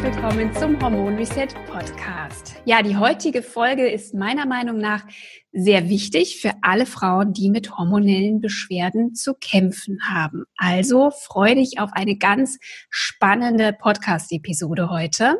Herzlich 0.00 0.22
willkommen 0.22 0.54
zum 0.54 0.80
Hormon 0.80 1.16
Reset 1.16 1.48
Podcast. 1.66 2.54
Ja, 2.64 2.80
die 2.80 2.96
heutige 2.96 3.42
Folge 3.42 3.86
ist 3.86 4.14
meiner 4.14 4.46
Meinung 4.46 4.78
nach 4.78 5.04
sehr 5.52 5.90
wichtig 5.90 6.40
für 6.40 6.52
alle 6.62 6.86
Frauen, 6.86 7.34
die 7.34 7.50
mit 7.50 7.76
hormonellen 7.76 8.40
Beschwerden 8.40 9.14
zu 9.14 9.34
kämpfen 9.34 9.98
haben. 10.08 10.44
Also 10.56 11.10
freue 11.10 11.56
dich 11.56 11.80
auf 11.80 11.90
eine 11.92 12.16
ganz 12.16 12.56
spannende 12.88 13.74
Podcast-Episode 13.74 14.88
heute. 14.88 15.38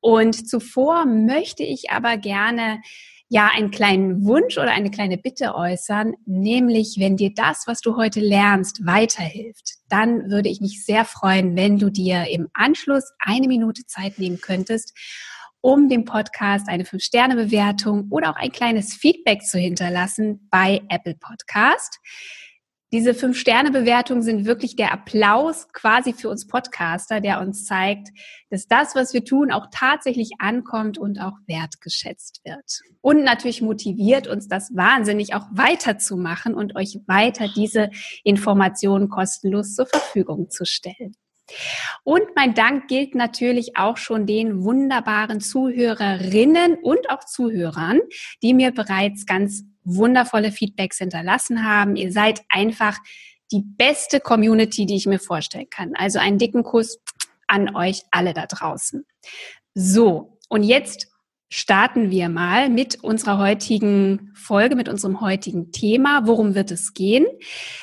Und 0.00 0.46
zuvor 0.46 1.06
möchte 1.06 1.62
ich 1.62 1.90
aber 1.90 2.18
gerne 2.18 2.82
ja 3.30 3.48
einen 3.54 3.70
kleinen 3.70 4.22
Wunsch 4.22 4.58
oder 4.58 4.72
eine 4.72 4.90
kleine 4.90 5.16
Bitte 5.16 5.54
äußern, 5.54 6.12
nämlich 6.26 6.96
wenn 6.98 7.16
dir 7.16 7.32
das, 7.34 7.62
was 7.66 7.80
du 7.80 7.96
heute 7.96 8.20
lernst, 8.20 8.84
weiterhilft, 8.84 9.77
dann 9.88 10.30
würde 10.30 10.48
ich 10.48 10.60
mich 10.60 10.84
sehr 10.84 11.04
freuen, 11.04 11.56
wenn 11.56 11.78
du 11.78 11.90
dir 11.90 12.26
im 12.28 12.48
Anschluss 12.54 13.04
eine 13.18 13.48
Minute 13.48 13.86
Zeit 13.86 14.18
nehmen 14.18 14.40
könntest, 14.40 14.96
um 15.60 15.88
dem 15.88 16.04
Podcast 16.04 16.68
eine 16.68 16.84
5-Sterne-Bewertung 16.84 18.08
oder 18.10 18.30
auch 18.30 18.36
ein 18.36 18.52
kleines 18.52 18.94
Feedback 18.94 19.42
zu 19.42 19.58
hinterlassen 19.58 20.48
bei 20.50 20.82
Apple 20.88 21.16
Podcast. 21.16 21.98
Diese 22.90 23.12
Fünf-Sterne-Bewertungen 23.12 24.22
sind 24.22 24.46
wirklich 24.46 24.74
der 24.74 24.94
Applaus 24.94 25.68
quasi 25.74 26.14
für 26.14 26.30
uns 26.30 26.46
Podcaster, 26.46 27.20
der 27.20 27.38
uns 27.40 27.66
zeigt, 27.66 28.08
dass 28.48 28.66
das, 28.66 28.94
was 28.94 29.12
wir 29.12 29.26
tun, 29.26 29.52
auch 29.52 29.66
tatsächlich 29.70 30.30
ankommt 30.38 30.96
und 30.96 31.20
auch 31.20 31.34
wertgeschätzt 31.46 32.40
wird. 32.44 32.80
Und 33.02 33.24
natürlich 33.24 33.60
motiviert 33.60 34.26
uns 34.26 34.48
das 34.48 34.74
wahnsinnig 34.74 35.34
auch 35.34 35.44
weiterzumachen 35.52 36.54
und 36.54 36.76
euch 36.76 36.98
weiter 37.06 37.48
diese 37.54 37.90
Informationen 38.24 39.10
kostenlos 39.10 39.74
zur 39.74 39.84
Verfügung 39.84 40.48
zu 40.48 40.64
stellen. 40.64 41.14
Und 42.04 42.22
mein 42.36 42.54
Dank 42.54 42.88
gilt 42.88 43.14
natürlich 43.14 43.76
auch 43.76 43.96
schon 43.98 44.26
den 44.26 44.62
wunderbaren 44.62 45.40
Zuhörerinnen 45.40 46.76
und 46.82 47.10
auch 47.10 47.24
Zuhörern, 47.24 48.00
die 48.42 48.54
mir 48.54 48.72
bereits 48.72 49.26
ganz 49.26 49.64
wundervolle 49.96 50.52
Feedbacks 50.52 50.98
hinterlassen 50.98 51.64
haben. 51.64 51.96
Ihr 51.96 52.12
seid 52.12 52.42
einfach 52.48 52.98
die 53.50 53.62
beste 53.64 54.20
Community, 54.20 54.86
die 54.86 54.96
ich 54.96 55.06
mir 55.06 55.18
vorstellen 55.18 55.70
kann. 55.70 55.94
Also 55.94 56.18
einen 56.18 56.38
dicken 56.38 56.62
Kuss 56.62 56.98
an 57.46 57.74
euch 57.74 58.02
alle 58.10 58.34
da 58.34 58.46
draußen. 58.46 59.06
So, 59.74 60.38
und 60.48 60.62
jetzt 60.62 61.08
starten 61.50 62.10
wir 62.10 62.28
mal 62.28 62.68
mit 62.68 63.02
unserer 63.02 63.38
heutigen 63.38 64.32
Folge, 64.34 64.76
mit 64.76 64.88
unserem 64.88 65.20
heutigen 65.20 65.72
Thema. 65.72 66.26
Worum 66.26 66.54
wird 66.54 66.70
es 66.70 66.92
gehen? 66.92 67.26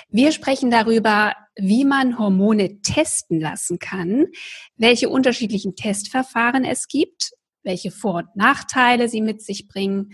Wir 0.10 0.32
sprechen 0.32 0.70
darüber, 0.70 1.34
wie 1.56 1.84
man 1.84 2.20
Hormone 2.20 2.82
testen 2.82 3.40
lassen 3.40 3.80
kann, 3.80 4.28
welche 4.76 5.10
unterschiedlichen 5.10 5.76
Testverfahren 5.76 6.64
es 6.64 6.88
gibt, 6.88 7.32
welche 7.64 7.90
Vor- 7.90 8.16
und 8.16 8.36
Nachteile 8.36 9.10
sie 9.10 9.22
mit 9.22 9.42
sich 9.42 9.68
bringen, 9.68 10.12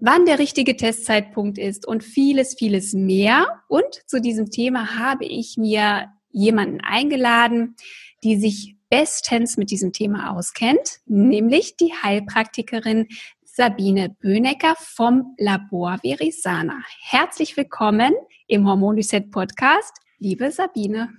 wann 0.00 0.24
der 0.24 0.38
richtige 0.38 0.76
Testzeitpunkt 0.76 1.58
ist 1.58 1.86
und 1.86 2.02
vieles, 2.02 2.54
vieles 2.58 2.94
mehr. 2.94 3.62
Und 3.68 4.02
zu 4.06 4.20
diesem 4.20 4.50
Thema 4.50 4.98
habe 4.98 5.26
ich 5.26 5.56
mir 5.56 6.08
jemanden 6.30 6.80
eingeladen, 6.80 7.76
die 8.24 8.36
sich 8.36 8.76
bestens 8.88 9.56
mit 9.56 9.70
diesem 9.70 9.92
Thema 9.92 10.36
auskennt, 10.36 11.00
nämlich 11.06 11.76
die 11.76 11.92
Heilpraktikerin 12.02 13.06
Sabine 13.44 14.16
Böhnecker 14.20 14.74
vom 14.78 15.34
Labor 15.38 15.98
Verisana. 16.02 16.82
Herzlich 17.02 17.56
willkommen 17.56 18.14
im 18.46 18.66
Hormon 18.66 18.96
Reset 18.96 19.30
Podcast, 19.30 19.92
liebe 20.18 20.50
Sabine. 20.50 21.10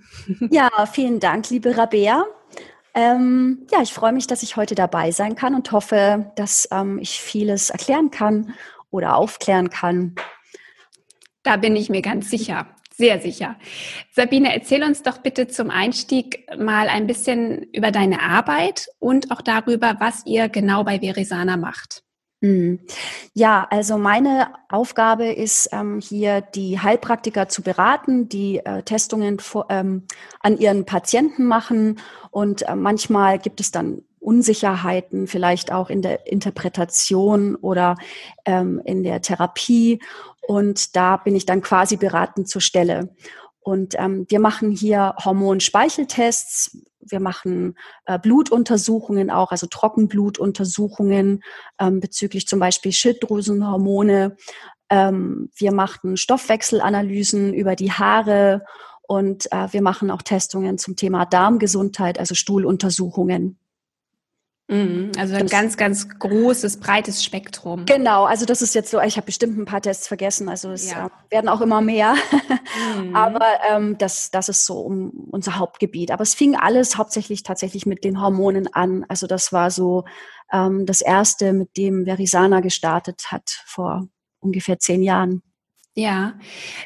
Ja, 0.50 0.70
vielen 0.86 1.20
Dank, 1.20 1.48
liebe 1.50 1.76
Rabea. 1.76 2.24
Ähm, 2.94 3.66
ja, 3.70 3.80
ich 3.82 3.92
freue 3.92 4.12
mich, 4.12 4.26
dass 4.26 4.42
ich 4.42 4.56
heute 4.56 4.74
dabei 4.74 5.10
sein 5.10 5.34
kann 5.34 5.54
und 5.54 5.72
hoffe, 5.72 6.30
dass 6.36 6.68
ähm, 6.70 6.98
ich 6.98 7.20
vieles 7.20 7.70
erklären 7.70 8.10
kann 8.10 8.54
oder 8.90 9.16
aufklären 9.16 9.70
kann. 9.70 10.14
Da 11.42 11.56
bin 11.56 11.74
ich 11.74 11.88
mir 11.88 12.02
ganz 12.02 12.30
sicher. 12.30 12.66
Sehr 12.94 13.20
sicher. 13.20 13.56
Sabine, 14.12 14.54
erzähl 14.54 14.84
uns 14.84 15.02
doch 15.02 15.18
bitte 15.18 15.48
zum 15.48 15.70
Einstieg 15.70 16.46
mal 16.58 16.88
ein 16.88 17.06
bisschen 17.06 17.62
über 17.72 17.90
deine 17.90 18.20
Arbeit 18.20 18.88
und 18.98 19.30
auch 19.30 19.40
darüber, 19.40 19.96
was 19.98 20.26
ihr 20.26 20.50
genau 20.50 20.84
bei 20.84 21.00
Verisana 21.00 21.56
macht. 21.56 22.04
Hm. 22.42 22.80
Ja, 23.34 23.68
also 23.70 23.98
meine 23.98 24.52
Aufgabe 24.68 25.26
ist 25.26 25.68
ähm, 25.70 26.00
hier 26.00 26.40
die 26.40 26.80
Heilpraktiker 26.80 27.48
zu 27.48 27.62
beraten, 27.62 28.28
die 28.28 28.58
äh, 28.58 28.82
Testungen 28.82 29.38
vor, 29.38 29.66
ähm, 29.68 30.08
an 30.40 30.58
ihren 30.58 30.84
Patienten 30.84 31.46
machen 31.46 32.00
und 32.32 32.62
äh, 32.62 32.74
manchmal 32.74 33.38
gibt 33.38 33.60
es 33.60 33.70
dann 33.70 34.02
Unsicherheiten, 34.18 35.28
vielleicht 35.28 35.70
auch 35.70 35.88
in 35.88 36.02
der 36.02 36.26
Interpretation 36.26 37.54
oder 37.54 37.94
ähm, 38.44 38.82
in 38.84 39.04
der 39.04 39.22
Therapie 39.22 40.00
und 40.40 40.96
da 40.96 41.18
bin 41.18 41.36
ich 41.36 41.46
dann 41.46 41.62
quasi 41.62 41.96
beratend 41.96 42.48
zur 42.48 42.60
Stelle. 42.60 43.14
Und 43.60 43.94
ähm, 43.96 44.26
wir 44.28 44.40
machen 44.40 44.72
hier 44.72 45.14
Hormonspeicheltests, 45.24 46.76
wir 47.02 47.20
machen 47.20 47.76
äh, 48.06 48.18
Blutuntersuchungen 48.18 49.30
auch, 49.30 49.50
also 49.50 49.66
Trockenblutuntersuchungen 49.66 51.42
ähm, 51.78 52.00
bezüglich 52.00 52.46
zum 52.46 52.58
Beispiel 52.60 52.92
Schilddrüsenhormone. 52.92 54.36
Ähm, 54.90 55.50
wir 55.56 55.72
machen 55.72 56.16
Stoffwechselanalysen 56.16 57.54
über 57.54 57.76
die 57.76 57.92
Haare 57.92 58.64
und 59.02 59.50
äh, 59.52 59.72
wir 59.72 59.82
machen 59.82 60.10
auch 60.10 60.22
Testungen 60.22 60.78
zum 60.78 60.96
Thema 60.96 61.26
Darmgesundheit, 61.26 62.18
also 62.18 62.34
Stuhluntersuchungen. 62.34 63.58
Mhm, 64.68 65.12
also 65.18 65.34
ein 65.34 65.48
ganz, 65.48 65.76
ganz 65.76 66.08
großes, 66.08 66.78
breites 66.78 67.22
Spektrum. 67.22 67.84
Genau, 67.84 68.24
also 68.24 68.46
das 68.46 68.62
ist 68.62 68.74
jetzt 68.74 68.90
so, 68.90 69.00
ich 69.00 69.16
habe 69.16 69.26
bestimmt 69.26 69.58
ein 69.58 69.64
paar 69.64 69.82
Tests 69.82 70.08
vergessen, 70.08 70.48
also 70.48 70.70
es 70.70 70.90
ja. 70.90 71.06
äh, 71.06 71.10
werden 71.30 71.48
auch 71.48 71.60
immer 71.60 71.80
mehr. 71.80 72.14
Mhm. 72.98 73.14
Aber 73.16 73.46
ähm, 73.68 73.98
das, 73.98 74.30
das 74.30 74.48
ist 74.48 74.64
so 74.64 74.80
um 74.80 75.10
unser 75.30 75.58
Hauptgebiet. 75.58 76.10
Aber 76.10 76.22
es 76.22 76.34
fing 76.34 76.56
alles 76.56 76.96
hauptsächlich 76.96 77.42
tatsächlich 77.42 77.86
mit 77.86 78.04
den 78.04 78.20
Hormonen 78.20 78.72
an. 78.72 79.04
Also 79.08 79.26
das 79.26 79.52
war 79.52 79.70
so 79.70 80.04
ähm, 80.52 80.86
das 80.86 81.00
erste, 81.00 81.52
mit 81.52 81.76
dem 81.76 82.06
Verisana 82.06 82.60
gestartet 82.60 83.30
hat 83.30 83.50
vor 83.66 84.08
ungefähr 84.40 84.78
zehn 84.78 85.02
Jahren. 85.02 85.42
Ja. 85.94 86.38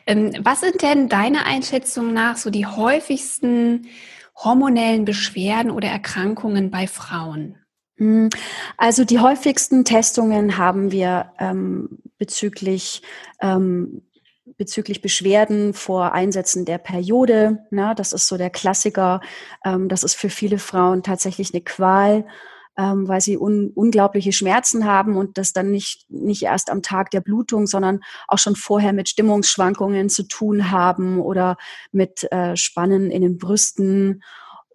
Ähm, 0.06 0.32
was 0.40 0.60
sind 0.60 0.82
denn 0.82 1.08
deiner 1.08 1.46
Einschätzung 1.46 2.12
nach 2.12 2.36
so 2.36 2.50
die 2.50 2.66
häufigsten 2.66 3.86
hormonellen 4.34 5.04
Beschwerden 5.04 5.70
oder 5.70 5.88
Erkrankungen 5.88 6.70
bei 6.70 6.86
Frauen? 6.86 7.58
Hm, 7.96 8.30
also 8.76 9.04
die 9.04 9.20
häufigsten 9.20 9.84
Testungen 9.84 10.58
haben 10.58 10.92
wir 10.92 11.32
ähm, 11.38 11.98
bezüglich 12.18 13.02
ähm, 13.40 14.02
bezüglich 14.58 15.02
Beschwerden 15.02 15.74
vor 15.74 16.12
Einsätzen 16.12 16.64
der 16.64 16.78
Periode. 16.78 17.66
Na, 17.70 17.94
das 17.94 18.12
ist 18.12 18.26
so 18.26 18.36
der 18.36 18.50
Klassiker. 18.50 19.20
Ähm, 19.64 19.88
das 19.88 20.02
ist 20.02 20.14
für 20.14 20.30
viele 20.30 20.58
Frauen 20.58 21.02
tatsächlich 21.02 21.52
eine 21.52 21.62
Qual, 21.62 22.26
ähm, 22.78 23.08
weil 23.08 23.20
sie 23.20 23.36
un 23.36 23.70
unglaubliche 23.74 24.32
Schmerzen 24.32 24.86
haben 24.86 25.16
und 25.16 25.36
das 25.38 25.52
dann 25.52 25.70
nicht, 25.70 26.10
nicht 26.10 26.42
erst 26.42 26.70
am 26.70 26.82
Tag 26.82 27.10
der 27.10 27.20
Blutung, 27.20 27.66
sondern 27.66 28.00
auch 28.28 28.38
schon 28.38 28.56
vorher 28.56 28.92
mit 28.92 29.08
Stimmungsschwankungen 29.08 30.08
zu 30.08 30.22
tun 30.22 30.70
haben 30.70 31.20
oder 31.20 31.56
mit 31.92 32.30
äh, 32.32 32.56
Spannen 32.56 33.10
in 33.10 33.22
den 33.22 33.38
Brüsten 33.38 34.22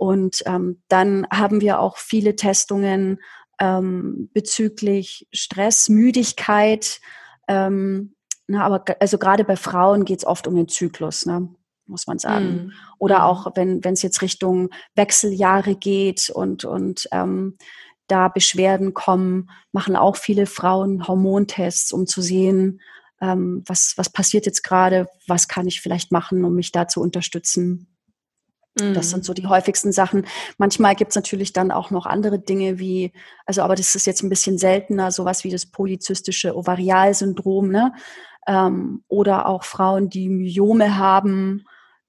und 0.02 0.42
ähm, 0.48 0.82
dann 0.88 1.28
haben 1.32 1.62
wir 1.62 1.80
auch 1.80 1.98
viele 1.98 2.36
Testungen 2.36 3.20
ähm, 3.60 4.32
bezüglich 4.34 5.28
Stress, 5.32 5.90
Müdigkeit. 5.90 7.00
Ähm, 7.48 8.16
na, 8.48 8.66
aber 8.66 8.84
also 9.00 9.20
gerade 9.20 9.44
bei 9.44 9.56
Frauen 9.56 10.04
geht 10.04 10.18
es 10.18 10.26
oft 10.26 10.48
um 10.48 10.56
den 10.56 10.68
Zyklus, 10.68 11.28
ne, 11.28 11.54
muss 11.86 12.08
man 12.08 12.18
sagen. 12.18 12.46
Mm. 12.46 12.72
Oder 12.98 13.20
mhm. 13.20 13.24
auch 13.26 13.52
wenn 13.54 13.84
wenn 13.84 13.94
es 13.94 14.02
jetzt 14.02 14.24
Richtung 14.24 14.72
Wechseljahre 14.96 15.76
geht 15.76 16.32
und 16.32 16.66
und 16.66 17.08
ähm, 17.12 17.60
da 18.08 18.28
Beschwerden 18.28 18.96
kommen, 18.96 19.52
machen 19.72 19.96
auch 19.96 20.16
viele 20.16 20.48
Frauen 20.48 21.08
Hormontests, 21.08 21.94
um 21.94 22.08
zu 22.08 22.24
sehen, 22.24 22.82
ähm, 23.22 23.64
was 23.68 23.94
was 23.98 24.10
passiert 24.10 24.48
jetzt 24.48 24.64
gerade, 24.64 25.08
was 25.28 25.48
kann 25.48 25.68
ich 25.68 25.80
vielleicht 25.80 26.12
machen, 26.12 26.44
um 26.44 26.56
mich 26.56 26.72
da 26.72 26.88
zu 26.88 27.02
unterstützen. 27.02 27.91
Das 28.76 29.10
sind 29.10 29.20
mhm. 29.20 29.24
so 29.24 29.34
die 29.34 29.48
häufigsten 29.48 29.92
Sachen. 29.92 30.26
Manchmal 30.58 30.96
gibt 30.96 31.12
es 31.12 31.16
natürlich 31.16 31.52
dann 31.52 31.72
auch 31.72 31.92
noch 31.92 32.06
andere 32.06 32.40
Dinge 32.40 32.80
wie, 32.80 33.12
also 33.46 33.62
aber 33.64 33.76
das 33.76 33.96
ist 33.96 34.06
jetzt 34.06 34.24
ein 34.24 34.30
bisschen 34.30 34.58
seltener, 34.58 35.12
sowas 35.12 35.44
wie 35.44 35.50
das 35.50 35.66
polyzystische 35.66 36.56
Ovarialsyndrom, 36.56 37.70
ne? 37.70 37.94
Ähm, 38.48 39.04
oder 39.08 39.46
auch 39.46 39.66
Frauen, 39.66 40.10
die 40.10 40.30
Myome 40.30 40.98
haben 40.98 41.66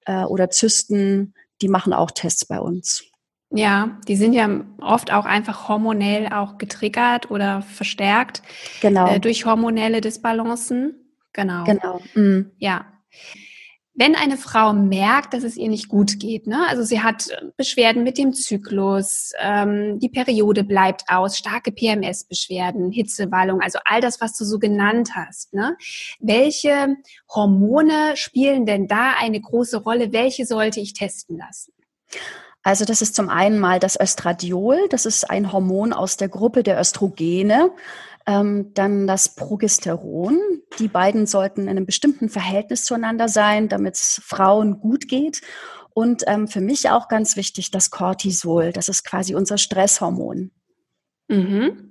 äh, 0.07 0.25
oder 0.25 0.51
Zysten, 0.51 1.35
die 1.61 1.69
machen 1.69 1.93
auch 1.93 2.11
Tests 2.11 2.45
bei 2.47 2.61
uns. 2.61 3.05
Ja, 3.51 3.99
die 4.09 4.17
sind 4.17 4.33
ja 4.33 4.49
oft 4.81 5.13
auch 5.13 5.27
einfach 5.27 5.69
hormonell 5.69 6.33
auch 6.33 6.57
getriggert 6.57 7.31
oder 7.31 7.61
verstärkt 7.61 8.43
genau. 8.81 9.09
äh, 9.09 9.21
durch 9.21 9.45
hormonelle 9.45 10.01
Disbalancen. 10.01 10.95
Genau. 11.35 11.65
Genau. 11.65 12.01
Mhm. 12.15 12.53
Ja. 12.59 12.87
Wenn 13.95 14.15
eine 14.15 14.39
Frau 14.39 14.73
merkt, 14.73 15.35
dass 15.35 15.45
es 15.45 15.57
ihr 15.57 15.69
nicht 15.69 15.89
gut 15.89 16.19
geht, 16.19 16.47
ne? 16.47 16.67
also 16.67 16.83
sie 16.83 17.03
hat 17.03 17.29
Beschwerden 17.59 18.03
mit 18.05 18.17
dem 18.17 18.33
Zyklus, 18.33 19.33
ähm, 19.39 19.99
die 19.99 20.09
Periode 20.09 20.65
bleibt 20.65 21.05
aus, 21.09 21.37
starke 21.37 21.73
PMS-Beschwerden, 21.73 22.91
Hitzewallung, 22.91 23.61
also 23.61 23.79
all 23.85 24.01
das, 24.01 24.21
was 24.23 24.37
du 24.39 24.47
so 24.47 24.59
genannt 24.59 25.11
hast. 25.15 25.53
Ne? 25.53 25.77
Welche 26.21 26.97
Hormone 27.29 28.17
spielen 28.17 28.65
denn 28.65 28.89
da 28.89 29.13
eine 29.19 29.41
große 29.41 29.83
Rolle? 29.83 30.13
Welche 30.13 30.47
sollte 30.47 30.81
ich 30.81 30.95
testen 30.95 31.37
lassen? 31.37 31.73
Also 32.65 32.85
das 32.85 33.03
ist 33.03 33.17
zum 33.17 33.29
einen 33.29 33.59
mal 33.59 33.81
das 33.81 33.99
Östradiol, 34.01 34.87
das 34.89 35.05
ist 35.05 35.29
ein 35.29 35.53
Hormon 35.53 35.93
aus 35.93 36.17
der 36.17 36.29
Gruppe 36.29 36.63
der 36.63 36.81
Östrogene. 36.81 37.73
Ähm, 38.27 38.73
dann 38.75 39.07
das 39.07 39.35
Progesteron. 39.35 40.39
Die 40.79 40.89
beiden 40.89 41.27
sollten 41.27 41.63
in 41.63 41.69
einem 41.69 41.87
bestimmten 41.87 42.29
Verhältnis 42.29 42.85
zueinander 42.85 43.29
sein, 43.29 43.69
damit 43.69 43.97
es 43.97 44.21
Frauen 44.25 44.81
gut 44.81 45.09
geht. 45.09 45.41
Und 45.95 46.23
ähm, 46.27 46.49
für 46.49 46.61
mich 46.61 46.89
auch 46.91 47.09
ganz 47.09 47.37
wichtig 47.37 47.71
das 47.71 47.91
Cortisol. 47.91 48.73
Das 48.73 48.89
ist 48.89 49.05
quasi 49.05 49.35
unser 49.35 49.59
Stresshormon. 49.59 50.51
Mhm. 51.29 51.91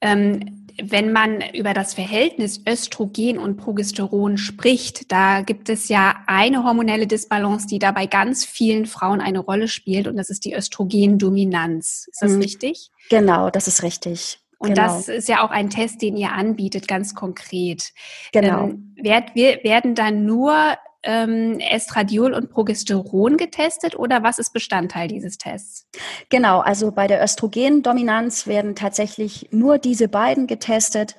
Ähm, 0.00 0.66
wenn 0.80 1.12
man 1.12 1.42
über 1.54 1.74
das 1.74 1.94
Verhältnis 1.94 2.60
Östrogen 2.66 3.38
und 3.38 3.56
Progesteron 3.56 4.38
spricht, 4.38 5.10
da 5.10 5.42
gibt 5.42 5.68
es 5.68 5.88
ja 5.88 6.22
eine 6.26 6.62
hormonelle 6.62 7.08
Disbalance, 7.08 7.66
die 7.66 7.80
da 7.80 7.90
bei 7.90 8.06
ganz 8.06 8.44
vielen 8.44 8.86
Frauen 8.86 9.20
eine 9.20 9.40
Rolle 9.40 9.66
spielt 9.66 10.06
und 10.06 10.16
das 10.16 10.30
ist 10.30 10.44
die 10.44 10.54
Östrogendominanz. 10.54 12.06
Ist 12.10 12.22
das 12.22 12.32
mhm. 12.32 12.42
richtig? 12.42 12.90
Genau, 13.10 13.50
das 13.50 13.66
ist 13.66 13.82
richtig. 13.82 14.40
Und 14.58 14.74
genau. 14.74 14.82
das 14.82 15.08
ist 15.08 15.28
ja 15.28 15.44
auch 15.44 15.50
ein 15.50 15.70
Test, 15.70 16.02
den 16.02 16.16
ihr 16.16 16.32
anbietet, 16.32 16.88
ganz 16.88 17.14
konkret. 17.14 17.92
Genau. 18.32 18.64
Ähm, 18.64 18.94
werd, 19.00 19.34
wir, 19.34 19.62
werden 19.62 19.94
dann 19.94 20.24
nur 20.24 20.76
ähm, 21.04 21.60
Estradiol 21.60 22.34
und 22.34 22.50
Progesteron 22.50 23.36
getestet 23.36 23.96
oder 23.96 24.22
was 24.24 24.38
ist 24.38 24.52
Bestandteil 24.52 25.08
dieses 25.08 25.38
Tests? 25.38 25.86
Genau, 26.28 26.58
also 26.58 26.90
bei 26.90 27.06
der 27.06 27.22
Östrogendominanz 27.22 28.46
werden 28.48 28.74
tatsächlich 28.74 29.48
nur 29.52 29.78
diese 29.78 30.08
beiden 30.08 30.48
getestet. 30.48 31.16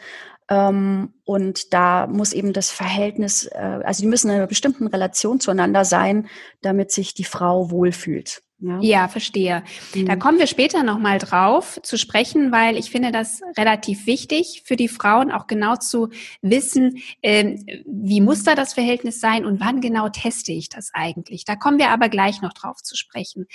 Ähm, 0.50 1.14
und 1.24 1.74
da 1.74 2.08
muss 2.08 2.34
eben 2.34 2.54
das 2.54 2.72
Verhältnis, 2.72 3.46
äh, 3.46 3.80
also 3.84 4.02
die 4.02 4.08
müssen 4.08 4.30
in 4.30 4.36
einer 4.36 4.48
bestimmten 4.48 4.88
Relation 4.88 5.40
zueinander 5.40 5.86
sein, 5.86 6.28
damit 6.62 6.92
sich 6.92 7.14
die 7.14 7.24
Frau 7.24 7.72
wohlfühlt. 7.72 8.42
Ja, 8.62 8.80
ja 8.82 9.08
verstehe. 9.08 9.64
Mhm. 9.96 10.06
Da 10.06 10.16
kommen 10.18 10.38
wir 10.38 10.48
später 10.48 10.84
nochmal 10.84 11.18
drauf 11.18 11.80
zu 11.82 11.98
sprechen, 11.98 12.52
weil 12.52 12.78
ich 12.78 12.92
finde 12.92 13.12
das 13.12 13.42
relativ 13.58 14.06
wichtig 14.06 14.64
für 14.66 14.76
die 14.76 14.90
Frauen 14.90 15.32
auch 15.32 15.48
genau 15.48 15.78
zu 15.78 16.10
wissen, 16.42 17.02
äh, 17.22 17.58
wie 17.86 18.20
muss 18.20 18.44
da 18.44 18.56
das 18.56 18.74
Verhältnis 18.74 19.22
sein 19.22 19.46
und 19.46 19.62
wann 19.62 19.80
genau 19.80 20.10
teste 20.10 20.52
ich 20.52 20.68
das 20.68 20.92
eigentlich. 20.94 21.46
Da 21.46 21.56
kommen 21.56 21.80
wir 21.80 21.90
aber 21.90 22.10
gleich 22.10 22.42
noch 22.42 22.54
drauf 22.54 22.84
zu 22.84 22.98
sprechen. 22.98 23.48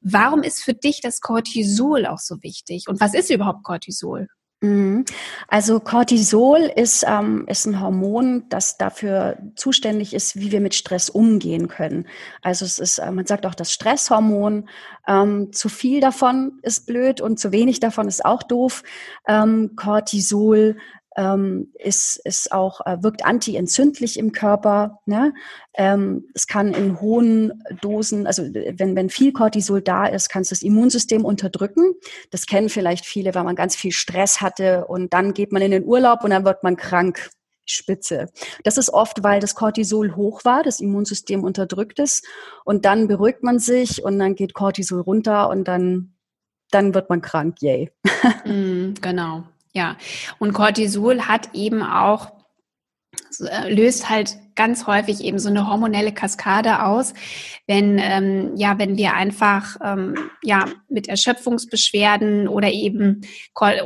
Warum 0.00 0.42
ist 0.42 0.64
für 0.64 0.74
dich 0.74 1.00
das 1.00 1.20
Cortisol 1.20 2.06
auch 2.06 2.18
so 2.18 2.42
wichtig 2.42 2.88
und 2.88 3.00
was 3.00 3.14
ist 3.14 3.30
überhaupt 3.30 3.62
Cortisol? 3.62 4.28
Mhm. 4.62 5.06
Also 5.48 5.80
Cortisol 5.80 6.58
ist, 6.58 7.04
ähm, 7.08 7.46
ist 7.48 7.64
ein 7.66 7.80
Hormon, 7.80 8.44
das 8.50 8.76
dafür 8.76 9.38
zuständig 9.56 10.12
ist, 10.12 10.36
wie 10.36 10.52
wir 10.52 10.60
mit 10.60 10.74
Stress 10.74 11.08
umgehen 11.08 11.66
können. 11.66 12.06
Also 12.42 12.66
es 12.66 12.78
ist, 12.78 12.98
äh, 12.98 13.10
man 13.10 13.24
sagt 13.24 13.46
auch 13.46 13.54
das 13.54 13.72
Stresshormon. 13.72 14.68
Ähm, 15.08 15.52
zu 15.54 15.70
viel 15.70 16.00
davon 16.00 16.58
ist 16.62 16.86
blöd 16.86 17.22
und 17.22 17.38
zu 17.38 17.52
wenig 17.52 17.80
davon 17.80 18.06
ist 18.06 18.22
auch 18.22 18.42
doof. 18.42 18.82
Ähm, 19.26 19.76
Cortisol 19.76 20.76
ähm, 21.20 21.70
ist, 21.74 22.18
ist 22.24 22.50
auch, 22.50 22.80
äh, 22.86 23.02
wirkt 23.02 23.26
antientzündlich 23.26 24.18
im 24.18 24.32
Körper. 24.32 25.00
Ne? 25.04 25.34
Ähm, 25.74 26.24
es 26.34 26.46
kann 26.46 26.72
in 26.72 26.98
hohen 26.98 27.62
Dosen, 27.82 28.26
also 28.26 28.42
wenn, 28.42 28.96
wenn 28.96 29.10
viel 29.10 29.32
Cortisol 29.34 29.82
da 29.82 30.06
ist, 30.06 30.30
kann 30.30 30.42
es 30.42 30.48
das 30.48 30.62
Immunsystem 30.62 31.26
unterdrücken. 31.26 31.92
Das 32.30 32.46
kennen 32.46 32.70
vielleicht 32.70 33.04
viele, 33.04 33.34
weil 33.34 33.44
man 33.44 33.54
ganz 33.54 33.76
viel 33.76 33.92
Stress 33.92 34.40
hatte 34.40 34.86
und 34.86 35.12
dann 35.12 35.34
geht 35.34 35.52
man 35.52 35.60
in 35.60 35.72
den 35.72 35.84
Urlaub 35.84 36.24
und 36.24 36.30
dann 36.30 36.46
wird 36.46 36.62
man 36.62 36.76
krank. 36.76 37.30
Spitze. 37.66 38.26
Das 38.64 38.78
ist 38.78 38.92
oft, 38.92 39.22
weil 39.22 39.38
das 39.38 39.54
Cortisol 39.54 40.16
hoch 40.16 40.44
war, 40.44 40.64
das 40.64 40.80
Immunsystem 40.80 41.44
unterdrückt 41.44 42.00
ist 42.00 42.26
und 42.64 42.84
dann 42.84 43.06
beruhigt 43.06 43.44
man 43.44 43.60
sich 43.60 44.02
und 44.02 44.18
dann 44.18 44.34
geht 44.34 44.54
Cortisol 44.54 45.02
runter 45.02 45.48
und 45.48 45.68
dann, 45.68 46.16
dann 46.72 46.94
wird 46.94 47.10
man 47.10 47.20
krank, 47.20 47.58
yay. 47.60 47.92
Mm, 48.44 48.94
genau. 49.00 49.44
Ja, 49.72 49.96
und 50.38 50.52
Cortisol 50.52 51.22
hat 51.22 51.50
eben 51.54 51.82
auch 51.82 52.32
äh, 53.40 53.72
löst 53.72 54.10
halt 54.10 54.36
ganz 54.54 54.86
häufig 54.86 55.22
eben 55.22 55.38
so 55.38 55.48
eine 55.48 55.66
hormonelle 55.66 56.12
Kaskade 56.12 56.84
aus, 56.84 57.14
wenn 57.66 57.98
ähm, 57.98 58.52
ja, 58.56 58.78
wenn 58.78 58.96
wir 58.96 59.14
einfach 59.14 59.76
ähm, 59.82 60.14
ja 60.42 60.66
mit 60.88 61.08
Erschöpfungsbeschwerden 61.08 62.46
oder 62.48 62.70
eben 62.70 63.22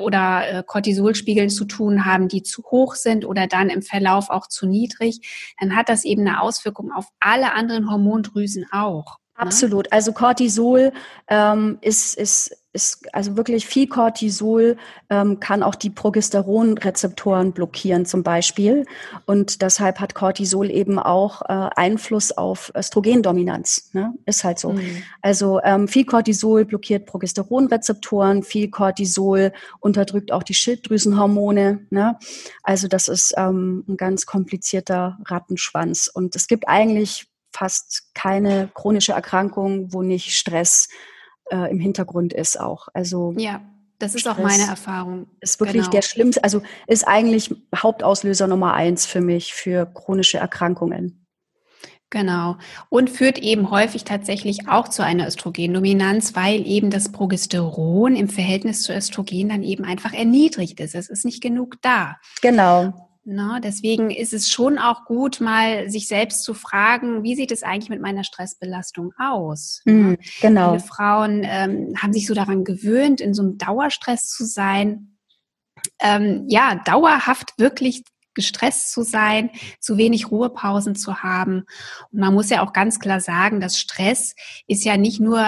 oder 0.00 0.42
äh, 0.48 0.62
Cortisolspiegeln 0.66 1.50
zu 1.50 1.64
tun 1.66 2.04
haben, 2.04 2.28
die 2.28 2.42
zu 2.42 2.64
hoch 2.64 2.96
sind 2.96 3.24
oder 3.24 3.46
dann 3.46 3.70
im 3.70 3.82
Verlauf 3.82 4.30
auch 4.30 4.48
zu 4.48 4.66
niedrig, 4.66 5.54
dann 5.60 5.76
hat 5.76 5.88
das 5.88 6.04
eben 6.04 6.26
eine 6.26 6.40
Auswirkung 6.40 6.90
auf 6.92 7.06
alle 7.20 7.52
anderen 7.52 7.90
Hormondrüsen 7.90 8.66
auch. 8.72 9.18
Ne? 9.36 9.42
Absolut. 9.42 9.92
Also 9.92 10.12
Cortisol 10.12 10.92
ähm, 11.28 11.78
ist 11.80 12.16
ist 12.16 12.56
ist 12.74 13.06
also 13.12 13.36
wirklich 13.36 13.66
viel 13.66 13.86
Cortisol 13.86 14.76
ähm, 15.08 15.38
kann 15.38 15.62
auch 15.62 15.76
die 15.76 15.90
Progesteronrezeptoren 15.90 17.52
blockieren 17.52 18.04
zum 18.04 18.24
Beispiel. 18.24 18.84
Und 19.26 19.62
deshalb 19.62 20.00
hat 20.00 20.14
Cortisol 20.14 20.70
eben 20.70 20.98
auch 20.98 21.42
äh, 21.42 21.70
Einfluss 21.76 22.32
auf 22.32 22.72
Östrogendominanz. 22.76 23.90
Ne? 23.92 24.12
Ist 24.26 24.42
halt 24.42 24.58
so. 24.58 24.72
Mhm. 24.72 25.04
Also 25.22 25.60
ähm, 25.62 25.86
viel 25.86 26.04
Cortisol 26.04 26.64
blockiert 26.64 27.06
Progesteronrezeptoren, 27.06 28.42
viel 28.42 28.68
Cortisol 28.70 29.52
unterdrückt 29.78 30.32
auch 30.32 30.42
die 30.42 30.54
Schilddrüsenhormone. 30.54 31.86
Ne? 31.90 32.18
Also 32.64 32.88
das 32.88 33.06
ist 33.06 33.34
ähm, 33.36 33.84
ein 33.88 33.96
ganz 33.96 34.26
komplizierter 34.26 35.18
Rattenschwanz. 35.26 36.10
Und 36.12 36.34
es 36.34 36.48
gibt 36.48 36.66
eigentlich 36.66 37.28
fast 37.54 38.10
keine 38.14 38.68
chronische 38.74 39.12
Erkrankung, 39.12 39.92
wo 39.92 40.02
nicht 40.02 40.32
Stress 40.32 40.88
äh, 41.50 41.70
im 41.70 41.78
Hintergrund 41.78 42.32
ist 42.32 42.58
auch. 42.58 42.88
Also 42.92 43.32
ja, 43.36 43.62
das 43.98 44.14
ist 44.14 44.22
Stress 44.22 44.36
auch 44.36 44.42
meine 44.42 44.64
Erfahrung. 44.64 45.28
Ist 45.40 45.60
wirklich 45.60 45.82
genau. 45.82 45.90
der 45.90 46.02
schlimmste, 46.02 46.42
also 46.42 46.62
ist 46.86 47.06
eigentlich 47.06 47.54
Hauptauslöser 47.74 48.46
Nummer 48.48 48.74
eins 48.74 49.06
für 49.06 49.20
mich 49.20 49.54
für 49.54 49.86
chronische 49.86 50.38
Erkrankungen. 50.38 51.24
Genau. 52.10 52.56
Und 52.90 53.10
führt 53.10 53.38
eben 53.38 53.70
häufig 53.70 54.04
tatsächlich 54.04 54.68
auch 54.68 54.88
zu 54.88 55.02
einer 55.02 55.26
Östrogendominanz, 55.26 56.36
weil 56.36 56.64
eben 56.66 56.90
das 56.90 57.10
Progesteron 57.10 58.14
im 58.14 58.28
Verhältnis 58.28 58.82
zu 58.82 58.94
Östrogen 58.94 59.48
dann 59.48 59.62
eben 59.62 59.84
einfach 59.84 60.12
erniedrigt 60.12 60.78
ist. 60.80 60.94
Es 60.94 61.08
ist 61.08 61.24
nicht 61.24 61.42
genug 61.42 61.76
da. 61.82 62.16
Genau. 62.40 63.03
Na, 63.26 63.58
deswegen 63.58 64.10
ist 64.10 64.34
es 64.34 64.50
schon 64.50 64.78
auch 64.78 65.06
gut, 65.06 65.40
mal 65.40 65.88
sich 65.88 66.08
selbst 66.08 66.44
zu 66.44 66.52
fragen, 66.52 67.22
wie 67.22 67.34
sieht 67.34 67.52
es 67.52 67.62
eigentlich 67.62 67.88
mit 67.88 68.02
meiner 68.02 68.22
Stressbelastung 68.22 69.12
aus? 69.18 69.80
Mhm, 69.86 70.18
genau. 70.42 70.72
Viele 70.72 70.84
Frauen 70.84 71.42
ähm, 71.44 71.94
haben 71.96 72.12
sich 72.12 72.26
so 72.26 72.34
daran 72.34 72.64
gewöhnt, 72.64 73.22
in 73.22 73.32
so 73.32 73.42
einem 73.42 73.56
Dauerstress 73.56 74.28
zu 74.28 74.44
sein. 74.44 75.16
Ähm, 76.00 76.44
ja, 76.48 76.82
dauerhaft 76.84 77.58
wirklich 77.58 78.04
gestresst 78.34 78.92
zu 78.92 79.02
sein, 79.02 79.50
zu 79.80 79.96
wenig 79.96 80.30
Ruhepausen 80.30 80.94
zu 80.94 81.22
haben. 81.22 81.64
Und 82.12 82.20
man 82.20 82.34
muss 82.34 82.50
ja 82.50 82.62
auch 82.62 82.72
ganz 82.72 82.98
klar 82.98 83.20
sagen, 83.20 83.60
dass 83.60 83.78
Stress 83.78 84.34
ist 84.66 84.84
ja 84.84 84.96
nicht 84.96 85.20
nur 85.20 85.42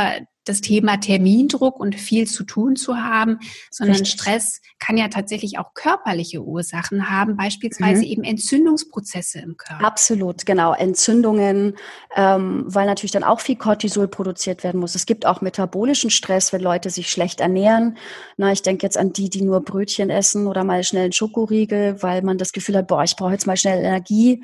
das 0.46 0.60
Thema 0.60 0.96
Termindruck 0.98 1.78
und 1.78 1.96
viel 1.96 2.26
zu 2.26 2.44
tun 2.44 2.76
zu 2.76 2.96
haben, 2.96 3.40
sondern 3.70 3.96
Richtig. 3.96 4.12
Stress 4.12 4.62
kann 4.78 4.96
ja 4.96 5.08
tatsächlich 5.08 5.58
auch 5.58 5.74
körperliche 5.74 6.42
Ursachen 6.42 7.10
haben, 7.10 7.36
beispielsweise 7.36 8.02
mhm. 8.02 8.06
eben 8.06 8.24
Entzündungsprozesse 8.24 9.40
im 9.40 9.56
Körper. 9.56 9.84
Absolut, 9.84 10.46
genau. 10.46 10.72
Entzündungen, 10.72 11.74
ähm, 12.14 12.64
weil 12.66 12.86
natürlich 12.86 13.12
dann 13.12 13.24
auch 13.24 13.40
viel 13.40 13.56
Cortisol 13.56 14.08
produziert 14.08 14.64
werden 14.64 14.80
muss. 14.80 14.94
Es 14.94 15.04
gibt 15.04 15.26
auch 15.26 15.40
metabolischen 15.40 16.10
Stress, 16.10 16.52
wenn 16.52 16.60
Leute 16.60 16.90
sich 16.90 17.10
schlecht 17.10 17.40
ernähren. 17.40 17.98
Na, 18.36 18.52
ich 18.52 18.62
denke 18.62 18.86
jetzt 18.86 18.96
an 18.96 19.12
die, 19.12 19.28
die 19.28 19.42
nur 19.42 19.62
Brötchen 19.62 20.10
essen 20.10 20.46
oder 20.46 20.62
mal 20.62 20.84
schnell 20.84 21.04
einen 21.04 21.12
Schokoriegel, 21.12 22.02
weil 22.02 22.22
man 22.22 22.38
das 22.38 22.52
Gefühl 22.52 22.76
hat, 22.76 22.86
boah, 22.86 23.02
ich 23.02 23.16
brauche 23.16 23.32
jetzt 23.32 23.46
mal 23.46 23.56
schnell 23.56 23.78
Energie. 23.78 24.42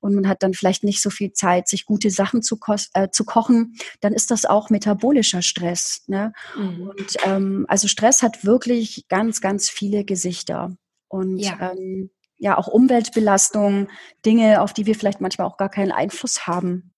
Und 0.00 0.14
man 0.14 0.28
hat 0.28 0.42
dann 0.42 0.54
vielleicht 0.54 0.84
nicht 0.84 1.02
so 1.02 1.10
viel 1.10 1.32
Zeit, 1.32 1.68
sich 1.68 1.84
gute 1.84 2.10
Sachen 2.10 2.42
zu, 2.42 2.58
äh, 2.94 3.08
zu 3.10 3.24
kochen, 3.24 3.74
dann 4.00 4.12
ist 4.12 4.30
das 4.30 4.44
auch 4.44 4.70
metabolischer 4.70 5.42
Stress. 5.42 6.02
Ne? 6.06 6.32
Mhm. 6.56 6.88
Und 6.88 7.16
ähm, 7.24 7.66
also 7.68 7.88
Stress 7.88 8.22
hat 8.22 8.44
wirklich 8.44 9.06
ganz, 9.08 9.40
ganz 9.40 9.70
viele 9.70 10.04
Gesichter. 10.04 10.76
Und 11.08 11.38
ja. 11.38 11.72
Ähm, 11.72 12.10
ja, 12.42 12.56
auch 12.56 12.68
Umweltbelastung, 12.68 13.88
Dinge, 14.24 14.62
auf 14.62 14.72
die 14.72 14.86
wir 14.86 14.94
vielleicht 14.94 15.20
manchmal 15.20 15.46
auch 15.46 15.58
gar 15.58 15.68
keinen 15.68 15.92
Einfluss 15.92 16.46
haben. 16.46 16.94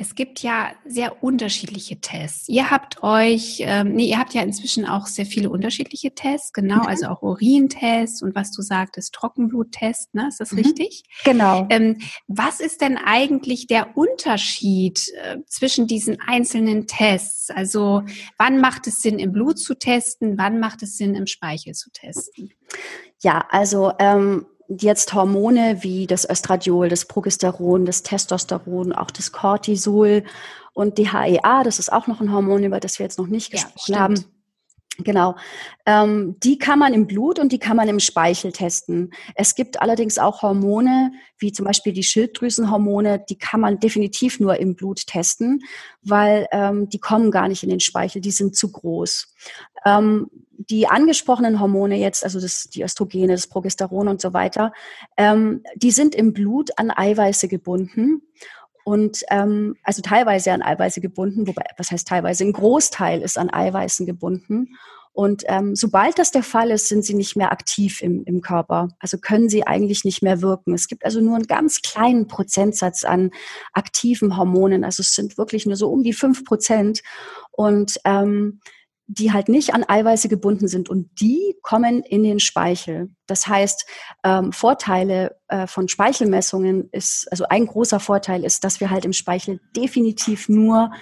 Es 0.00 0.14
gibt 0.14 0.40
ja 0.40 0.70
sehr 0.86 1.24
unterschiedliche 1.24 2.00
Tests. 2.00 2.48
Ihr 2.48 2.70
habt 2.70 3.02
euch, 3.02 3.58
ähm, 3.60 3.94
nee, 3.94 4.06
ihr 4.06 4.18
habt 4.18 4.32
ja 4.32 4.42
inzwischen 4.42 4.86
auch 4.86 5.06
sehr 5.06 5.26
viele 5.26 5.50
unterschiedliche 5.50 6.14
Tests, 6.14 6.52
genau, 6.52 6.82
mhm. 6.82 6.86
also 6.86 7.06
auch 7.08 7.22
Urintests 7.22 8.22
und 8.22 8.34
was 8.36 8.52
du 8.52 8.62
sagtest, 8.62 9.12
Trockenbluttest, 9.14 10.14
ne? 10.14 10.28
Ist 10.28 10.38
das 10.38 10.52
mhm. 10.52 10.58
richtig? 10.58 11.02
Genau. 11.24 11.66
Ähm, 11.70 11.98
was 12.28 12.60
ist 12.60 12.80
denn 12.80 12.96
eigentlich 12.96 13.66
der 13.66 13.96
Unterschied 13.96 15.12
äh, 15.22 15.38
zwischen 15.46 15.88
diesen 15.88 16.20
einzelnen 16.20 16.86
Tests? 16.86 17.50
Also 17.50 18.02
wann 18.36 18.60
macht 18.60 18.86
es 18.86 19.02
Sinn, 19.02 19.18
im 19.18 19.32
Blut 19.32 19.58
zu 19.58 19.74
testen? 19.74 20.38
Wann 20.38 20.60
macht 20.60 20.82
es 20.84 20.96
Sinn, 20.96 21.16
im 21.16 21.26
Speichel 21.26 21.74
zu 21.74 21.90
testen? 21.90 22.52
Ja, 23.20 23.44
also 23.50 23.92
ähm, 23.98 24.46
jetzt 24.68 25.14
Hormone 25.14 25.78
wie 25.82 26.06
das 26.06 26.28
Östradiol, 26.28 26.88
das 26.88 27.06
Progesteron, 27.06 27.86
das 27.86 28.02
Testosteron, 28.02 28.92
auch 28.92 29.10
das 29.10 29.32
Cortisol 29.32 30.24
und 30.74 30.98
die 30.98 31.10
HEA, 31.10 31.62
das 31.64 31.78
ist 31.78 31.92
auch 31.92 32.06
noch 32.06 32.20
ein 32.20 32.32
Hormon, 32.32 32.64
über 32.64 32.78
das 32.78 32.98
wir 32.98 33.04
jetzt 33.04 33.18
noch 33.18 33.26
nicht 33.26 33.50
gesprochen 33.50 33.92
ja, 33.92 33.98
haben. 33.98 34.24
Genau. 35.04 35.36
Ähm, 35.86 36.36
die 36.42 36.58
kann 36.58 36.80
man 36.80 36.92
im 36.92 37.06
Blut 37.06 37.38
und 37.38 37.52
die 37.52 37.60
kann 37.60 37.76
man 37.76 37.88
im 37.88 38.00
Speichel 38.00 38.50
testen. 38.50 39.12
Es 39.36 39.54
gibt 39.54 39.80
allerdings 39.80 40.18
auch 40.18 40.42
Hormone, 40.42 41.12
wie 41.38 41.52
zum 41.52 41.66
Beispiel 41.66 41.92
die 41.92 42.02
Schilddrüsenhormone, 42.02 43.24
die 43.28 43.38
kann 43.38 43.60
man 43.60 43.78
definitiv 43.78 44.40
nur 44.40 44.58
im 44.58 44.74
Blut 44.74 45.06
testen, 45.06 45.62
weil 46.02 46.48
ähm, 46.50 46.88
die 46.88 46.98
kommen 46.98 47.30
gar 47.30 47.46
nicht 47.46 47.62
in 47.62 47.70
den 47.70 47.78
Speichel, 47.78 48.20
die 48.20 48.32
sind 48.32 48.56
zu 48.56 48.72
groß. 48.72 49.32
Ähm, 49.86 50.28
die 50.50 50.88
angesprochenen 50.88 51.60
Hormone 51.60 51.96
jetzt, 51.96 52.24
also 52.24 52.40
das, 52.40 52.64
die 52.64 52.82
Östrogene, 52.82 53.32
das 53.32 53.46
Progesteron 53.46 54.08
und 54.08 54.20
so 54.20 54.32
weiter, 54.32 54.72
ähm, 55.16 55.62
die 55.76 55.92
sind 55.92 56.16
im 56.16 56.32
Blut 56.32 56.70
an 56.76 56.90
Eiweiße 56.90 57.46
gebunden 57.46 58.22
und 58.88 59.22
ähm, 59.28 59.76
also 59.82 60.00
teilweise 60.00 60.50
an 60.50 60.62
Eiweiße 60.62 61.02
gebunden, 61.02 61.46
wobei, 61.46 61.64
was 61.76 61.90
heißt 61.90 62.08
teilweise? 62.08 62.44
Ein 62.44 62.54
Großteil 62.54 63.20
ist 63.20 63.36
an 63.36 63.52
Eiweißen 63.52 64.06
gebunden. 64.06 64.78
Und 65.12 65.42
ähm, 65.48 65.76
sobald 65.76 66.18
das 66.18 66.30
der 66.30 66.42
Fall 66.42 66.70
ist, 66.70 66.88
sind 66.88 67.04
sie 67.04 67.12
nicht 67.12 67.36
mehr 67.36 67.52
aktiv 67.52 68.00
im, 68.00 68.24
im 68.24 68.40
Körper. 68.40 68.88
Also 68.98 69.18
können 69.18 69.50
sie 69.50 69.66
eigentlich 69.66 70.04
nicht 70.04 70.22
mehr 70.22 70.40
wirken. 70.40 70.72
Es 70.72 70.88
gibt 70.88 71.04
also 71.04 71.20
nur 71.20 71.34
einen 71.34 71.46
ganz 71.46 71.82
kleinen 71.82 72.28
Prozentsatz 72.28 73.04
an 73.04 73.30
aktiven 73.74 74.38
Hormonen. 74.38 74.84
Also 74.84 75.02
es 75.02 75.14
sind 75.14 75.36
wirklich 75.36 75.66
nur 75.66 75.76
so 75.76 75.90
um 75.90 76.02
die 76.02 76.14
fünf 76.14 76.46
Prozent. 76.46 77.02
Und 77.50 77.98
ähm, 78.06 78.60
die 79.10 79.32
halt 79.32 79.48
nicht 79.48 79.72
an 79.72 79.84
Eiweiße 79.88 80.28
gebunden 80.28 80.68
sind 80.68 80.90
und 80.90 81.08
die 81.18 81.56
kommen 81.62 82.02
in 82.02 82.22
den 82.22 82.40
Speichel. 82.40 83.10
Das 83.26 83.48
heißt, 83.48 83.86
ähm, 84.22 84.52
Vorteile 84.52 85.36
äh, 85.48 85.66
von 85.66 85.88
Speichelmessungen 85.88 86.90
ist, 86.92 87.26
also 87.30 87.44
ein 87.48 87.66
großer 87.66 88.00
Vorteil 88.00 88.44
ist, 88.44 88.64
dass 88.64 88.80
wir 88.80 88.90
halt 88.90 89.06
im 89.06 89.14
Speichel 89.14 89.60
definitiv 89.74 90.50
nur 90.50 90.92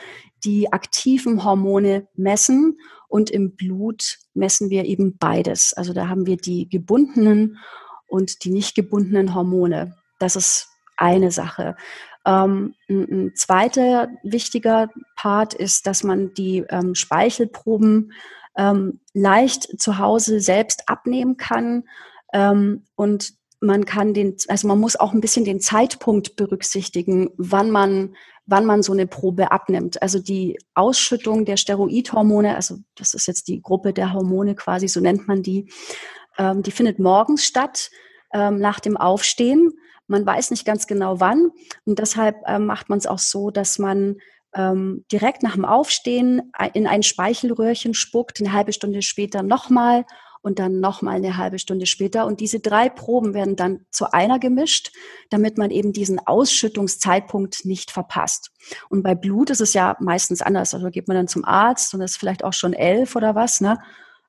die 0.44 0.72
aktiven 0.72 1.42
Hormone 1.42 2.06
messen 2.14 2.78
und 3.08 3.28
im 3.28 3.56
Blut 3.56 4.18
messen 4.34 4.70
wir 4.70 4.84
eben 4.84 5.18
beides. 5.18 5.72
Also 5.72 5.92
da 5.92 6.08
haben 6.08 6.26
wir 6.26 6.36
die 6.36 6.68
gebundenen 6.68 7.58
und 8.06 8.44
die 8.44 8.50
nicht 8.50 8.76
gebundenen 8.76 9.34
Hormone. 9.34 9.96
Das 10.20 10.36
ist 10.36 10.68
eine 10.96 11.32
Sache. 11.32 11.76
Ähm, 12.26 12.74
ein, 12.88 13.32
zweiter 13.36 14.08
wichtiger 14.24 14.90
Part 15.14 15.54
ist, 15.54 15.86
dass 15.86 16.02
man 16.02 16.34
die 16.34 16.64
ähm, 16.68 16.94
Speichelproben 16.94 18.12
ähm, 18.56 19.00
leicht 19.14 19.80
zu 19.80 19.98
Hause 19.98 20.40
selbst 20.40 20.88
abnehmen 20.88 21.36
kann 21.36 21.84
ähm, 22.32 22.84
und 22.96 23.34
man 23.60 23.84
kann 23.84 24.12
den, 24.12 24.36
also 24.48 24.68
man 24.68 24.78
muss 24.78 24.96
auch 24.96 25.12
ein 25.12 25.20
bisschen 25.20 25.44
den 25.44 25.60
Zeitpunkt 25.60 26.36
berücksichtigen, 26.36 27.30
wann 27.36 27.70
man, 27.70 28.14
wann 28.44 28.66
man 28.66 28.82
so 28.82 28.92
eine 28.92 29.06
Probe 29.06 29.50
abnimmt. 29.50 30.02
Also 30.02 30.18
die 30.18 30.58
Ausschüttung 30.74 31.44
der 31.44 31.56
Steroidhormone, 31.56 32.54
also 32.54 32.76
das 32.96 33.14
ist 33.14 33.26
jetzt 33.26 33.48
die 33.48 33.62
Gruppe 33.62 33.92
der 33.92 34.12
Hormone 34.12 34.54
quasi, 34.54 34.88
so 34.88 35.00
nennt 35.00 35.26
man 35.26 35.42
die, 35.42 35.70
ähm, 36.38 36.62
die 36.62 36.70
findet 36.70 36.98
morgens 36.98 37.44
statt 37.44 37.90
ähm, 38.32 38.58
nach 38.58 38.80
dem 38.80 38.96
Aufstehen. 38.96 39.72
Man 40.06 40.24
weiß 40.24 40.50
nicht 40.50 40.64
ganz 40.64 40.86
genau 40.86 41.20
wann 41.20 41.50
und 41.84 41.98
deshalb 41.98 42.36
äh, 42.46 42.58
macht 42.58 42.88
man 42.88 42.98
es 42.98 43.06
auch 43.06 43.18
so, 43.18 43.50
dass 43.50 43.78
man 43.78 44.16
ähm, 44.54 45.04
direkt 45.12 45.42
nach 45.42 45.54
dem 45.54 45.64
Aufstehen 45.64 46.52
in 46.72 46.86
ein 46.86 47.02
Speichelröhrchen 47.02 47.94
spuckt, 47.94 48.40
eine 48.40 48.52
halbe 48.52 48.72
Stunde 48.72 49.02
später 49.02 49.42
nochmal 49.42 50.04
und 50.46 50.60
dann 50.60 50.78
nochmal 50.78 51.16
eine 51.16 51.36
halbe 51.36 51.58
Stunde 51.58 51.86
später. 51.86 52.24
Und 52.24 52.38
diese 52.38 52.60
drei 52.60 52.88
Proben 52.88 53.34
werden 53.34 53.56
dann 53.56 53.84
zu 53.90 54.12
einer 54.12 54.38
gemischt, 54.38 54.92
damit 55.28 55.58
man 55.58 55.72
eben 55.72 55.92
diesen 55.92 56.20
Ausschüttungszeitpunkt 56.24 57.64
nicht 57.64 57.90
verpasst. 57.90 58.52
Und 58.88 59.02
bei 59.02 59.16
Blut 59.16 59.50
ist 59.50 59.60
es 59.60 59.74
ja 59.74 59.96
meistens 59.98 60.42
anders. 60.42 60.72
Also 60.72 60.88
geht 60.90 61.08
man 61.08 61.16
dann 61.16 61.26
zum 61.26 61.44
Arzt 61.44 61.92
und 61.94 62.00
ist 62.00 62.16
vielleicht 62.16 62.44
auch 62.44 62.52
schon 62.52 62.74
elf 62.74 63.16
oder 63.16 63.34
was, 63.34 63.60
ne? 63.60 63.78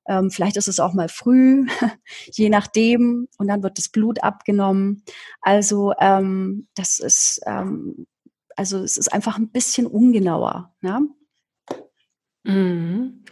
Ähm, 0.08 0.32
vielleicht 0.32 0.58
ist 0.58 0.68
es 0.68 0.80
auch 0.80 0.94
mal 0.94 1.10
früh, 1.10 1.66
je 2.32 2.50
nachdem. 2.50 3.28
Und 3.38 3.48
dann 3.48 3.64
wird 3.64 3.78
das 3.78 3.90
Blut 3.90 4.24
abgenommen. 4.24 5.04
Also 5.42 5.94
ähm, 6.00 6.68
das 6.76 7.00
ist, 7.00 7.42
ähm, 7.46 8.08
also 8.56 8.80
es 8.80 8.98
ist 8.98 9.14
einfach 9.14 9.38
ein 9.38 9.50
bisschen 9.50 9.86
ungenauer. 9.86 10.74
Ja? 10.82 11.02
Mhm. 12.44 13.24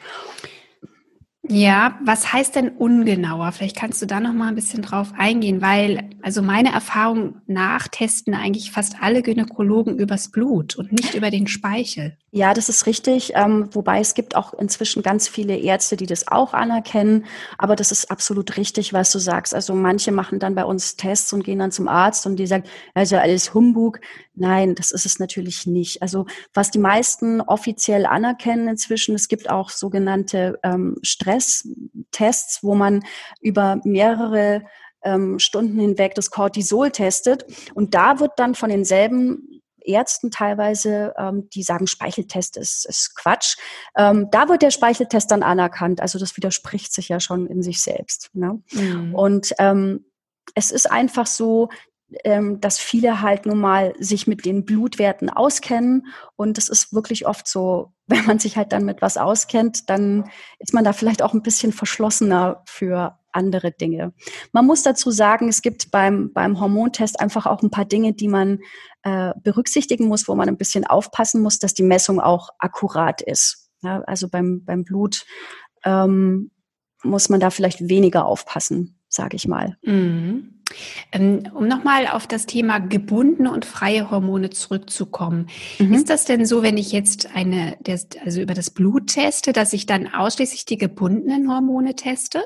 Ja, 1.47 1.99
was 2.03 2.33
heißt 2.33 2.55
denn 2.55 2.69
ungenauer? 2.69 3.51
Vielleicht 3.51 3.75
kannst 3.75 4.01
du 4.01 4.05
da 4.05 4.19
noch 4.19 4.33
mal 4.33 4.47
ein 4.47 4.55
bisschen 4.55 4.81
drauf 4.81 5.13
eingehen, 5.17 5.61
weil 5.61 6.09
also 6.21 6.41
meine 6.41 6.71
Erfahrung 6.71 7.41
nach 7.45 7.87
testen 7.87 8.33
eigentlich 8.33 8.71
fast 8.71 8.95
alle 9.01 9.21
Gynäkologen 9.21 9.99
übers 9.99 10.31
Blut 10.31 10.75
und 10.75 10.91
nicht 10.91 11.13
über 11.13 11.29
den 11.29 11.47
Speichel. 11.47 12.17
Ja, 12.31 12.53
das 12.53 12.67
ist 12.67 12.85
richtig. 12.85 13.31
Ähm, 13.35 13.69
wobei 13.71 13.99
es 13.99 14.13
gibt 14.13 14.35
auch 14.35 14.53
inzwischen 14.53 15.03
ganz 15.03 15.27
viele 15.27 15.55
Ärzte, 15.55 15.95
die 15.95 16.05
das 16.05 16.27
auch 16.27 16.53
anerkennen. 16.53 17.25
Aber 17.57 17.77
das 17.77 17.93
ist 17.93 18.11
absolut 18.11 18.57
richtig, 18.57 18.91
was 18.91 19.11
du 19.11 19.19
sagst. 19.19 19.55
Also 19.55 19.73
manche 19.73 20.11
machen 20.11 20.39
dann 20.39 20.55
bei 20.55 20.65
uns 20.65 20.97
Tests 20.97 21.31
und 21.31 21.45
gehen 21.45 21.59
dann 21.59 21.71
zum 21.71 21.87
Arzt 21.87 22.25
und 22.25 22.37
die 22.37 22.47
sagen, 22.47 22.65
also 22.93 23.15
alles 23.15 23.53
Humbug. 23.53 24.01
Nein, 24.33 24.75
das 24.75 24.91
ist 24.91 25.05
es 25.05 25.17
natürlich 25.17 25.65
nicht. 25.65 26.01
Also 26.01 26.25
was 26.53 26.71
die 26.71 26.79
meisten 26.79 27.39
offiziell 27.39 28.05
anerkennen 28.05 28.67
inzwischen, 28.67 29.15
es 29.15 29.29
gibt 29.29 29.49
auch 29.49 29.69
sogenannte 29.69 30.59
ähm, 30.63 30.97
Stresstests, 31.39 32.63
wo 32.63 32.75
man 32.75 33.03
über 33.41 33.79
mehrere 33.83 34.63
ähm, 35.03 35.39
Stunden 35.39 35.79
hinweg 35.79 36.15
das 36.15 36.31
Cortisol 36.31 36.91
testet. 36.91 37.45
Und 37.73 37.93
da 37.93 38.19
wird 38.19 38.33
dann 38.37 38.55
von 38.55 38.69
denselben 38.69 39.61
Ärzten 39.81 40.31
teilweise, 40.31 41.13
ähm, 41.17 41.47
die 41.53 41.61
sagen, 41.61 41.85
Speicheltest 41.87 42.57
ist, 42.57 42.85
ist 42.85 43.15
Quatsch. 43.15 43.57
Ähm, 43.95 44.29
da 44.31 44.49
wird 44.49 44.63
der 44.63 44.71
Speicheltest 44.71 45.29
dann 45.29 45.43
anerkannt. 45.43 46.01
Also 46.01 46.17
das 46.17 46.35
widerspricht 46.35 46.91
sich 46.91 47.09
ja 47.09 47.19
schon 47.19 47.45
in 47.45 47.61
sich 47.61 47.81
selbst. 47.81 48.31
Ne? 48.33 48.61
Mhm. 48.71 49.13
Und 49.13 49.53
ähm, 49.59 50.05
es 50.55 50.71
ist 50.71 50.89
einfach 50.89 51.27
so, 51.27 51.69
ähm, 52.23 52.59
dass 52.61 52.79
viele 52.79 53.21
halt 53.21 53.45
nun 53.45 53.59
mal 53.59 53.93
sich 53.99 54.25
mit 54.25 54.45
den 54.45 54.65
Blutwerten 54.65 55.29
auskennen. 55.29 56.07
Und 56.35 56.57
es 56.57 56.69
ist 56.69 56.93
wirklich 56.93 57.27
oft 57.27 57.47
so, 57.47 57.93
wenn 58.07 58.25
man 58.25 58.39
sich 58.39 58.57
halt 58.57 58.71
dann 58.71 58.85
mit 58.85 59.01
was 59.01 59.17
auskennt, 59.17 59.89
dann 59.89 60.29
ist 60.59 60.73
man 60.73 60.83
da 60.83 60.93
vielleicht 60.93 61.21
auch 61.21 61.33
ein 61.33 61.41
bisschen 61.41 61.71
verschlossener 61.71 62.63
für 62.65 63.17
andere 63.31 63.71
Dinge. 63.71 64.13
Man 64.51 64.65
muss 64.65 64.83
dazu 64.83 65.11
sagen, 65.11 65.49
es 65.49 65.61
gibt 65.61 65.91
beim, 65.91 66.31
beim 66.33 66.59
Hormontest 66.59 67.19
einfach 67.19 67.45
auch 67.45 67.61
ein 67.61 67.71
paar 67.71 67.85
Dinge, 67.85 68.13
die 68.13 68.27
man 68.27 68.59
äh, 69.03 69.33
berücksichtigen 69.43 70.07
muss, 70.07 70.27
wo 70.27 70.35
man 70.35 70.47
ein 70.47 70.57
bisschen 70.57 70.85
aufpassen 70.85 71.41
muss, 71.41 71.59
dass 71.59 71.73
die 71.73 71.83
Messung 71.83 72.19
auch 72.19 72.49
akkurat 72.59 73.21
ist. 73.21 73.69
Ja, 73.81 74.01
also 74.01 74.29
beim, 74.29 74.63
beim 74.63 74.83
Blut 74.83 75.25
ähm, 75.83 76.51
muss 77.03 77.29
man 77.29 77.39
da 77.39 77.49
vielleicht 77.49 77.87
weniger 77.89 78.25
aufpassen, 78.25 78.94
sage 79.15 79.35
ich 79.35 79.47
mal. 79.47 79.77
Mhm. 79.83 80.51
Ähm, 81.11 81.43
um 81.53 81.67
nochmal 81.67 82.07
auf 82.07 82.27
das 82.27 82.47
Thema 82.47 82.79
gebundene 82.79 83.51
und 83.51 83.65
freie 83.65 84.09
Hormone 84.09 84.49
zurückzukommen. 84.49 85.47
Mhm. 85.79 85.93
Ist 85.93 86.09
das 86.09 86.25
denn 86.25 86.45
so, 86.45 86.63
wenn 86.63 86.77
ich 86.77 86.91
jetzt 86.91 87.35
eine, 87.35 87.77
also 88.23 88.41
über 88.41 88.53
das 88.53 88.71
Blut 88.71 89.07
teste, 89.07 89.53
dass 89.53 89.73
ich 89.73 89.85
dann 89.85 90.07
ausschließlich 90.13 90.65
die 90.65 90.77
gebundenen 90.77 91.51
Hormone 91.51 91.95
teste? 91.95 92.43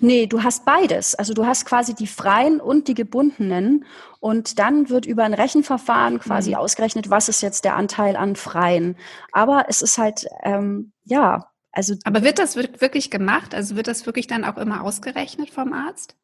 Nee, 0.00 0.26
du 0.26 0.42
hast 0.42 0.64
beides. 0.64 1.14
Also 1.14 1.32
du 1.32 1.46
hast 1.46 1.64
quasi 1.64 1.94
die 1.94 2.06
freien 2.06 2.60
und 2.60 2.88
die 2.88 2.94
gebundenen. 2.94 3.84
Und 4.18 4.58
dann 4.58 4.90
wird 4.90 5.06
über 5.06 5.24
ein 5.24 5.34
Rechenverfahren 5.34 6.18
quasi 6.18 6.50
mhm. 6.50 6.56
ausgerechnet, 6.56 7.10
was 7.10 7.28
ist 7.28 7.40
jetzt 7.40 7.64
der 7.64 7.76
Anteil 7.76 8.16
an 8.16 8.36
freien. 8.36 8.96
Aber 9.32 9.66
es 9.68 9.80
ist 9.80 9.96
halt, 9.96 10.26
ähm, 10.42 10.92
ja, 11.04 11.49
also. 11.72 11.94
Aber 12.04 12.22
wird 12.22 12.38
das 12.38 12.56
wirklich 12.56 13.10
gemacht? 13.10 13.54
Also 13.54 13.76
wird 13.76 13.86
das 13.86 14.06
wirklich 14.06 14.26
dann 14.26 14.44
auch 14.44 14.56
immer 14.56 14.82
ausgerechnet 14.82 15.50
vom 15.50 15.72
Arzt? 15.72 16.16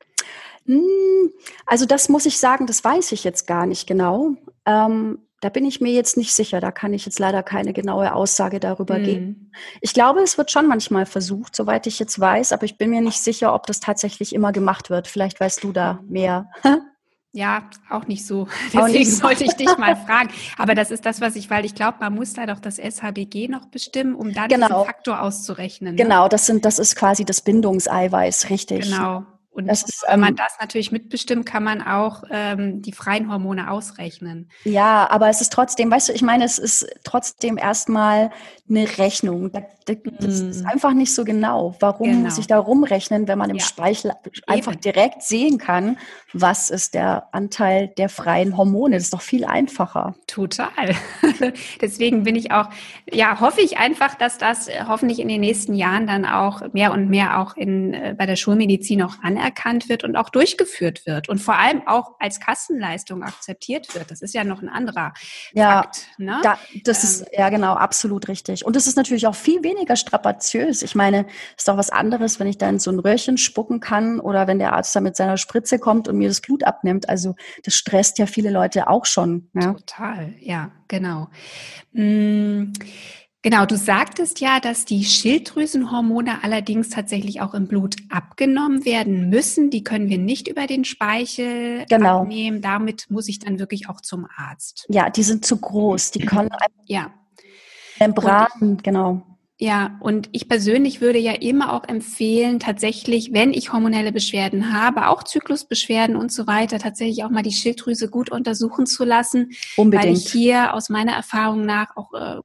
Hm, 0.67 1.31
also 1.65 1.87
das 1.87 2.09
muss 2.09 2.27
ich 2.27 2.39
sagen, 2.39 2.67
das 2.67 2.83
weiß 2.83 3.13
ich 3.13 3.25
jetzt 3.25 3.47
gar 3.47 3.67
nicht 3.67 3.87
genau. 3.87 4.35
Ähm, 4.65 5.19
da 5.41 5.51
bin 5.51 5.65
ich 5.65 5.81
mir 5.81 5.93
jetzt 5.93 6.17
nicht 6.17 6.33
sicher. 6.33 6.61
Da 6.61 6.73
kann 6.73 6.93
ich 6.95 7.05
jetzt 7.07 7.19
leider 7.19 7.43
keine 7.43 7.73
genaue 7.73 8.15
Aussage 8.15 8.59
darüber 8.59 8.99
mhm. 8.99 9.05
geben. 9.05 9.53
Ich 9.81 9.93
glaube, 9.93 10.21
es 10.21 10.39
wird 10.39 10.51
schon 10.51 10.67
manchmal 10.67 11.07
versucht, 11.07 11.55
soweit 11.55 11.87
ich 11.87 11.99
jetzt 11.99 12.19
weiß, 12.19 12.53
aber 12.53 12.65
ich 12.65 12.79
bin 12.79 12.91
mir 12.91 13.01
nicht 13.01 13.21
sicher, 13.21 13.55
ob 13.55 13.67
das 13.67 13.81
tatsächlich 13.81 14.35
immer 14.35 14.53
gemacht 14.53 14.91
wird. 14.91 15.07
Vielleicht 15.07 15.39
weißt 15.39 15.63
du 15.63 15.73
da 15.73 16.01
mehr. 16.09 16.51
Ja, 17.37 17.69
auch 17.91 18.07
nicht 18.07 18.27
so. 18.27 18.49
Deswegen 18.73 18.99
nicht 18.99 19.13
so. 19.13 19.27
sollte 19.27 19.45
ich 19.45 19.53
dich 19.53 19.77
mal 19.77 19.95
fragen. 19.95 20.31
Aber 20.57 20.75
das 20.75 20.91
ist 20.91 21.05
das, 21.05 21.21
was 21.21 21.37
ich, 21.37 21.51
weil 21.51 21.67
ich 21.67 21.75
glaube, 21.75 21.99
man 22.01 22.15
muss 22.15 22.33
da 22.33 22.47
doch 22.47 22.61
das 22.61 22.79
SHBG 22.79 23.49
noch 23.49 23.67
bestimmen, 23.67 24.15
um 24.15 24.33
dann 24.33 24.49
genau. 24.49 24.69
diesen 24.69 24.85
Faktor 24.87 25.21
auszurechnen. 25.21 25.95
Ne? 25.95 26.03
Genau, 26.03 26.29
das 26.29 26.47
sind, 26.47 26.65
das 26.65 26.79
ist 26.79 26.97
quasi 26.97 27.27
das 27.27 27.43
Bindungseiweiß, 27.43 28.49
richtig. 28.49 28.85
Genau. 28.85 29.27
Und 29.57 29.71
ist, 29.71 30.05
wenn 30.07 30.21
man 30.21 30.31
ähm, 30.31 30.37
das 30.37 30.59
natürlich 30.61 30.93
mitbestimmt, 30.93 31.47
kann 31.47 31.65
man 31.65 31.81
auch 31.81 32.25
ähm, 32.31 32.83
die 32.83 32.93
freien 32.93 33.33
Hormone 33.33 33.71
ausrechnen. 33.71 34.51
Ja, 34.65 35.09
aber 35.11 35.31
es 35.31 35.41
ist 35.41 35.51
trotzdem, 35.51 35.91
weißt 35.91 36.11
du, 36.11 36.13
ich 36.13 36.21
meine, 36.21 36.45
es 36.45 36.59
ist 36.59 36.87
trotzdem 37.05 37.57
erstmal 37.57 38.31
eine 38.69 38.99
Rechnung. 38.99 39.51
Das, 39.53 39.97
das 40.19 40.43
mm. 40.43 40.49
ist 40.51 40.67
einfach 40.67 40.93
nicht 40.93 41.15
so 41.15 41.25
genau. 41.25 41.75
Warum 41.81 42.11
genau. 42.11 42.25
muss 42.25 42.37
ich 42.37 42.47
da 42.47 42.59
rumrechnen, 42.59 43.29
wenn 43.29 43.39
man 43.39 43.49
im 43.49 43.57
ja. 43.57 43.65
Speichel 43.65 44.13
einfach 44.47 44.73
Eben. 44.73 44.81
direkt 44.83 45.23
sehen 45.23 45.57
kann, 45.57 45.97
was 46.35 46.69
ist 46.69 46.93
der 46.93 47.29
Anteil 47.33 47.89
der 47.97 48.11
freien 48.11 48.59
Hormone? 48.59 48.97
Das 48.97 49.05
ist 49.05 49.15
doch 49.15 49.23
viel 49.23 49.47
einfacher. 49.47 50.17
Total. 50.27 50.95
Deswegen 51.81 52.25
bin 52.25 52.37
ich 52.37 52.51
auch, 52.51 52.69
ja, 53.11 53.41
hoffe 53.41 53.63
ich 53.63 53.79
einfach, 53.79 54.17
dass 54.17 54.37
das 54.37 54.69
hoffentlich 54.87 55.19
in 55.19 55.29
den 55.29 55.41
nächsten 55.41 55.73
Jahren 55.73 56.07
dann 56.07 56.27
auch 56.27 56.75
mehr 56.75 56.93
und 56.93 57.09
mehr 57.09 57.41
auch 57.41 57.57
in, 57.57 57.95
äh, 57.95 58.15
bei 58.19 58.27
der 58.27 58.37
Schulmedizin 58.37 59.03
auch 59.03 59.15
anerkannt 59.23 59.46
anerkannt 59.47 59.89
wird 59.89 60.05
und 60.05 60.17
auch 60.17 60.29
durchgeführt 60.31 61.07
wird 61.07 61.29
und 61.29 61.39
vor 61.39 61.57
allem 61.57 61.87
auch 61.87 62.17
als 62.19 62.41
Kassenleistung 62.41 63.23
akzeptiert 63.23 63.95
wird. 63.95 64.11
Das 64.11 64.23
ist 64.23 64.35
ja 64.35 64.45
noch 64.45 64.63
ein 64.63 64.69
anderer 64.69 65.15
ja, 65.53 65.83
Fakt. 65.83 66.07
Ne? 66.19 66.39
Da, 66.43 66.59
das 66.85 67.03
ähm, 67.03 67.27
ist 67.27 67.39
ja 67.39 67.49
genau 67.49 67.75
absolut 67.75 68.29
richtig. 68.29 68.65
Und 68.65 68.77
es 68.77 68.87
ist 68.87 68.97
natürlich 68.97 69.27
auch 69.27 69.35
viel 69.35 69.63
weniger 69.63 69.97
strapaziös. 69.97 70.83
Ich 70.83 70.95
meine, 70.95 71.27
es 71.57 71.63
ist 71.63 71.69
doch 71.69 71.77
was 71.77 71.91
anderes, 71.91 72.41
wenn 72.41 72.47
ich 72.47 72.59
da 72.59 72.69
in 72.69 72.79
so 72.79 72.91
ein 72.91 72.99
Röhrchen 72.99 73.39
spucken 73.39 73.81
kann 73.81 74.21
oder 74.21 74.47
wenn 74.47 74.59
der 74.59 74.73
Arzt 74.73 74.95
da 74.97 75.01
mit 75.01 75.17
seiner 75.17 75.37
Spritze 75.37 75.79
kommt 75.79 76.09
und 76.09 76.19
mir 76.19 76.29
das 76.29 76.41
Blut 76.41 76.65
abnimmt. 76.65 77.09
Also 77.09 77.37
das 77.65 77.75
stresst 77.75 78.19
ja 78.19 78.27
viele 78.27 78.51
Leute 78.51 78.89
auch 78.89 79.07
schon. 79.07 79.49
Ja? 79.55 79.75
Total, 79.75 80.35
ja, 80.41 80.73
genau. 80.89 81.29
Hm. 81.95 82.73
Genau, 83.47 83.65
du 83.65 83.77
sagtest 83.77 84.41
ja, 84.41 84.59
dass 84.59 84.87
die 84.87 85.05
Schilddrüsenhormone 85.05 86.43
allerdings 86.43 86.89
tatsächlich 86.89 87.41
auch 87.43 87.55
im 87.55 87.69
Blut 87.69 87.95
abgenommen 88.11 88.85
werden 88.85 89.31
müssen. 89.31 89.71
Die 89.71 89.85
können 89.85 90.11
wir 90.11 90.19
nicht 90.19 90.49
über 90.49 90.67
den 90.67 90.85
Speichel 90.85 91.87
genau. 91.89 92.23
abnehmen. 92.23 92.61
Damit 92.61 93.09
muss 93.09 93.29
ich 93.29 93.39
dann 93.39 93.61
wirklich 93.61 93.89
auch 93.89 94.01
zum 94.01 94.27
Arzt. 94.37 94.85
Ja, 94.89 95.11
die 95.11 95.23
sind 95.23 95.45
zu 95.45 95.59
groß. 95.59 96.11
Die 96.11 96.27
können 96.27 96.49
ja. 96.87 97.13
Membranen, 98.01 98.79
genau. 98.83 99.23
Ja, 99.59 99.97
und 100.01 100.29
ich 100.33 100.51
persönlich 100.51 101.01
würde 101.01 101.19
ja 101.19 101.33
immer 101.33 101.73
auch 101.73 101.89
empfehlen, 101.89 102.61
tatsächlich, 102.61 103.33
wenn 103.33 103.55
ich 103.55 103.73
hormonelle 103.73 104.13
Beschwerden 104.13 104.71
habe, 104.71 105.09
auch 105.09 105.23
Zyklusbeschwerden 105.23 106.15
und 106.15 106.31
so 106.31 106.47
weiter, 106.47 106.79
tatsächlich 106.79 107.25
auch 107.25 107.31
mal 107.31 107.43
die 107.43 107.53
Schilddrüse 107.53 108.11
gut 108.11 108.31
untersuchen 108.31 108.85
zu 108.85 109.03
lassen. 109.05 109.53
Unbedingt. 109.79 110.05
Weil 110.05 110.13
ich 110.13 110.31
hier 110.31 110.75
aus 110.75 110.91
meiner 110.91 111.13
Erfahrung 111.13 111.65
nach 111.65 111.97
auch 111.97 112.13
äh, 112.13 112.37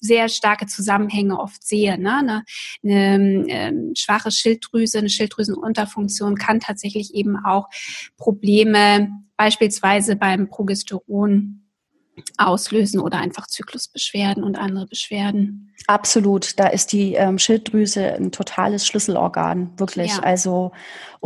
sehr 0.00 0.28
starke 0.28 0.66
Zusammenhänge 0.66 1.38
oft 1.38 1.62
sehe. 1.64 1.98
Ne? 1.98 2.16
Eine, 2.16 2.44
eine 2.82 3.48
äh, 3.48 3.72
schwache 3.94 4.32
Schilddrüse, 4.32 4.98
eine 4.98 5.08
Schilddrüsenunterfunktion 5.08 6.34
kann 6.34 6.58
tatsächlich 6.58 7.14
eben 7.14 7.36
auch 7.44 7.68
Probleme 8.16 9.10
beispielsweise 9.36 10.16
beim 10.16 10.48
Progesteron 10.48 11.65
auslösen 12.38 13.00
oder 13.00 13.18
einfach 13.18 13.46
Zyklusbeschwerden 13.46 14.42
und 14.42 14.56
andere 14.56 14.86
Beschwerden. 14.86 15.74
Absolut, 15.86 16.58
da 16.58 16.68
ist 16.68 16.92
die 16.92 17.14
ähm, 17.14 17.38
Schilddrüse 17.38 18.14
ein 18.14 18.32
totales 18.32 18.86
Schlüsselorgan, 18.86 19.72
wirklich. 19.78 20.12
Ja. 20.12 20.20
Also 20.20 20.72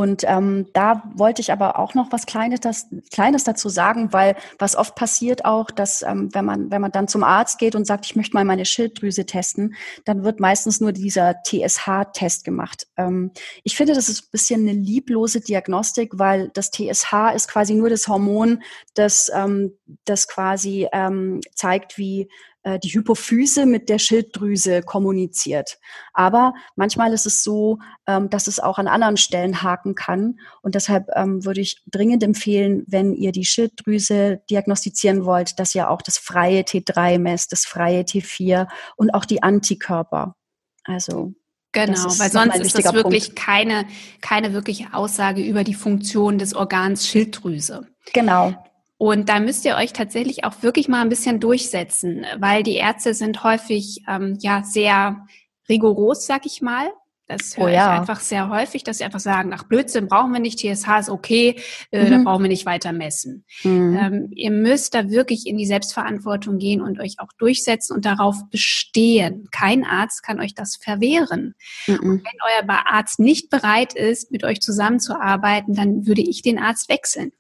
und 0.01 0.25
ähm, 0.27 0.67
da 0.73 1.03
wollte 1.15 1.43
ich 1.43 1.53
aber 1.53 1.79
auch 1.79 1.93
noch 1.93 2.11
was 2.11 2.25
Kleines, 2.25 2.61
das, 2.61 2.87
Kleines 3.13 3.45
dazu 3.45 3.69
sagen, 3.69 4.15
weil 4.15 4.35
was 4.59 4.75
oft 4.75 4.95
passiert 4.95 5.45
auch, 5.45 5.71
dass 5.71 6.01
ähm, 6.01 6.31
wenn 6.33 6.47
man 6.47 6.71
wenn 6.71 6.81
man 6.81 6.91
dann 6.91 7.07
zum 7.07 7.23
Arzt 7.23 7.59
geht 7.59 7.75
und 7.75 7.87
sagt, 7.87 8.07
ich 8.07 8.17
möchte 8.17 8.35
mal 8.35 8.47
meine 8.47 8.65
Schilddrüse 8.65 9.27
testen, 9.27 9.75
dann 10.07 10.25
wird 10.25 10.41
meistens 10.41 10.81
nur 10.81 10.93
dieser 10.93 11.43
TSH-Test 11.43 12.45
gemacht. 12.45 12.87
Ähm, 12.97 13.33
ich 13.63 13.77
finde, 13.77 13.93
das 13.95 14.09
ist 14.09 14.25
ein 14.25 14.31
bisschen 14.33 14.61
eine 14.63 14.73
lieblose 14.73 15.43
Diagnostik, 15.43 16.13
weil 16.15 16.51
das 16.55 16.71
TSH 16.71 17.35
ist 17.35 17.49
quasi 17.49 17.75
nur 17.75 17.91
das 17.91 18.09
Hormon, 18.09 18.63
das 18.95 19.31
ähm, 19.35 19.73
das 20.07 20.29
quasi 20.29 20.80
ähm, 20.93 21.41
zeigt, 21.55 21.99
wie 21.99 22.29
äh, 22.63 22.79
die 22.79 22.91
Hypophyse 22.91 23.65
mit 23.65 23.89
der 23.89 23.99
Schilddrüse 23.99 24.83
kommuniziert. 24.83 25.79
Aber 26.13 26.53
manchmal 26.77 27.13
ist 27.15 27.25
es 27.25 27.43
so, 27.43 27.79
ähm, 28.07 28.29
dass 28.29 28.49
es 28.49 28.61
auch 28.61 28.79
an 28.79 28.87
anderen 28.87 29.17
Stellen 29.17 29.63
haken 29.63 29.95
kann. 29.95 30.39
Und 30.61 30.75
deshalb 30.75 31.09
ähm, 31.15 31.45
würde 31.45 31.63
ich 31.63 31.83
dringend 31.91 32.23
empfehlen, 32.23 32.85
wenn 32.87 33.15
ihr 33.15 33.33
die 33.33 33.47
Schilddrüse 33.47 34.43
diagnostizieren 34.51 35.25
wollt, 35.25 35.59
dass 35.59 35.75
ihr 35.75 35.89
auch 35.89 36.03
das 36.03 36.19
freie 36.19 36.63
T3 36.63 37.19
messt, 37.19 37.53
das 37.53 37.65
freie 37.65 38.03
T4 38.03 38.69
und 38.97 39.15
auch 39.15 39.25
die 39.25 39.43
Antikörper. 39.43 40.37
Also 40.85 41.33
Genau, 41.73 42.05
weil 42.19 42.33
sonst 42.33 42.57
ist 42.57 42.77
das 42.77 42.93
wirklich 42.93 43.27
Punkt. 43.27 43.39
keine, 43.39 43.87
keine 44.21 44.53
wirkliche 44.53 44.93
Aussage 44.93 45.41
über 45.41 45.63
die 45.63 45.75
Funktion 45.75 46.37
des 46.37 46.53
Organs 46.53 47.07
Schilddrüse. 47.07 47.87
Genau. 48.13 48.55
Und 49.01 49.31
da 49.31 49.41
müsst 49.41 49.65
ihr 49.65 49.77
euch 49.77 49.95
tatsächlich 49.95 50.45
auch 50.45 50.63
wirklich 50.63 50.87
mal 50.87 51.01
ein 51.01 51.09
bisschen 51.09 51.41
durchsetzen, 51.41 52.27
weil 52.39 52.63
die 52.63 52.75
Ärzte 52.75 53.15
sind 53.15 53.43
häufig 53.43 54.03
ähm, 54.07 54.37
ja 54.43 54.63
sehr 54.63 55.25
rigoros, 55.71 56.27
sag 56.27 56.45
ich 56.45 56.61
mal. 56.61 56.91
Das 57.27 57.57
höre 57.57 57.65
oh, 57.65 57.69
ja. 57.69 57.95
ich 57.95 58.01
einfach 58.01 58.21
sehr 58.21 58.51
häufig, 58.51 58.85
dass 58.85 58.99
sie 58.99 59.05
einfach 59.05 59.21
sagen, 59.21 59.53
ach 59.55 59.63
Blödsinn, 59.63 60.07
brauchen 60.07 60.33
wir 60.33 60.41
nicht, 60.41 60.59
TSH 60.59 60.99
ist 60.99 61.09
okay, 61.09 61.57
äh, 61.93 62.05
mhm. 62.05 62.11
da 62.11 62.19
brauchen 62.25 62.43
wir 62.43 62.51
nicht 62.51 62.67
weiter 62.67 62.93
messen. 62.93 63.47
Mhm. 63.65 63.97
Ähm, 63.99 64.29
ihr 64.35 64.51
müsst 64.51 64.95
da 64.95 65.09
wirklich 65.09 65.47
in 65.47 65.57
die 65.57 65.65
Selbstverantwortung 65.65 66.59
gehen 66.59 66.83
und 66.83 67.01
euch 67.01 67.21
auch 67.21 67.33
durchsetzen 67.39 67.95
und 67.95 68.05
darauf 68.05 68.51
bestehen. 68.51 69.49
Kein 69.51 69.87
Arzt 69.87 70.23
kann 70.23 70.41
euch 70.41 70.55
das 70.55 70.77
verwehren. 70.77 71.55
Mhm. 71.87 72.01
Und 72.01 72.23
wenn 72.23 72.69
euer 72.69 72.85
Arzt 72.85 73.19
nicht 73.19 73.49
bereit 73.49 73.95
ist, 73.95 74.31
mit 74.31 74.45
euch 74.45 74.61
zusammenzuarbeiten, 74.61 75.73
dann 75.73 76.07
würde 76.07 76.21
ich 76.21 76.43
den 76.43 76.59
Arzt 76.59 76.91
wechseln. 76.91 77.33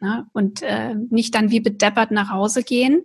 Ne? 0.00 0.26
Und 0.32 0.62
äh, 0.62 0.94
nicht 0.94 1.34
dann 1.34 1.50
wie 1.50 1.60
bedeppert 1.60 2.10
nach 2.10 2.30
Hause 2.30 2.62
gehen, 2.62 3.04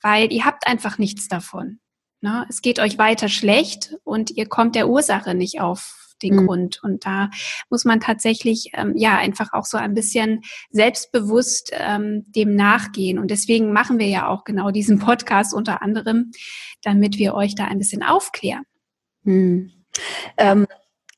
weil 0.00 0.32
ihr 0.32 0.44
habt 0.44 0.66
einfach 0.66 0.98
nichts 0.98 1.28
davon. 1.28 1.78
Ne? 2.20 2.46
Es 2.48 2.62
geht 2.62 2.78
euch 2.78 2.98
weiter 2.98 3.28
schlecht 3.28 3.96
und 4.04 4.30
ihr 4.30 4.46
kommt 4.46 4.74
der 4.74 4.88
Ursache 4.88 5.34
nicht 5.34 5.60
auf 5.60 6.02
den 6.22 6.36
mhm. 6.36 6.46
Grund. 6.46 6.82
Und 6.82 7.04
da 7.04 7.30
muss 7.68 7.84
man 7.84 8.00
tatsächlich 8.00 8.70
ähm, 8.74 8.94
ja 8.96 9.16
einfach 9.16 9.52
auch 9.52 9.64
so 9.64 9.76
ein 9.76 9.94
bisschen 9.94 10.42
selbstbewusst 10.70 11.72
ähm, 11.74 12.24
dem 12.28 12.54
nachgehen. 12.54 13.18
Und 13.18 13.30
deswegen 13.30 13.72
machen 13.72 13.98
wir 13.98 14.08
ja 14.08 14.28
auch 14.28 14.44
genau 14.44 14.70
diesen 14.70 14.98
Podcast 14.98 15.54
unter 15.54 15.82
anderem, 15.82 16.30
damit 16.82 17.18
wir 17.18 17.34
euch 17.34 17.54
da 17.54 17.64
ein 17.64 17.78
bisschen 17.78 18.02
aufklären. 18.02 18.64
Mhm. 19.24 19.70
Ähm, 20.36 20.66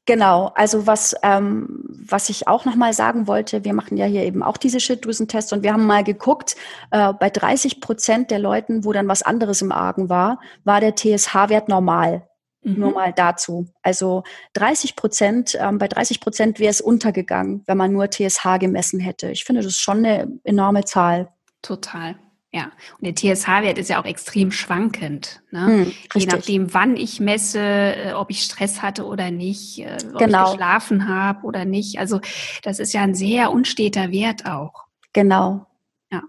Genau, 0.06 0.52
also 0.54 0.86
was, 0.86 1.14
ähm, 1.22 1.82
was 1.88 2.28
ich 2.28 2.46
auch 2.46 2.66
nochmal 2.66 2.92
sagen 2.92 3.26
wollte, 3.26 3.64
wir 3.64 3.72
machen 3.72 3.96
ja 3.96 4.04
hier 4.04 4.22
eben 4.24 4.42
auch 4.42 4.58
diese 4.58 4.78
Schilddrüsentests 4.78 5.52
und 5.54 5.62
wir 5.62 5.72
haben 5.72 5.86
mal 5.86 6.04
geguckt, 6.04 6.56
äh, 6.90 7.14
bei 7.14 7.30
30 7.30 7.80
Prozent 7.80 8.30
der 8.30 8.38
Leuten, 8.38 8.84
wo 8.84 8.92
dann 8.92 9.08
was 9.08 9.22
anderes 9.22 9.62
im 9.62 9.72
Argen 9.72 10.10
war, 10.10 10.40
war 10.64 10.80
der 10.80 10.94
TSH-Wert 10.94 11.68
normal. 11.68 12.28
Mhm. 12.62 12.80
Nur 12.80 12.92
mal 12.92 13.12
dazu. 13.14 13.68
Also 13.82 14.24
30 14.52 14.94
Prozent, 14.94 15.56
ähm, 15.58 15.78
bei 15.78 15.88
30 15.88 16.20
Prozent 16.20 16.58
wäre 16.58 16.70
es 16.70 16.82
untergegangen, 16.82 17.62
wenn 17.66 17.78
man 17.78 17.92
nur 17.92 18.10
TSH 18.10 18.58
gemessen 18.58 19.00
hätte. 19.00 19.30
Ich 19.30 19.44
finde, 19.44 19.62
das 19.62 19.72
ist 19.72 19.80
schon 19.80 19.98
eine 19.98 20.28
enorme 20.44 20.84
Zahl. 20.84 21.28
Total. 21.62 22.16
Ja, 22.54 22.70
und 23.00 23.02
der 23.02 23.16
TSH-Wert 23.16 23.78
ist 23.78 23.90
ja 23.90 24.00
auch 24.00 24.04
extrem 24.04 24.52
schwankend. 24.52 25.42
Ne? 25.50 25.66
Hm, 25.66 25.92
Je 26.14 26.26
nachdem, 26.26 26.72
wann 26.72 26.96
ich 26.96 27.18
messe, 27.18 27.58
äh, 27.58 28.12
ob 28.12 28.30
ich 28.30 28.44
Stress 28.44 28.80
hatte 28.80 29.06
oder 29.06 29.32
nicht, 29.32 29.80
äh, 29.80 29.96
ob 30.12 30.20
genau. 30.20 30.44
ich 30.44 30.50
geschlafen 30.52 31.08
habe 31.08 31.44
oder 31.46 31.64
nicht. 31.64 31.98
Also 31.98 32.20
das 32.62 32.78
ist 32.78 32.92
ja 32.92 33.02
ein 33.02 33.16
sehr 33.16 33.50
unsteter 33.50 34.12
Wert 34.12 34.46
auch. 34.46 34.84
Genau. 35.12 35.66
Ja. 36.12 36.22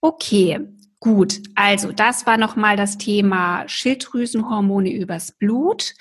Okay, 0.00 0.58
gut. 1.00 1.42
Also 1.54 1.92
das 1.92 2.24
war 2.24 2.38
nochmal 2.38 2.78
das 2.78 2.96
Thema 2.96 3.68
Schilddrüsenhormone 3.68 4.90
übers 4.90 5.32
Blut. 5.32 5.92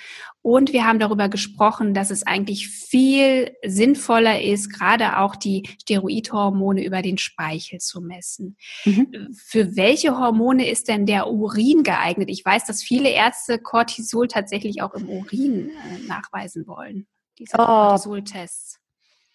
Und 0.41 0.71
wir 0.71 0.85
haben 0.85 0.99
darüber 0.99 1.27
gesprochen, 1.27 1.93
dass 1.93 2.11
es 2.11 2.25
eigentlich 2.25 2.69
viel 2.69 3.51
sinnvoller 3.65 4.41
ist, 4.41 4.71
gerade 4.71 5.17
auch 5.17 5.35
die 5.35 5.69
Steroidhormone 5.81 6.83
über 6.83 7.01
den 7.01 7.17
Speichel 7.17 7.79
zu 7.79 7.99
messen. 7.99 8.55
Mhm. 8.85 9.35
Für 9.35 9.75
welche 9.75 10.17
Hormone 10.17 10.69
ist 10.69 10.87
denn 10.87 11.05
der 11.05 11.29
Urin 11.29 11.83
geeignet? 11.83 12.29
Ich 12.29 12.45
weiß, 12.45 12.65
dass 12.65 12.81
viele 12.81 13.09
Ärzte 13.09 13.59
Cortisol 13.59 14.27
tatsächlich 14.27 14.81
auch 14.81 14.93
im 14.93 15.09
Urin 15.09 15.69
äh, 15.69 16.07
nachweisen 16.07 16.67
wollen. 16.67 17.05
Diese 17.37 17.55
oh. 17.57 17.65
Cortisol-Tests. 17.65 18.79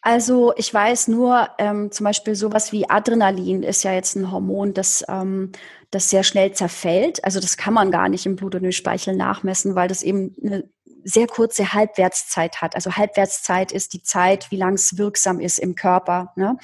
Also 0.07 0.53
ich 0.57 0.73
weiß 0.73 1.09
nur, 1.09 1.49
ähm, 1.57 1.91
zum 1.91 2.05
Beispiel 2.05 2.35
sowas 2.35 2.73
wie 2.73 2.91
Adrenalin 2.91 3.63
ist 3.63 3.85
ja 3.85 3.95
jetzt 3.95 4.17
ein 4.17 4.31
Hormon, 4.31 4.75
das, 4.75 5.03
ähm, 5.09 5.53
das 5.91 6.11
sehr 6.11 6.25
schnell 6.25 6.53
zerfällt. 6.53 7.25
Also 7.25 7.41
das 7.41 7.57
kann 7.57 7.73
man 7.73 7.91
gar 7.91 8.11
nicht 8.11 8.27
im 8.27 8.37
Blut 8.37 8.55
und 8.55 8.71
Speichel 8.75 9.17
nachmessen, 9.17 9.75
weil 9.75 9.89
das 9.89 10.03
eben 10.03 10.37
eine 10.45 10.69
sehr 11.05 11.27
kurze 11.27 11.73
Halbwertszeit 11.73 12.61
hat. 12.61 12.75
Also 12.75 12.97
Halbwertszeit 12.97 13.73
ist 13.73 13.93
die 13.93 14.03
Zeit, 14.03 14.51
wie 14.51 14.57
lang 14.57 14.75
es 14.75 14.99
wirksam 14.99 15.39
ist 15.39 15.59
im 15.59 15.75
Körper. 15.75 16.33
Ne? 16.35 16.59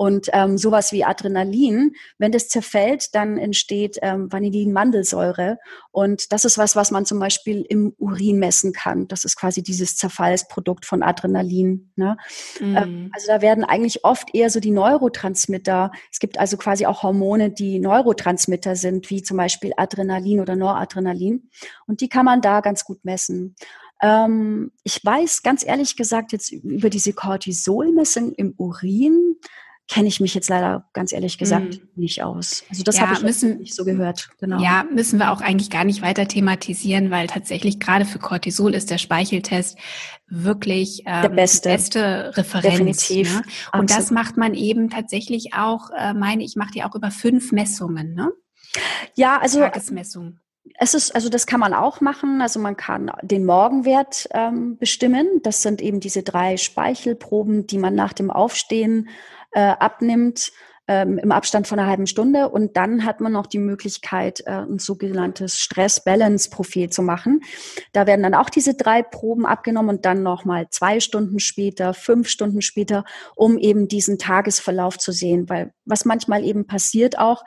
Und 0.00 0.30
ähm, 0.32 0.56
sowas 0.56 0.92
wie 0.92 1.04
Adrenalin, 1.04 1.94
wenn 2.16 2.32
das 2.32 2.48
zerfällt, 2.48 3.14
dann 3.14 3.36
entsteht 3.36 3.98
ähm, 4.00 4.32
Vanillin-Mandelsäure. 4.32 5.58
Und 5.90 6.32
das 6.32 6.46
ist 6.46 6.56
was, 6.56 6.74
was 6.74 6.90
man 6.90 7.04
zum 7.04 7.18
Beispiel 7.18 7.66
im 7.68 7.92
Urin 7.98 8.38
messen 8.38 8.72
kann. 8.72 9.08
Das 9.08 9.26
ist 9.26 9.36
quasi 9.36 9.62
dieses 9.62 9.96
Zerfallsprodukt 9.96 10.86
von 10.86 11.02
Adrenalin. 11.02 11.92
Ne? 11.96 12.16
Mhm. 12.60 12.76
Ähm, 12.78 13.10
also 13.12 13.26
da 13.26 13.42
werden 13.42 13.62
eigentlich 13.62 14.02
oft 14.02 14.34
eher 14.34 14.48
so 14.48 14.58
die 14.58 14.70
Neurotransmitter. 14.70 15.92
Es 16.10 16.18
gibt 16.18 16.38
also 16.38 16.56
quasi 16.56 16.86
auch 16.86 17.02
Hormone, 17.02 17.50
die 17.50 17.78
Neurotransmitter 17.78 18.76
sind, 18.76 19.10
wie 19.10 19.22
zum 19.22 19.36
Beispiel 19.36 19.72
Adrenalin 19.76 20.40
oder 20.40 20.56
Noradrenalin. 20.56 21.50
Und 21.86 22.00
die 22.00 22.08
kann 22.08 22.24
man 22.24 22.40
da 22.40 22.60
ganz 22.62 22.86
gut 22.86 23.04
messen. 23.04 23.54
Ähm, 24.00 24.72
ich 24.82 25.04
weiß 25.04 25.42
ganz 25.42 25.62
ehrlich 25.62 25.94
gesagt 25.94 26.32
jetzt 26.32 26.52
über 26.52 26.88
diese 26.88 27.12
Cortisolmessung 27.12 28.32
im 28.32 28.54
Urin 28.56 29.36
kenne 29.90 30.06
ich 30.06 30.20
mich 30.20 30.34
jetzt 30.34 30.48
leider 30.48 30.88
ganz 30.92 31.12
ehrlich 31.12 31.36
gesagt 31.36 31.80
mm. 31.80 32.00
nicht 32.00 32.22
aus. 32.22 32.64
Also 32.70 32.84
das 32.84 32.96
ja, 32.96 33.02
habe 33.02 33.14
ich 33.14 33.22
müssen, 33.22 33.58
nicht 33.58 33.74
so 33.74 33.84
gehört. 33.84 34.30
Genau. 34.38 34.62
Ja, 34.62 34.84
müssen 34.90 35.18
wir 35.18 35.32
auch 35.32 35.40
eigentlich 35.40 35.68
gar 35.68 35.84
nicht 35.84 36.00
weiter 36.00 36.28
thematisieren, 36.28 37.10
weil 37.10 37.26
tatsächlich 37.26 37.80
gerade 37.80 38.04
für 38.04 38.20
Cortisol 38.20 38.74
ist 38.74 38.90
der 38.90 38.98
Speicheltest 38.98 39.76
wirklich 40.28 41.02
ähm, 41.06 41.22
der 41.22 41.28
beste, 41.30 41.68
beste 41.70 42.36
Referenz. 42.36 42.72
Definitiv. 43.08 43.34
Ne? 43.34 43.42
Und 43.72 43.90
das 43.90 44.12
macht 44.12 44.36
man 44.36 44.54
eben 44.54 44.90
tatsächlich 44.90 45.54
auch, 45.54 45.90
äh, 45.90 46.14
meine 46.14 46.44
ich, 46.44 46.54
macht 46.54 46.76
ja 46.76 46.88
auch 46.88 46.94
über 46.94 47.10
fünf 47.10 47.50
Messungen, 47.50 48.14
ne? 48.14 48.30
Ja, 49.16 49.40
also 49.40 49.58
Tagesmessung. 49.58 50.38
Es 50.78 50.94
ist, 50.94 51.14
also 51.16 51.28
das 51.28 51.46
kann 51.46 51.58
man 51.58 51.74
auch 51.74 52.00
machen. 52.00 52.40
Also 52.40 52.60
man 52.60 52.76
kann 52.76 53.10
den 53.22 53.44
Morgenwert 53.44 54.28
ähm, 54.30 54.76
bestimmen. 54.78 55.40
Das 55.42 55.62
sind 55.62 55.82
eben 55.82 55.98
diese 55.98 56.22
drei 56.22 56.56
Speichelproben, 56.56 57.66
die 57.66 57.78
man 57.78 57.96
nach 57.96 58.12
dem 58.12 58.30
Aufstehen 58.30 59.08
äh, 59.52 59.60
abnimmt 59.60 60.52
ähm, 60.90 61.18
im 61.18 61.30
Abstand 61.30 61.68
von 61.68 61.78
einer 61.78 61.88
halben 61.88 62.08
Stunde. 62.08 62.48
Und 62.48 62.76
dann 62.76 63.04
hat 63.04 63.20
man 63.20 63.30
noch 63.30 63.46
die 63.46 63.60
Möglichkeit, 63.60 64.40
äh, 64.44 64.50
ein 64.50 64.80
sogenanntes 64.80 65.60
Stress-Balance-Profil 65.60 66.90
zu 66.90 67.02
machen. 67.02 67.42
Da 67.92 68.08
werden 68.08 68.24
dann 68.24 68.34
auch 68.34 68.50
diese 68.50 68.74
drei 68.74 69.00
Proben 69.02 69.46
abgenommen 69.46 69.96
und 69.96 70.04
dann 70.04 70.24
nochmal 70.24 70.68
zwei 70.70 70.98
Stunden 70.98 71.38
später, 71.38 71.94
fünf 71.94 72.28
Stunden 72.28 72.60
später, 72.60 73.04
um 73.36 73.56
eben 73.56 73.86
diesen 73.86 74.18
Tagesverlauf 74.18 74.98
zu 74.98 75.12
sehen. 75.12 75.48
Weil 75.48 75.72
was 75.84 76.04
manchmal 76.04 76.44
eben 76.44 76.66
passiert 76.66 77.20
auch, 77.20 77.44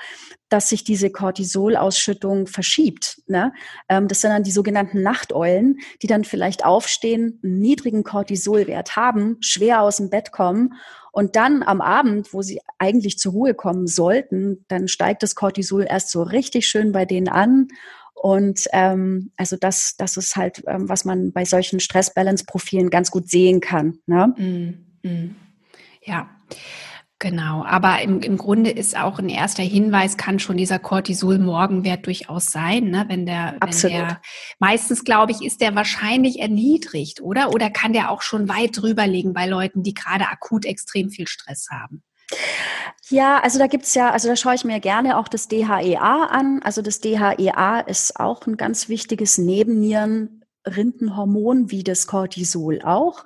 dass 0.48 0.70
sich 0.70 0.86
diese 0.86 1.10
Cortisolausschüttung 1.10 2.48
verschiebt. 2.48 3.24
Ne? 3.28 3.52
Ähm, 3.90 4.08
das 4.08 4.22
sind 4.22 4.32
dann 4.32 4.44
die 4.44 4.52
sogenannten 4.52 5.02
Nachteulen, 5.02 5.80
die 6.02 6.08
dann 6.08 6.24
vielleicht 6.24 6.64
aufstehen, 6.64 7.42
einen 7.44 7.60
niedrigen 7.60 8.04
Cortisolwert 8.04 8.96
haben, 8.96 9.36
schwer 9.42 9.82
aus 9.82 9.98
dem 9.98 10.10
Bett 10.10 10.32
kommen 10.32 10.76
und 11.14 11.36
dann 11.36 11.62
am 11.62 11.80
Abend, 11.80 12.34
wo 12.34 12.42
sie 12.42 12.60
eigentlich 12.80 13.20
zur 13.20 13.34
Ruhe 13.34 13.54
kommen 13.54 13.86
sollten, 13.86 14.66
dann 14.68 14.88
steigt 14.88 15.22
das 15.22 15.36
Cortisol 15.36 15.86
erst 15.88 16.10
so 16.10 16.24
richtig 16.24 16.68
schön 16.68 16.92
bei 16.92 17.06
denen 17.06 17.30
an. 17.30 17.68
Und 18.16 18.68
ähm, 18.74 19.30
also 19.38 19.56
das, 19.56 19.96
das 19.96 20.18
ist 20.18 20.36
halt, 20.36 20.64
ähm, 20.66 20.90
was 20.90 21.06
man 21.06 21.32
bei 21.32 21.46
solchen 21.46 21.80
Stress-Balance-Profilen 21.80 22.90
ganz 22.90 23.12
gut 23.12 23.30
sehen 23.30 23.62
kann. 23.62 24.00
Ne? 24.08 24.34
Mm, 25.04 25.08
mm. 25.08 25.36
Ja. 26.02 26.32
Genau, 27.24 27.64
aber 27.64 28.02
im, 28.02 28.20
im 28.20 28.38
Grunde 28.38 28.70
ist 28.70 29.00
auch 29.00 29.18
ein 29.18 29.30
erster 29.30 29.64
Hinweis, 29.64 30.18
kann 30.18 30.40
schon 30.40 30.58
dieser 30.58 30.78
Cortisol-Morgenwert 30.78 32.06
durchaus 32.06 32.52
sein, 32.52 32.90
ne? 32.90 33.06
wenn 33.08 33.26
der, 33.26 33.56
Absolut. 33.62 33.96
wenn 33.96 34.08
der, 34.08 34.22
meistens 34.60 35.06
glaube 35.06 35.32
ich, 35.32 35.42
ist 35.42 35.62
der 35.62 35.74
wahrscheinlich 35.74 36.42
erniedrigt, 36.42 37.22
oder? 37.22 37.54
Oder 37.54 37.70
kann 37.70 37.94
der 37.94 38.12
auch 38.12 38.24
schon 38.24 38.50
weit 38.50 38.76
drüber 38.76 39.08
liegen 39.08 39.32
bei 39.32 39.48
Leuten, 39.48 39.84
die 39.84 39.94
gerade 39.94 40.28
akut 40.28 40.66
extrem 40.66 41.12
viel 41.12 41.30
Stress 41.30 41.70
haben? 41.72 42.04
Ja, 43.08 43.40
also 43.40 43.58
da 43.58 43.68
gibt's 43.68 43.96
ja, 43.96 44.12
also 44.12 44.28
da 44.28 44.36
schaue 44.36 44.56
ich 44.56 44.66
mir 44.66 44.82
gerne 44.82 45.18
auch 45.18 45.30
das 45.30 45.48
DHEA 45.48 46.26
an. 46.26 46.60
Also 46.62 46.82
das 46.82 47.00
DHEA 47.00 47.80
ist 47.88 48.20
auch 48.20 48.46
ein 48.48 48.58
ganz 48.58 48.90
wichtiges 48.90 49.38
Nebennierenrindenhormon, 49.38 51.72
wie 51.72 51.86
das 51.86 52.06
Cortisol 52.06 52.82
auch. 52.82 53.24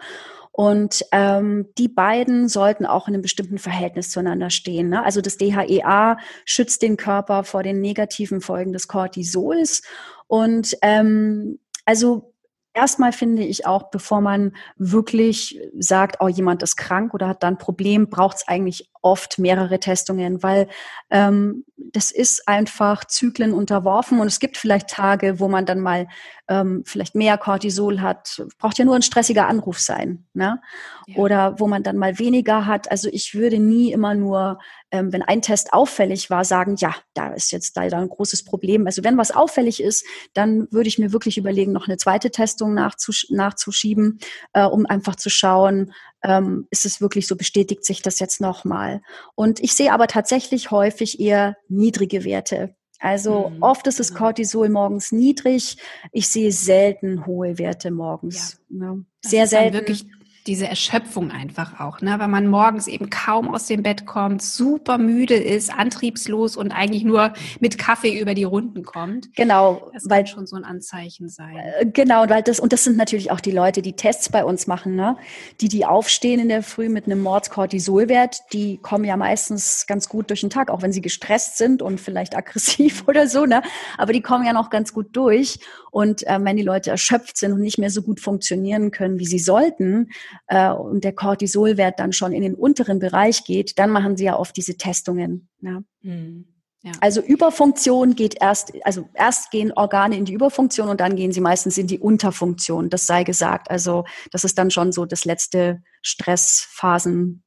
Und 0.59 1.05
ähm, 1.11 1.67
die 1.77 1.87
beiden 1.87 2.47
sollten 2.47 2.87
auch 2.87 3.07
in 3.07 3.13
einem 3.13 3.21
bestimmten 3.21 3.59
Verhältnis 3.59 4.09
zueinander 4.09 4.49
stehen. 4.49 4.89
Ne? 4.89 5.05
Also 5.05 5.21
das 5.21 5.37
DHEA 5.37 6.17
schützt 6.45 6.81
den 6.81 6.97
Körper 6.97 7.43
vor 7.43 7.61
den 7.61 7.79
negativen 7.79 8.41
Folgen 8.41 8.73
des 8.73 8.87
Cortisols. 8.87 9.83
Und 10.25 10.75
ähm, 10.81 11.59
also 11.85 12.33
erstmal 12.73 13.11
finde 13.11 13.43
ich 13.43 13.67
auch, 13.67 13.91
bevor 13.91 14.19
man 14.19 14.55
wirklich 14.77 15.59
sagt, 15.77 16.21
oh, 16.21 16.27
jemand 16.27 16.63
ist 16.63 16.75
krank 16.75 17.13
oder 17.13 17.27
hat 17.27 17.43
dann 17.43 17.53
ein 17.53 17.59
Problem, 17.59 18.09
braucht 18.09 18.37
es 18.37 18.47
eigentlich 18.47 18.89
oft 19.07 19.39
mehrere 19.39 19.79
Testungen, 19.79 20.43
weil 20.43 20.67
ähm, 21.09 21.63
das 21.77 22.11
ist 22.11 22.47
einfach 22.47 23.05
Zyklen 23.05 23.53
unterworfen 23.53 24.19
und 24.19 24.27
es 24.27 24.39
gibt 24.39 24.57
vielleicht 24.57 24.89
Tage, 24.89 25.39
wo 25.39 25.47
man 25.47 25.65
dann 25.65 25.79
mal 25.79 26.07
ähm, 26.49 26.83
vielleicht 26.85 27.15
mehr 27.15 27.37
Cortisol 27.37 28.01
hat. 28.01 28.43
Braucht 28.57 28.77
ja 28.77 28.85
nur 28.85 28.95
ein 28.95 29.01
stressiger 29.01 29.47
Anruf 29.47 29.79
sein, 29.79 30.25
ne? 30.33 30.61
Ja. 31.07 31.17
Oder 31.17 31.59
wo 31.59 31.67
man 31.67 31.83
dann 31.83 31.97
mal 31.97 32.19
weniger 32.19 32.65
hat. 32.65 32.89
Also 32.91 33.09
ich 33.11 33.33
würde 33.33 33.59
nie 33.59 33.91
immer 33.91 34.13
nur, 34.13 34.59
ähm, 34.91 35.13
wenn 35.13 35.21
ein 35.21 35.41
Test 35.41 35.73
auffällig 35.73 36.29
war, 36.29 36.43
sagen, 36.45 36.75
ja, 36.77 36.95
da 37.13 37.33
ist 37.33 37.51
jetzt 37.51 37.75
leider 37.75 37.97
ein 37.97 38.09
großes 38.09 38.43
Problem. 38.43 38.85
Also 38.85 39.03
wenn 39.03 39.17
was 39.17 39.31
auffällig 39.31 39.81
ist, 39.81 40.05
dann 40.33 40.67
würde 40.71 40.89
ich 40.89 40.99
mir 40.99 41.11
wirklich 41.11 41.37
überlegen, 41.37 41.71
noch 41.71 41.87
eine 41.87 41.97
zweite 41.97 42.31
Testung 42.31 42.73
nachzusch 42.73 43.27
nachzuschieben, 43.29 44.19
äh, 44.53 44.63
um 44.63 44.85
einfach 44.85 45.15
zu 45.15 45.29
schauen, 45.29 45.93
ähm, 46.27 46.67
ist 46.69 46.85
es 46.85 47.01
wirklich 47.01 47.25
so, 47.25 47.35
bestätigt 47.35 47.85
sich 47.85 48.01
das 48.01 48.19
jetzt 48.19 48.41
nochmal. 48.41 49.01
Und 49.35 49.59
ich 49.61 49.73
sehe 49.73 49.93
aber 49.93 50.07
tatsächlich 50.07 50.69
häufig 50.69 51.19
eher 51.19 51.57
niedrige 51.69 52.25
Werte. 52.25 52.75
Also 52.99 53.49
mhm. 53.49 53.61
oft 53.61 53.87
ist 53.87 53.99
das. 53.99 54.13
Cortisol 54.13 54.69
morgens 54.69 55.11
niedrig. 55.11 55.77
Ich 56.11 56.29
sehe 56.29 56.51
selten 56.51 57.25
hohe 57.25 57.57
Werte 57.59 57.91
morgens. 57.91 58.59
Ja. 58.69 58.77
Ne? 58.77 59.05
Sehr 59.21 59.47
selten. 59.47 59.73
Wirklich 59.73 60.07
diese 60.47 60.67
Erschöpfung 60.67 61.31
einfach 61.31 61.79
auch, 61.79 62.01
ne? 62.01 62.15
Wenn 62.19 62.31
man 62.31 62.47
morgens 62.47 62.87
eben 62.87 63.09
kaum 63.09 63.53
aus 63.53 63.67
dem 63.67 63.83
Bett 63.83 64.05
kommt, 64.05 64.41
super 64.41 64.97
müde 64.97 65.35
ist, 65.35 65.71
antriebslos 65.71 66.55
und 66.55 66.71
eigentlich 66.71 67.03
nur 67.03 67.33
mit 67.59 67.77
Kaffee 67.77 68.19
über 68.19 68.33
die 68.33 68.45
Runden 68.45 68.83
kommt. 68.83 69.35
Genau, 69.35 69.91
das 69.93 70.09
weil 70.09 70.25
schon 70.25 70.47
so 70.47 70.55
ein 70.55 70.63
Anzeichen 70.63 71.29
sein. 71.29 71.57
Äh, 71.57 71.85
genau, 71.85 72.29
weil 72.29 72.41
das 72.43 72.59
und 72.59 72.73
das 72.73 72.83
sind 72.83 72.97
natürlich 72.97 73.31
auch 73.31 73.41
die 73.41 73.51
Leute, 73.51 73.81
die 73.81 73.93
Tests 73.93 74.29
bei 74.29 74.45
uns 74.45 74.67
machen, 74.67 74.95
ne? 74.95 75.17
Die 75.61 75.67
die 75.67 75.85
aufstehen 75.85 76.39
in 76.39 76.49
der 76.49 76.63
Früh 76.63 76.89
mit 76.89 77.05
einem 77.05 77.21
Mordskortisolwert, 77.21 78.41
die 78.53 78.77
kommen 78.77 79.03
ja 79.03 79.17
meistens 79.17 79.85
ganz 79.85 80.07
gut 80.07 80.29
durch 80.29 80.41
den 80.41 80.49
Tag, 80.49 80.71
auch 80.71 80.81
wenn 80.81 80.93
sie 80.93 81.01
gestresst 81.01 81.57
sind 81.57 81.81
und 81.81 81.99
vielleicht 81.99 82.35
aggressiv 82.37 83.03
oder 83.07 83.27
so, 83.27 83.45
ne? 83.45 83.61
Aber 83.97 84.13
die 84.13 84.21
kommen 84.21 84.45
ja 84.45 84.53
noch 84.53 84.69
ganz 84.69 84.93
gut 84.93 85.07
durch 85.11 85.59
und 85.91 86.25
äh, 86.27 86.37
wenn 86.41 86.57
die 86.57 86.63
Leute 86.63 86.91
erschöpft 86.91 87.37
sind 87.37 87.53
und 87.53 87.61
nicht 87.61 87.77
mehr 87.77 87.89
so 87.89 88.01
gut 88.01 88.19
funktionieren 88.19 88.91
können, 88.91 89.19
wie 89.19 89.25
sie 89.25 89.39
sollten, 89.39 90.09
äh, 90.47 90.71
und 90.71 91.03
der 91.03 91.13
Cortisolwert 91.13 91.99
dann 91.99 92.13
schon 92.13 92.31
in 92.31 92.41
den 92.41 92.55
unteren 92.55 92.99
Bereich 92.99 93.43
geht, 93.43 93.79
dann 93.79 93.89
machen 93.89 94.17
sie 94.17 94.25
ja 94.25 94.37
oft 94.37 94.55
diese 94.55 94.77
Testungen. 94.77 95.49
Ja. 95.61 95.81
Mhm. 96.01 96.45
Ja. 96.83 96.91
Also 97.01 97.21
Überfunktion 97.21 98.15
geht 98.15 98.39
erst, 98.39 98.71
also 98.83 99.09
erst 99.13 99.51
gehen 99.51 99.73
Organe 99.73 100.15
in 100.15 100.25
die 100.25 100.33
Überfunktion 100.33 100.89
und 100.89 101.01
dann 101.01 101.15
gehen 101.15 101.31
sie 101.31 101.41
meistens 101.41 101.77
in 101.77 101.87
die 101.87 101.99
Unterfunktion. 101.99 102.89
Das 102.89 103.07
sei 103.07 103.23
gesagt. 103.23 103.69
Also 103.71 104.05
das 104.31 104.43
ist 104.43 104.57
dann 104.57 104.71
schon 104.71 104.91
so 104.91 105.05
das 105.05 105.25
letzte 105.25 105.81
Stressphasenbild, 106.01 107.41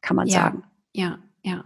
kann 0.00 0.16
man 0.16 0.28
ja. 0.28 0.40
sagen. 0.40 0.64
Ja, 0.92 1.18
ja. 1.42 1.64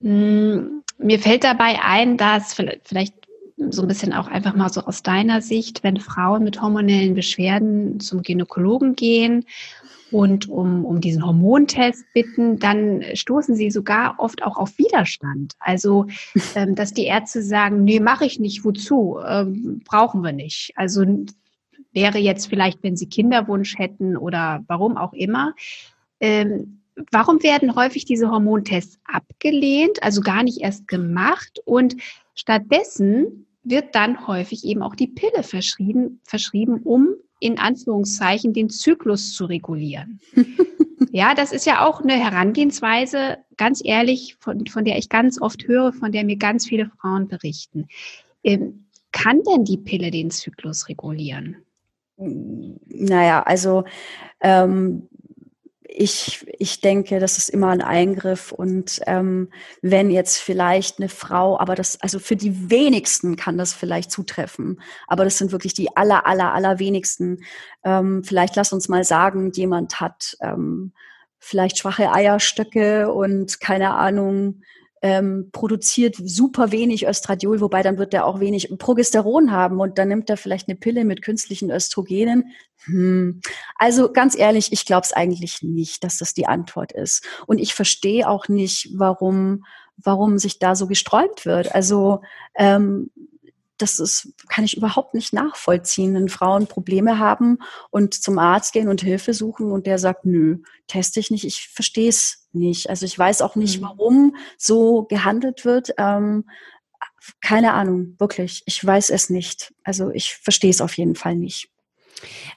Hm, 0.00 0.82
mir 0.98 1.18
fällt 1.18 1.44
dabei 1.44 1.80
ein, 1.82 2.16
dass 2.16 2.54
vielleicht 2.54 3.14
so 3.56 3.82
ein 3.82 3.88
bisschen 3.88 4.12
auch 4.12 4.28
einfach 4.28 4.54
mal 4.54 4.68
so 4.70 4.82
aus 4.82 5.02
deiner 5.02 5.40
Sicht, 5.40 5.82
wenn 5.82 5.98
Frauen 5.98 6.44
mit 6.44 6.60
hormonellen 6.60 7.14
Beschwerden 7.14 8.00
zum 8.00 8.22
Gynäkologen 8.22 8.96
gehen 8.96 9.44
und 10.10 10.48
um, 10.48 10.84
um 10.84 11.00
diesen 11.00 11.24
Hormontest 11.24 12.04
bitten, 12.12 12.58
dann 12.58 13.02
stoßen 13.14 13.54
sie 13.56 13.70
sogar 13.70 14.16
oft 14.18 14.42
auch 14.42 14.56
auf 14.56 14.76
Widerstand. 14.78 15.54
Also, 15.58 16.06
ähm, 16.54 16.74
dass 16.74 16.92
die 16.92 17.06
Ärzte 17.06 17.42
sagen, 17.42 17.84
nee, 17.84 18.00
mache 18.00 18.26
ich 18.26 18.38
nicht, 18.38 18.64
wozu? 18.64 19.18
Ähm, 19.26 19.80
brauchen 19.84 20.22
wir 20.22 20.32
nicht. 20.32 20.72
Also 20.76 21.04
wäre 21.92 22.18
jetzt 22.18 22.46
vielleicht, 22.46 22.82
wenn 22.82 22.96
sie 22.96 23.08
Kinderwunsch 23.08 23.78
hätten 23.78 24.16
oder 24.16 24.64
warum 24.66 24.96
auch 24.96 25.12
immer. 25.12 25.54
Ähm, 26.20 26.82
warum 27.10 27.42
werden 27.42 27.74
häufig 27.74 28.04
diese 28.04 28.30
Hormontests 28.30 28.98
abgelehnt, 29.04 30.02
also 30.02 30.20
gar 30.20 30.42
nicht 30.42 30.60
erst 30.60 30.88
gemacht 30.88 31.60
und 31.64 31.96
stattdessen 32.34 33.46
wird 33.64 33.94
dann 33.94 34.26
häufig 34.26 34.64
eben 34.64 34.82
auch 34.82 34.94
die 34.94 35.06
Pille 35.06 35.42
verschrieben, 35.42 36.20
verschrieben, 36.24 36.80
um 36.82 37.14
in 37.40 37.58
Anführungszeichen 37.58 38.52
den 38.52 38.70
Zyklus 38.70 39.34
zu 39.34 39.46
regulieren. 39.46 40.20
ja, 41.10 41.34
das 41.34 41.52
ist 41.52 41.66
ja 41.66 41.86
auch 41.86 42.00
eine 42.00 42.14
Herangehensweise, 42.14 43.38
ganz 43.56 43.82
ehrlich, 43.84 44.36
von, 44.38 44.66
von 44.66 44.84
der 44.84 44.98
ich 44.98 45.08
ganz 45.08 45.40
oft 45.40 45.66
höre, 45.66 45.92
von 45.92 46.12
der 46.12 46.24
mir 46.24 46.36
ganz 46.36 46.66
viele 46.66 46.90
Frauen 47.00 47.28
berichten. 47.28 47.88
Ähm, 48.44 48.86
kann 49.12 49.42
denn 49.42 49.64
die 49.64 49.76
Pille 49.76 50.10
den 50.10 50.30
Zyklus 50.30 50.88
regulieren? 50.88 51.56
Naja, 52.16 53.42
also 53.42 53.84
ähm, 54.40 55.08
ich, 55.94 56.46
ich 56.58 56.80
denke, 56.80 57.18
das 57.20 57.38
ist 57.38 57.50
immer 57.50 57.68
ein 57.68 57.82
Eingriff 57.82 58.50
und 58.52 59.00
ähm, 59.06 59.50
wenn 59.82 60.10
jetzt 60.10 60.38
vielleicht 60.38 60.98
eine 60.98 61.08
Frau, 61.08 61.58
aber 61.58 61.74
das, 61.74 62.00
also 62.00 62.18
für 62.18 62.36
die 62.36 62.70
wenigsten 62.70 63.36
kann 63.36 63.58
das 63.58 63.74
vielleicht 63.74 64.10
zutreffen, 64.10 64.80
aber 65.06 65.24
das 65.24 65.38
sind 65.38 65.52
wirklich 65.52 65.74
die 65.74 65.94
aller, 65.96 66.26
aller, 66.26 66.54
aller 66.54 66.78
wenigsten. 66.78 67.44
Ähm, 67.84 68.24
vielleicht 68.24 68.56
lass 68.56 68.72
uns 68.72 68.88
mal 68.88 69.04
sagen, 69.04 69.52
jemand 69.52 70.00
hat 70.00 70.36
ähm, 70.40 70.92
vielleicht 71.38 71.78
schwache 71.78 72.10
Eierstöcke 72.10 73.12
und 73.12 73.60
keine 73.60 73.94
Ahnung, 73.94 74.62
ähm, 75.02 75.50
produziert 75.52 76.16
super 76.16 76.70
wenig 76.70 77.06
Östradiol, 77.06 77.60
wobei 77.60 77.82
dann 77.82 77.98
wird 77.98 78.14
er 78.14 78.24
auch 78.24 78.38
wenig 78.38 78.72
Progesteron 78.78 79.50
haben 79.50 79.80
und 79.80 79.98
dann 79.98 80.08
nimmt 80.08 80.30
er 80.30 80.36
vielleicht 80.36 80.68
eine 80.68 80.78
Pille 80.78 81.04
mit 81.04 81.22
künstlichen 81.22 81.70
Östrogenen. 81.70 82.52
Hm. 82.84 83.40
Also 83.76 84.12
ganz 84.12 84.38
ehrlich, 84.38 84.72
ich 84.72 84.86
glaube 84.86 85.02
es 85.04 85.12
eigentlich 85.12 85.62
nicht, 85.62 86.04
dass 86.04 86.18
das 86.18 86.34
die 86.34 86.46
Antwort 86.46 86.92
ist. 86.92 87.24
Und 87.46 87.58
ich 87.58 87.74
verstehe 87.74 88.28
auch 88.28 88.48
nicht, 88.48 88.90
warum, 88.94 89.64
warum 89.96 90.38
sich 90.38 90.60
da 90.60 90.76
so 90.76 90.86
gesträubt 90.86 91.46
wird. 91.46 91.74
Also 91.74 92.22
ähm, 92.54 93.10
das 93.82 93.98
ist, 93.98 94.32
kann 94.48 94.64
ich 94.64 94.76
überhaupt 94.76 95.14
nicht 95.14 95.32
nachvollziehen, 95.32 96.14
wenn 96.14 96.28
Frauen 96.28 96.66
Probleme 96.66 97.18
haben 97.18 97.58
und 97.90 98.14
zum 98.14 98.38
Arzt 98.38 98.72
gehen 98.72 98.88
und 98.88 99.02
Hilfe 99.02 99.34
suchen 99.34 99.72
und 99.72 99.86
der 99.86 99.98
sagt, 99.98 100.24
nö, 100.24 100.58
teste 100.86 101.20
ich 101.20 101.30
nicht, 101.30 101.44
ich 101.44 101.68
verstehe 101.68 102.08
es 102.08 102.48
nicht. 102.52 102.88
Also 102.88 103.04
ich 103.04 103.18
weiß 103.18 103.42
auch 103.42 103.56
nicht, 103.56 103.80
mhm. 103.80 103.84
warum 103.84 104.36
so 104.56 105.04
gehandelt 105.04 105.64
wird. 105.64 105.90
Ähm, 105.98 106.44
keine 107.40 107.72
Ahnung, 107.72 108.14
wirklich. 108.18 108.62
Ich 108.66 108.84
weiß 108.84 109.10
es 109.10 109.30
nicht. 109.30 109.74
Also 109.84 110.10
ich 110.10 110.34
verstehe 110.34 110.70
es 110.70 110.80
auf 110.80 110.96
jeden 110.96 111.14
Fall 111.14 111.34
nicht. 111.34 111.71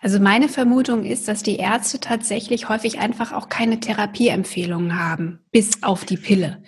Also 0.01 0.19
meine 0.19 0.49
Vermutung 0.49 1.03
ist, 1.03 1.27
dass 1.27 1.43
die 1.43 1.57
Ärzte 1.57 1.99
tatsächlich 1.99 2.69
häufig 2.69 2.99
einfach 2.99 3.33
auch 3.33 3.49
keine 3.49 3.79
Therapieempfehlungen 3.79 4.99
haben, 4.99 5.39
bis 5.51 5.83
auf 5.83 6.05
die 6.05 6.17
Pille. 6.17 6.63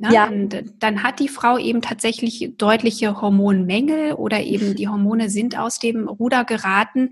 Na, 0.00 0.12
ja. 0.12 0.26
Und 0.26 0.64
dann 0.78 1.02
hat 1.02 1.20
die 1.20 1.28
Frau 1.28 1.58
eben 1.58 1.82
tatsächlich 1.82 2.54
deutliche 2.58 3.20
Hormonmängel 3.20 4.12
oder 4.14 4.40
eben 4.40 4.74
die 4.74 4.88
Hormone 4.88 5.30
sind 5.30 5.58
aus 5.58 5.78
dem 5.78 6.08
Ruder 6.08 6.44
geraten. 6.44 7.10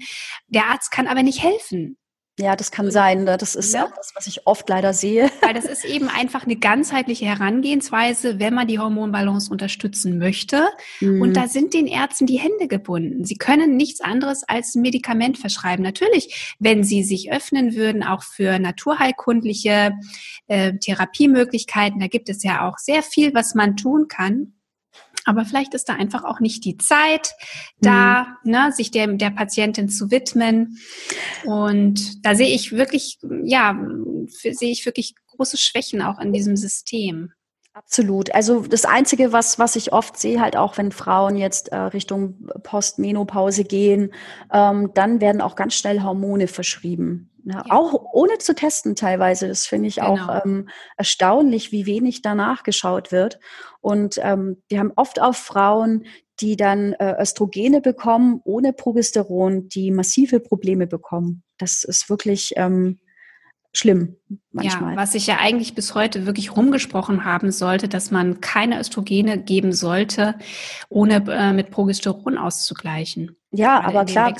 Der 0.48 0.66
Arzt 0.66 0.90
kann 0.90 1.06
aber 1.06 1.22
nicht 1.22 1.42
helfen. 1.42 1.96
Ja, 2.40 2.56
das 2.56 2.70
kann 2.70 2.90
sein. 2.90 3.24
Ne? 3.24 3.36
Das 3.36 3.54
ist 3.54 3.74
ja. 3.74 3.84
auch 3.84 3.94
das, 3.94 4.12
was 4.14 4.26
ich 4.26 4.46
oft 4.46 4.68
leider 4.68 4.94
sehe. 4.94 5.30
Weil 5.42 5.54
das 5.54 5.66
ist 5.66 5.84
eben 5.84 6.08
einfach 6.08 6.44
eine 6.44 6.56
ganzheitliche 6.56 7.26
Herangehensweise, 7.26 8.38
wenn 8.38 8.54
man 8.54 8.66
die 8.66 8.78
Hormonbalance 8.78 9.50
unterstützen 9.50 10.18
möchte. 10.18 10.68
Mhm. 11.00 11.20
Und 11.20 11.36
da 11.36 11.48
sind 11.48 11.74
den 11.74 11.86
Ärzten 11.86 12.26
die 12.26 12.38
Hände 12.38 12.66
gebunden. 12.66 13.24
Sie 13.24 13.36
können 13.36 13.76
nichts 13.76 14.00
anderes 14.00 14.42
als 14.48 14.74
ein 14.74 14.82
Medikament 14.82 15.38
verschreiben. 15.38 15.82
Natürlich, 15.82 16.56
wenn 16.58 16.82
sie 16.82 17.02
sich 17.02 17.30
öffnen 17.30 17.74
würden, 17.74 18.02
auch 18.02 18.22
für 18.22 18.58
naturheilkundliche 18.58 19.92
äh, 20.46 20.72
Therapiemöglichkeiten, 20.78 22.00
da 22.00 22.06
gibt 22.06 22.28
es 22.30 22.42
ja 22.42 22.66
auch 22.66 22.78
sehr 22.78 23.02
viel, 23.02 23.34
was 23.34 23.54
man 23.54 23.76
tun 23.76 24.08
kann. 24.08 24.54
Aber 25.30 25.44
vielleicht 25.44 25.74
ist 25.74 25.88
da 25.88 25.92
einfach 25.92 26.24
auch 26.24 26.40
nicht 26.40 26.64
die 26.64 26.76
Zeit 26.76 27.34
da, 27.80 28.26
mhm. 28.42 28.50
ne, 28.50 28.72
sich 28.72 28.90
der, 28.90 29.06
der 29.06 29.30
Patientin 29.30 29.88
zu 29.88 30.10
widmen. 30.10 30.76
Und 31.44 32.26
da 32.26 32.34
sehe 32.34 32.52
ich 32.52 32.72
wirklich, 32.72 33.20
ja, 33.44 33.80
sehe 34.26 34.72
ich 34.72 34.84
wirklich 34.86 35.14
große 35.28 35.56
Schwächen 35.56 36.02
auch 36.02 36.18
in 36.18 36.32
diesem 36.32 36.56
System. 36.56 37.30
Absolut. 37.72 38.34
Also 38.34 38.62
das 38.62 38.84
Einzige, 38.84 39.32
was, 39.32 39.58
was 39.58 39.76
ich 39.76 39.92
oft 39.92 40.18
sehe, 40.18 40.40
halt 40.40 40.56
auch 40.56 40.76
wenn 40.76 40.90
Frauen 40.90 41.36
jetzt 41.36 41.68
äh, 41.68 41.76
Richtung 41.76 42.48
Postmenopause 42.62 43.64
gehen, 43.64 44.12
ähm, 44.52 44.90
dann 44.94 45.20
werden 45.20 45.40
auch 45.40 45.54
ganz 45.54 45.74
schnell 45.74 46.02
Hormone 46.02 46.48
verschrieben. 46.48 47.30
Ja, 47.44 47.62
ja. 47.66 47.74
Auch 47.74 47.94
ohne 48.12 48.38
zu 48.38 48.54
testen 48.54 48.96
teilweise. 48.96 49.48
Das 49.48 49.66
finde 49.66 49.88
ich 49.88 49.96
genau. 49.96 50.14
auch 50.14 50.44
ähm, 50.44 50.68
erstaunlich, 50.96 51.72
wie 51.72 51.86
wenig 51.86 52.22
danach 52.22 52.64
geschaut 52.64 53.12
wird. 53.12 53.38
Und 53.80 54.18
ähm, 54.22 54.62
wir 54.68 54.80
haben 54.80 54.92
oft 54.96 55.20
auch 55.20 55.34
Frauen, 55.34 56.06
die 56.40 56.56
dann 56.56 56.94
äh, 56.94 57.20
Östrogene 57.20 57.80
bekommen, 57.80 58.40
ohne 58.44 58.72
Progesteron, 58.72 59.68
die 59.68 59.90
massive 59.90 60.40
Probleme 60.40 60.86
bekommen. 60.86 61.44
Das 61.58 61.84
ist 61.84 62.10
wirklich 62.10 62.54
ähm, 62.56 62.98
schlimm 63.72 64.16
manchmal. 64.52 64.92
Ja, 64.92 64.96
was 64.96 65.12
sich 65.12 65.26
ja 65.26 65.38
eigentlich 65.38 65.74
bis 65.74 65.94
heute 65.94 66.26
wirklich 66.26 66.56
rumgesprochen 66.56 67.24
haben 67.24 67.52
sollte, 67.52 67.88
dass 67.88 68.10
man 68.10 68.40
keine 68.40 68.80
Östrogene 68.80 69.38
geben 69.38 69.72
sollte, 69.72 70.34
ohne 70.88 71.24
äh, 71.28 71.52
mit 71.52 71.70
Progesteron 71.70 72.36
auszugleichen. 72.36 73.36
Ja, 73.52 73.80
aber 73.80 74.04
klar. 74.04 74.34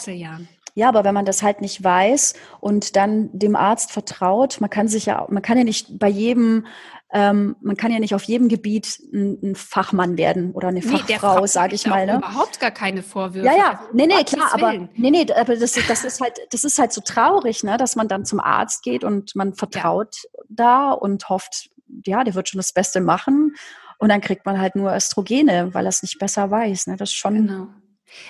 Ja, 0.75 0.89
aber 0.89 1.05
wenn 1.05 1.15
man 1.15 1.25
das 1.25 1.43
halt 1.43 1.61
nicht 1.61 1.83
weiß 1.83 2.35
und 2.61 2.97
dann 2.97 3.31
dem 3.33 3.57
Arzt 3.57 3.93
vertraut, 3.93 4.61
man 4.61 4.71
kann 4.71 4.89
sich 4.89 5.07
ja, 5.07 5.27
man 5.29 5.43
kann 5.43 5.59
ja 5.59 5.65
nicht 5.65 5.99
bei 5.99 6.09
jedem, 6.09 6.67
ähm, 7.13 7.57
man 7.61 7.77
kann 7.77 7.93
ja 7.93 7.99
nicht 7.99 8.15
auf 8.15 8.23
jedem 8.23 8.49
Gebiet 8.49 9.01
ein, 9.13 9.39
ein 9.43 9.55
Fachmann 9.57 10.17
werden 10.17 10.53
oder 10.53 10.69
eine 10.69 10.83
Fachfrau, 10.83 11.41
nee, 11.41 11.47
sage 11.47 11.75
ich 11.75 11.87
mal. 11.87 12.07
Ne? 12.07 12.17
Überhaupt 12.17 12.61
gar 12.61 12.71
keine 12.71 13.03
Vorwürfe. 13.03 13.47
Ja, 13.47 13.57
ja, 13.57 13.81
nee, 13.93 14.07
nee, 14.07 14.23
klar, 14.25 14.51
aber 14.53 14.73
nee, 14.95 15.11
nee, 15.11 15.27
aber 15.33 15.57
das, 15.57 15.73
das 15.73 16.05
ist 16.05 16.21
halt, 16.21 16.39
das 16.51 16.65
ist 16.65 16.79
halt 16.79 16.93
so 16.93 17.01
traurig, 17.01 17.65
ne, 17.65 17.77
dass 17.77 17.97
man 17.97 18.07
dann 18.07 18.25
zum 18.25 18.39
Arzt 18.39 18.83
geht 18.83 19.03
und 19.03 19.35
man 19.35 19.55
vertraut 19.55 20.17
ja. 20.23 20.45
da 20.49 20.93
und 20.93 21.29
hofft, 21.29 21.71
ja, 22.07 22.23
der 22.23 22.35
wird 22.35 22.49
schon 22.49 22.59
das 22.59 22.73
Beste 22.73 23.01
machen. 23.01 23.55
Und 23.99 24.09
dann 24.09 24.23
kriegt 24.23 24.47
man 24.47 24.59
halt 24.59 24.77
nur 24.77 24.95
Östrogene, 24.95 25.75
weil 25.75 25.85
er 25.85 25.91
es 25.91 26.03
nicht 26.03 26.19
besser 26.19 26.51
weiß. 26.51 26.87
Ne? 26.87 26.97
Das 26.97 27.11
ist 27.11 27.17
schon. 27.17 27.47
Genau. 27.47 27.69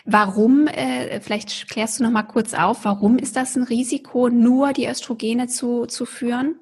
Warum, 0.04 0.66
äh, 0.66 1.20
vielleicht 1.20 1.70
klärst 1.70 1.98
du 1.98 2.04
noch 2.04 2.10
mal 2.10 2.22
kurz 2.22 2.54
auf, 2.54 2.84
warum 2.84 3.18
ist 3.18 3.36
das 3.36 3.56
ein 3.56 3.62
Risiko, 3.62 4.28
nur 4.28 4.72
die 4.72 4.88
Östrogene 4.88 5.46
zu, 5.46 5.86
zu 5.86 6.06
führen? 6.06 6.56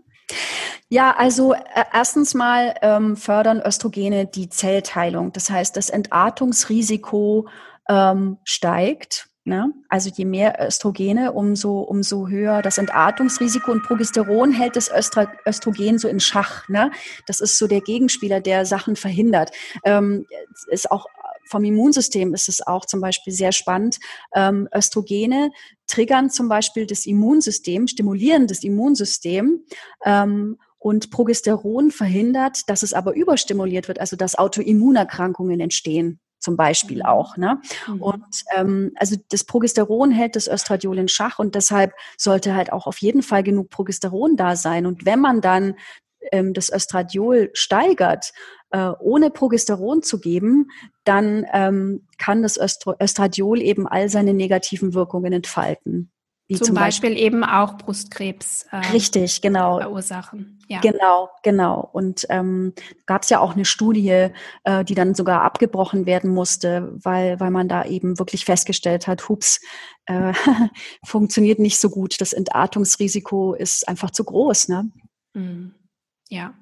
Ja, 0.88 1.14
also 1.16 1.52
äh, 1.52 1.58
erstens 1.92 2.34
mal 2.34 2.74
ähm, 2.82 3.16
fördern 3.16 3.60
Östrogene 3.60 4.26
die 4.26 4.48
Zellteilung. 4.48 5.32
Das 5.32 5.50
heißt, 5.50 5.76
das 5.76 5.90
Entartungsrisiko 5.90 7.48
ähm, 7.88 8.38
steigt. 8.44 9.28
Ne? 9.44 9.72
Also 9.88 10.10
je 10.14 10.26
mehr 10.26 10.58
Östrogene, 10.60 11.32
umso, 11.32 11.80
umso 11.80 12.28
höher 12.28 12.60
das 12.60 12.76
Entartungsrisiko. 12.78 13.72
Und 13.72 13.82
Progesteron 13.82 14.52
hält 14.52 14.76
das 14.76 14.90
Östra 14.90 15.30
Östrogen 15.46 15.98
so 15.98 16.08
in 16.08 16.20
Schach. 16.20 16.68
Ne? 16.68 16.90
Das 17.26 17.40
ist 17.40 17.58
so 17.58 17.66
der 17.66 17.80
Gegenspieler, 17.80 18.40
der 18.40 18.66
Sachen 18.66 18.94
verhindert. 18.96 19.50
Ähm, 19.84 20.26
ist 20.68 20.90
auch 20.90 21.06
vom 21.48 21.64
Immunsystem 21.64 22.34
ist 22.34 22.48
es 22.48 22.66
auch 22.66 22.84
zum 22.84 23.00
Beispiel 23.00 23.32
sehr 23.32 23.52
spannend. 23.52 23.98
Ähm, 24.34 24.68
Östrogene 24.74 25.50
triggern 25.86 26.30
zum 26.30 26.48
Beispiel 26.48 26.86
das 26.86 27.06
Immunsystem, 27.06 27.88
stimulieren 27.88 28.46
das 28.46 28.62
Immunsystem. 28.62 29.64
Ähm, 30.04 30.58
und 30.80 31.10
Progesteron 31.10 31.90
verhindert, 31.90 32.68
dass 32.68 32.84
es 32.84 32.92
aber 32.92 33.14
überstimuliert 33.14 33.88
wird, 33.88 33.98
also 33.98 34.14
dass 34.14 34.38
Autoimmunerkrankungen 34.38 35.58
entstehen 35.58 36.20
zum 36.38 36.56
Beispiel 36.56 36.98
mhm. 36.98 37.06
auch. 37.06 37.36
Ne? 37.36 37.60
Mhm. 37.88 38.02
Und 38.02 38.44
ähm, 38.56 38.92
also 38.96 39.16
das 39.30 39.44
Progesteron 39.44 40.10
hält 40.10 40.36
das 40.36 40.48
Östradiol 40.48 40.98
in 40.98 41.08
Schach 41.08 41.38
und 41.38 41.54
deshalb 41.54 41.92
sollte 42.16 42.54
halt 42.54 42.72
auch 42.72 42.86
auf 42.86 42.98
jeden 42.98 43.22
Fall 43.22 43.42
genug 43.42 43.70
Progesteron 43.70 44.36
da 44.36 44.56
sein. 44.56 44.86
Und 44.86 45.04
wenn 45.04 45.20
man 45.20 45.40
dann 45.40 45.74
ähm, 46.32 46.54
das 46.54 46.72
Östradiol 46.72 47.50
steigert, 47.52 48.32
äh, 48.70 48.90
ohne 49.00 49.30
Progesteron 49.30 50.02
zu 50.02 50.20
geben, 50.20 50.68
dann 51.04 51.46
ähm, 51.52 52.06
kann 52.18 52.42
das 52.42 52.58
Östro 52.58 52.94
Östradiol 53.00 53.62
eben 53.62 53.86
all 53.86 54.08
seine 54.08 54.34
negativen 54.34 54.94
Wirkungen 54.94 55.32
entfalten. 55.32 56.10
Zum, 56.50 56.68
zum 56.68 56.74
Beispiel, 56.76 57.10
Beispiel, 57.10 57.26
eben 57.26 57.44
auch 57.44 57.76
Brustkrebs. 57.76 58.66
Äh, 58.70 58.76
Richtig, 58.92 59.42
genau. 59.42 59.80
Verursachen. 59.80 60.58
Ja. 60.66 60.80
Genau, 60.80 61.28
genau. 61.42 61.90
Und 61.92 62.26
ähm, 62.30 62.72
gab 63.04 63.22
es 63.22 63.28
ja 63.28 63.40
auch 63.40 63.54
eine 63.54 63.66
Studie, 63.66 64.28
äh, 64.64 64.84
die 64.84 64.94
dann 64.94 65.14
sogar 65.14 65.42
abgebrochen 65.42 66.06
werden 66.06 66.30
musste, 66.30 66.90
weil, 67.02 67.38
weil 67.38 67.50
man 67.50 67.68
da 67.68 67.84
eben 67.84 68.18
wirklich 68.18 68.46
festgestellt 68.46 69.06
hat, 69.06 69.28
hups, 69.28 69.60
äh, 70.06 70.32
funktioniert 71.04 71.58
nicht 71.58 71.78
so 71.78 71.90
gut. 71.90 72.18
Das 72.18 72.32
Entartungsrisiko 72.32 73.52
ist 73.52 73.86
einfach 73.86 74.10
zu 74.10 74.24
groß. 74.24 74.68
Ne? 74.68 74.90
Mhm. 75.34 75.74
Ja, 76.30 76.52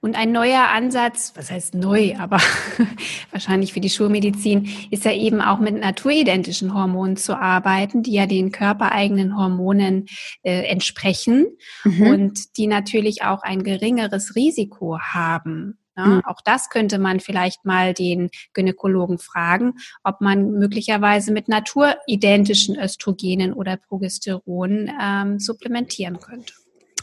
und 0.00 0.16
ein 0.16 0.32
neuer 0.32 0.68
Ansatz, 0.70 1.32
was 1.36 1.50
heißt 1.50 1.74
neu, 1.74 2.16
aber 2.18 2.38
wahrscheinlich 3.30 3.72
für 3.72 3.80
die 3.80 3.88
Schulmedizin, 3.88 4.68
ist 4.90 5.04
ja 5.04 5.12
eben 5.12 5.40
auch 5.40 5.60
mit 5.60 5.78
naturidentischen 5.78 6.74
Hormonen 6.74 7.16
zu 7.16 7.38
arbeiten, 7.38 8.02
die 8.02 8.14
ja 8.14 8.26
den 8.26 8.50
körpereigenen 8.50 9.36
Hormonen 9.36 10.06
äh, 10.42 10.62
entsprechen 10.64 11.46
mhm. 11.84 12.06
und 12.08 12.56
die 12.56 12.66
natürlich 12.66 13.22
auch 13.22 13.42
ein 13.42 13.62
geringeres 13.62 14.34
Risiko 14.34 14.98
haben 14.98 15.78
Ne? 15.96 16.06
Mhm. 16.06 16.22
Auch 16.24 16.40
das 16.44 16.70
könnte 16.70 16.98
man 16.98 17.20
vielleicht 17.20 17.64
mal 17.64 17.92
den 17.92 18.30
Gynäkologen 18.54 19.18
fragen, 19.18 19.74
ob 20.02 20.20
man 20.20 20.52
möglicherweise 20.52 21.32
mit 21.32 21.48
naturidentischen 21.48 22.78
Östrogenen 22.78 23.52
oder 23.52 23.76
Progesteron 23.76 24.90
ähm, 25.00 25.38
supplementieren 25.38 26.18
könnte. 26.18 26.54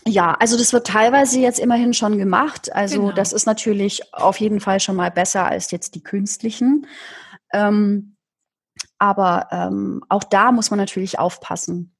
Ja, 0.08 0.34
also 0.34 0.58
das 0.58 0.74
wird 0.74 0.88
teilweise 0.88 1.40
jetzt 1.40 1.60
immerhin 1.60 1.94
schon 1.94 2.18
gemacht. 2.18 2.74
Also 2.74 3.02
genau. 3.02 3.12
das 3.12 3.34
ist 3.34 3.46
natürlich 3.46 4.14
auf 4.14 4.40
jeden 4.40 4.60
Fall 4.60 4.80
schon 4.80 4.96
mal 4.96 5.12
besser 5.12 5.46
als 5.46 5.72
jetzt 5.72 5.96
die 5.96 6.04
künstlichen. 6.04 6.88
Ähm, 7.52 8.16
aber 8.98 9.48
ähm, 9.52 10.04
auch 10.10 10.24
da 10.24 10.52
muss 10.52 10.72
man 10.72 10.80
natürlich 10.80 11.20
aufpassen. 11.20 11.96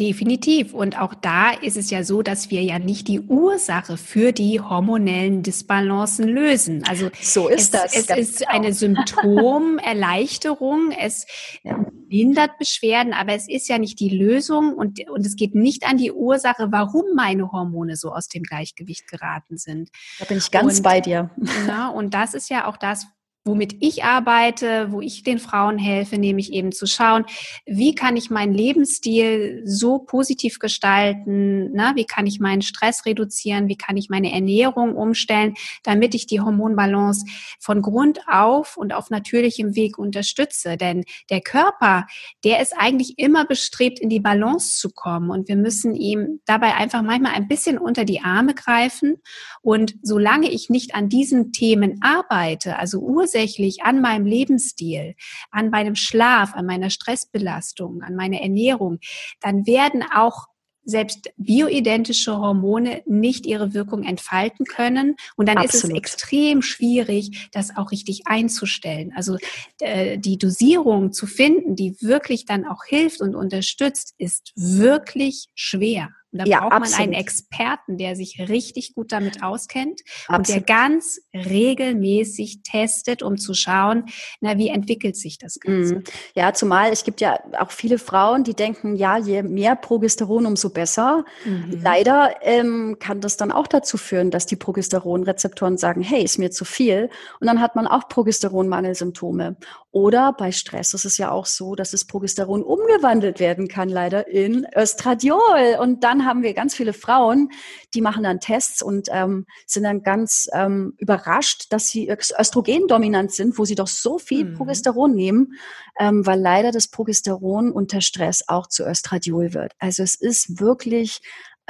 Definitiv. 0.00 0.72
Und 0.72 0.98
auch 0.98 1.12
da 1.12 1.50
ist 1.50 1.76
es 1.76 1.90
ja 1.90 2.02
so, 2.02 2.22
dass 2.22 2.50
wir 2.50 2.62
ja 2.62 2.78
nicht 2.78 3.08
die 3.08 3.20
Ursache 3.20 3.98
für 3.98 4.32
die 4.32 4.58
hormonellen 4.58 5.42
Disbalancen 5.42 6.26
lösen. 6.28 6.82
Also 6.88 7.10
so 7.20 7.48
ist 7.48 7.74
es, 7.74 7.82
das. 7.82 7.94
Es 7.94 8.08
ist 8.08 8.38
genau. 8.38 8.52
eine 8.52 8.72
Symptomerleichterung. 8.72 10.92
es 10.92 11.26
lindert 12.08 12.56
Beschwerden, 12.58 13.12
aber 13.12 13.34
es 13.34 13.46
ist 13.48 13.68
ja 13.68 13.76
nicht 13.78 14.00
die 14.00 14.10
Lösung 14.10 14.74
und, 14.74 15.00
und 15.08 15.26
es 15.26 15.36
geht 15.36 15.54
nicht 15.54 15.86
an 15.86 15.96
die 15.96 16.12
Ursache, 16.12 16.68
warum 16.70 17.04
meine 17.14 17.52
Hormone 17.52 17.96
so 17.96 18.12
aus 18.12 18.28
dem 18.28 18.42
Gleichgewicht 18.42 19.08
geraten 19.08 19.56
sind. 19.56 19.88
Da 20.18 20.26
bin 20.26 20.36
ich 20.38 20.50
ganz 20.50 20.78
und, 20.78 20.82
bei 20.82 21.00
dir. 21.00 21.30
Na, 21.66 21.88
und 21.88 22.14
das 22.14 22.34
ist 22.34 22.50
ja 22.50 22.66
auch 22.66 22.76
das, 22.76 23.06
womit 23.44 23.76
ich 23.80 24.04
arbeite, 24.04 24.92
wo 24.92 25.00
ich 25.00 25.24
den 25.24 25.40
Frauen 25.40 25.76
helfe, 25.76 26.16
nämlich 26.16 26.52
eben 26.52 26.70
zu 26.70 26.86
schauen, 26.86 27.24
wie 27.66 27.94
kann 27.94 28.16
ich 28.16 28.30
meinen 28.30 28.54
Lebensstil 28.54 29.62
so 29.64 29.98
positiv 29.98 30.60
gestalten, 30.60 31.72
ne? 31.72 31.92
wie 31.96 32.04
kann 32.04 32.26
ich 32.26 32.38
meinen 32.38 32.62
Stress 32.62 33.04
reduzieren, 33.04 33.66
wie 33.66 33.76
kann 33.76 33.96
ich 33.96 34.08
meine 34.08 34.32
Ernährung 34.32 34.94
umstellen, 34.94 35.54
damit 35.82 36.14
ich 36.14 36.26
die 36.26 36.40
Hormonbalance 36.40 37.26
von 37.58 37.82
Grund 37.82 38.20
auf 38.28 38.76
und 38.76 38.92
auf 38.92 39.10
natürlichem 39.10 39.74
Weg 39.74 39.98
unterstütze. 39.98 40.76
Denn 40.76 41.04
der 41.28 41.40
Körper, 41.40 42.06
der 42.44 42.60
ist 42.60 42.74
eigentlich 42.76 43.14
immer 43.18 43.44
bestrebt, 43.44 43.98
in 43.98 44.08
die 44.08 44.20
Balance 44.20 44.78
zu 44.78 44.90
kommen 44.90 45.30
und 45.30 45.48
wir 45.48 45.56
müssen 45.56 45.96
ihm 45.96 46.40
dabei 46.44 46.76
einfach 46.76 47.02
manchmal 47.02 47.32
ein 47.32 47.48
bisschen 47.48 47.78
unter 47.78 48.04
die 48.04 48.20
Arme 48.20 48.54
greifen. 48.54 49.16
Und 49.62 49.96
solange 50.02 50.48
ich 50.48 50.70
nicht 50.70 50.94
an 50.94 51.08
diesen 51.08 51.50
Themen 51.52 51.98
arbeite, 52.02 52.78
also 52.78 53.00
Ursachen, 53.00 53.31
ursächlich 53.32 53.82
an 53.82 54.00
meinem 54.00 54.26
Lebensstil, 54.26 55.14
an 55.50 55.70
meinem 55.70 55.94
Schlaf, 55.94 56.54
an 56.54 56.66
meiner 56.66 56.90
Stressbelastung, 56.90 58.02
an 58.02 58.14
meiner 58.14 58.40
Ernährung, 58.40 58.98
dann 59.40 59.66
werden 59.66 60.04
auch 60.14 60.46
selbst 60.84 61.30
bioidentische 61.36 62.36
Hormone 62.36 63.02
nicht 63.06 63.46
ihre 63.46 63.72
Wirkung 63.72 64.02
entfalten 64.02 64.66
können. 64.66 65.14
Und 65.36 65.48
dann 65.48 65.58
Absolut. 65.58 65.74
ist 65.74 65.84
es 65.84 65.90
extrem 65.90 66.60
schwierig, 66.60 67.48
das 67.52 67.76
auch 67.76 67.92
richtig 67.92 68.22
einzustellen. 68.26 69.12
Also 69.14 69.36
äh, 69.78 70.18
die 70.18 70.38
Dosierung 70.38 71.12
zu 71.12 71.26
finden, 71.26 71.76
die 71.76 71.96
wirklich 72.00 72.46
dann 72.46 72.66
auch 72.66 72.84
hilft 72.84 73.20
und 73.20 73.36
unterstützt, 73.36 74.14
ist 74.18 74.52
wirklich 74.56 75.46
schwer. 75.54 76.10
Und 76.32 76.40
da 76.40 76.44
ja, 76.44 76.60
braucht 76.60 76.70
man 76.70 76.82
absolut. 76.82 77.00
einen 77.00 77.12
Experten, 77.12 77.98
der 77.98 78.16
sich 78.16 78.40
richtig 78.48 78.94
gut 78.94 79.12
damit 79.12 79.42
auskennt 79.42 80.00
absolut. 80.26 80.38
und 80.38 80.48
der 80.48 80.60
ganz 80.62 81.20
regelmäßig 81.34 82.62
testet, 82.62 83.22
um 83.22 83.36
zu 83.36 83.54
schauen, 83.54 84.06
na, 84.40 84.56
wie 84.56 84.68
entwickelt 84.68 85.16
sich 85.16 85.38
das 85.38 85.60
Ganze. 85.60 85.96
Mhm. 85.96 86.04
Ja, 86.34 86.54
zumal 86.54 86.90
es 86.90 87.04
gibt 87.04 87.20
ja 87.20 87.38
auch 87.58 87.70
viele 87.70 87.98
Frauen, 87.98 88.44
die 88.44 88.54
denken, 88.54 88.96
ja, 88.96 89.18
je 89.18 89.42
mehr 89.42 89.76
Progesteron, 89.76 90.46
umso 90.46 90.70
besser. 90.70 91.24
Mhm. 91.44 91.80
Leider 91.82 92.34
ähm, 92.40 92.96
kann 92.98 93.20
das 93.20 93.36
dann 93.36 93.52
auch 93.52 93.66
dazu 93.66 93.98
führen, 93.98 94.30
dass 94.30 94.46
die 94.46 94.56
Progesteronrezeptoren 94.56 95.76
sagen, 95.76 96.02
hey, 96.02 96.22
ist 96.22 96.38
mir 96.38 96.50
zu 96.50 96.64
viel. 96.64 97.10
Und 97.40 97.46
dann 97.46 97.60
hat 97.60 97.76
man 97.76 97.86
auch 97.86 98.08
Progesteronmangelsymptome. 98.08 99.56
Oder 99.90 100.32
bei 100.32 100.52
Stress 100.52 100.94
ist 100.94 101.04
es 101.04 101.18
ja 101.18 101.30
auch 101.30 101.44
so, 101.44 101.74
dass 101.74 101.90
das 101.90 102.06
Progesteron 102.06 102.62
umgewandelt 102.62 103.40
werden 103.40 103.68
kann, 103.68 103.90
leider 103.90 104.26
in 104.26 104.66
Östradiol. 104.74 105.76
Und 105.78 106.02
dann 106.02 106.21
haben 106.24 106.42
wir 106.42 106.54
ganz 106.54 106.74
viele 106.74 106.92
Frauen, 106.92 107.50
die 107.94 108.00
machen 108.00 108.24
dann 108.24 108.40
Tests 108.40 108.82
und 108.82 109.08
ähm, 109.10 109.46
sind 109.66 109.84
dann 109.84 110.02
ganz 110.02 110.48
ähm, 110.52 110.94
überrascht, 110.98 111.66
dass 111.70 111.88
sie 111.88 112.08
östrogendominant 112.08 113.32
sind, 113.32 113.58
wo 113.58 113.64
sie 113.64 113.74
doch 113.74 113.88
so 113.88 114.18
viel 114.18 114.44
mhm. 114.44 114.54
Progesteron 114.54 115.14
nehmen, 115.14 115.54
ähm, 115.98 116.26
weil 116.26 116.40
leider 116.40 116.72
das 116.72 116.88
Progesteron 116.88 117.72
unter 117.72 118.00
Stress 118.00 118.44
auch 118.48 118.66
zu 118.66 118.84
Östradiol 118.84 119.54
wird. 119.54 119.72
Also 119.78 120.02
es 120.02 120.14
ist 120.14 120.60
wirklich 120.60 121.20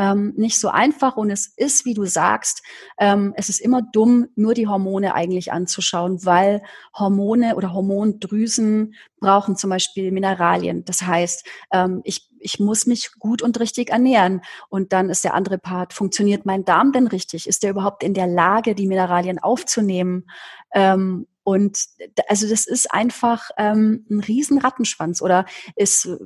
ähm, 0.03 0.33
nicht 0.37 0.59
so 0.59 0.69
einfach 0.69 1.17
und 1.17 1.31
es 1.31 1.47
ist, 1.47 1.85
wie 1.85 1.95
du 1.95 2.05
sagst, 2.05 2.63
ähm, 2.99 3.33
es 3.37 3.49
ist 3.49 3.61
immer 3.61 3.83
dumm, 3.83 4.27
nur 4.35 4.53
die 4.53 4.67
Hormone 4.67 5.15
eigentlich 5.15 5.53
anzuschauen, 5.53 6.25
weil 6.25 6.63
Hormone 6.93 7.55
oder 7.55 7.73
Hormondrüsen 7.73 8.95
brauchen 9.21 9.55
zum 9.55 9.71
Beispiel 9.71 10.11
Mineralien. 10.11 10.85
Das 10.85 11.03
heißt, 11.03 11.47
ähm, 11.73 12.01
ich, 12.03 12.29
ich 12.41 12.59
muss 12.59 12.87
mich 12.87 13.13
gut 13.21 13.43
und 13.43 13.61
richtig 13.61 13.91
ernähren. 13.91 14.41
Und 14.69 14.93
dann 14.93 15.09
ist 15.09 15.23
der 15.23 15.35
andere 15.35 15.59
Part, 15.59 15.93
funktioniert 15.93 16.47
mein 16.47 16.65
Darm 16.65 16.91
denn 16.91 17.07
richtig? 17.07 17.47
Ist 17.47 17.63
der 17.63 17.71
überhaupt 17.71 18.03
in 18.03 18.15
der 18.15 18.27
Lage, 18.27 18.75
die 18.75 18.89
Mineralien 18.89 19.39
aufzunehmen? 19.39 20.27
Ähm, 20.75 21.29
und 21.45 21.87
also 22.29 22.49
das 22.49 22.67
ist 22.67 22.93
einfach 22.93 23.51
ähm, 23.59 24.07
ein 24.11 24.21
riesen 24.21 24.59
Rattenschwanz. 24.59 25.21
Oder 25.21 25.45
es 25.75 26.05
äh, 26.05 26.17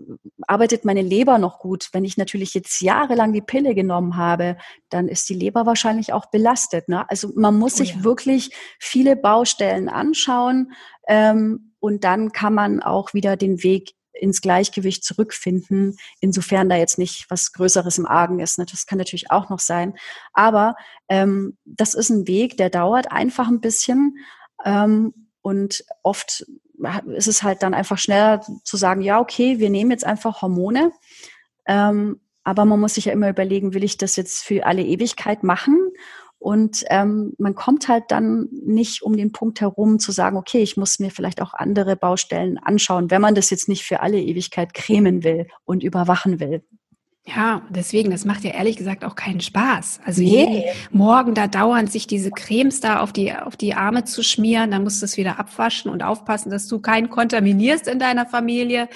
arbeitet 0.47 0.85
meine 0.85 1.03
Leber 1.03 1.39
noch 1.39 1.59
gut. 1.59 1.89
Wenn 1.93 2.05
ich 2.05 2.17
natürlich 2.17 2.53
jetzt 2.53 2.81
jahrelang 2.83 3.33
die 3.33 3.41
Pille 3.41 3.75
genommen 3.75 4.17
habe, 4.17 4.59
dann 4.91 5.09
ist 5.09 5.29
die 5.29 5.35
Leber 5.35 5.65
wahrscheinlich 5.65 6.13
auch 6.13 6.27
belastet. 6.27 6.89
Ne? 6.89 7.09
Also 7.09 7.31
man 7.35 7.59
muss 7.59 7.75
oh, 7.75 7.77
sich 7.79 7.95
ja. 7.95 8.05
wirklich 8.05 8.51
viele 8.79 9.17
Baustellen 9.17 9.89
anschauen 9.89 10.73
ähm, 11.09 11.73
und 11.81 12.05
dann 12.05 12.33
kann 12.33 12.53
man 12.53 12.83
auch 12.83 13.15
wieder 13.15 13.37
den 13.37 13.63
Weg 13.63 13.95
ins 14.21 14.41
Gleichgewicht 14.41 15.05
zurückfinden, 15.05 15.97
insofern 16.21 16.69
da 16.69 16.77
jetzt 16.77 16.99
nicht 16.99 17.27
was 17.29 17.53
Größeres 17.53 17.99
im 17.99 18.07
Argen 18.07 18.41
ist. 18.41 18.59
Ne? 18.59 18.67
Das 18.71 18.87
kann 18.87 18.99
natürlich 18.99 19.31
auch 19.31 19.51
noch 19.51 19.61
sein. 19.61 19.95
Aber 20.33 20.75
ähm, 21.09 21.57
das 21.65 21.95
ist 21.95 22.11
ein 22.11 22.27
Weg, 22.27 22.57
der 22.57 22.71
dauert 22.71 23.13
einfach 23.13 23.49
ein 23.49 23.61
bisschen. 23.61 24.17
Ähm, 24.67 25.15
und 25.41 25.85
oft 26.03 26.45
ist 27.15 27.29
es 27.29 27.43
halt 27.43 27.63
dann 27.63 27.73
einfach 27.73 27.97
schneller 27.97 28.43
zu 28.65 28.77
sagen, 28.77 29.01
ja, 29.01 29.21
okay, 29.21 29.59
wir 29.59 29.71
nehmen 29.71 29.93
jetzt 29.93 30.05
einfach 30.05 30.43
Hormone. 30.43 30.93
Ähm, 31.67 32.21
aber 32.45 32.65
man 32.65 32.81
muss 32.81 32.95
sich 32.95 33.07
ja 33.07 33.13
immer 33.13 33.31
überlegen, 33.31 33.73
will 33.73 33.85
ich 33.85 33.97
das 33.97 34.17
jetzt 34.17 34.45
für 34.45 34.67
alle 34.67 34.83
Ewigkeit 34.83 35.43
machen? 35.43 35.79
Und 36.39 36.85
ähm, 36.91 37.33
man 37.39 37.55
kommt 37.55 37.89
halt 37.89 38.05
dann 38.09 38.49
nicht 38.51 39.03
um 39.03 39.17
den 39.17 39.33
Punkt 39.33 39.61
herum 39.61 39.99
zu 39.99 40.13
sagen, 40.13 40.37
okay, 40.37 40.63
ich 40.63 40.77
muss 40.77 40.99
mir 40.99 41.11
vielleicht 41.11 41.41
auch 41.41 41.55
andere 41.55 41.97
Baustellen 41.97 42.59
anschauen, 42.59 43.11
wenn 43.11 43.23
man 43.23 43.35
das 43.35 43.51
jetzt 43.51 43.69
nicht 43.69 43.85
für 43.85 44.01
alle 44.01 44.21
Ewigkeit 44.21 44.75
cremen 44.75 45.25
will 45.25 45.49
und 45.65 45.83
überwachen 45.83 46.39
will. 46.39 46.63
Ja, 47.29 47.63
deswegen, 47.71 48.13
das 48.13 48.25
macht 48.25 48.45
ja 48.45 48.53
ehrlich 48.53 48.77
gesagt 48.77 49.05
auch 49.05 49.17
keinen 49.17 49.41
Spaß. 49.41 49.99
Also 50.05 50.23
nee. 50.23 50.65
Morgen 50.93 51.35
da 51.35 51.49
dauernd 51.49 51.91
sich 51.91 52.07
diese 52.07 52.31
Cremes 52.31 52.79
da 52.79 53.01
auf 53.01 53.13
die, 53.13 53.33
auf 53.35 53.57
die 53.57 53.75
Arme 53.75 54.05
zu 54.05 54.23
schmieren, 54.23 54.71
dann 54.71 54.85
musst 54.85 55.03
du 55.03 55.07
es 55.07 55.17
wieder 55.17 55.41
abwaschen 55.41 55.91
und 55.91 56.05
aufpassen, 56.05 56.51
dass 56.51 56.69
du 56.69 56.79
keinen 56.79 57.11
kontaminierst 57.11 57.89
in 57.89 57.99
deiner 57.99 58.27
Familie. 58.27 58.89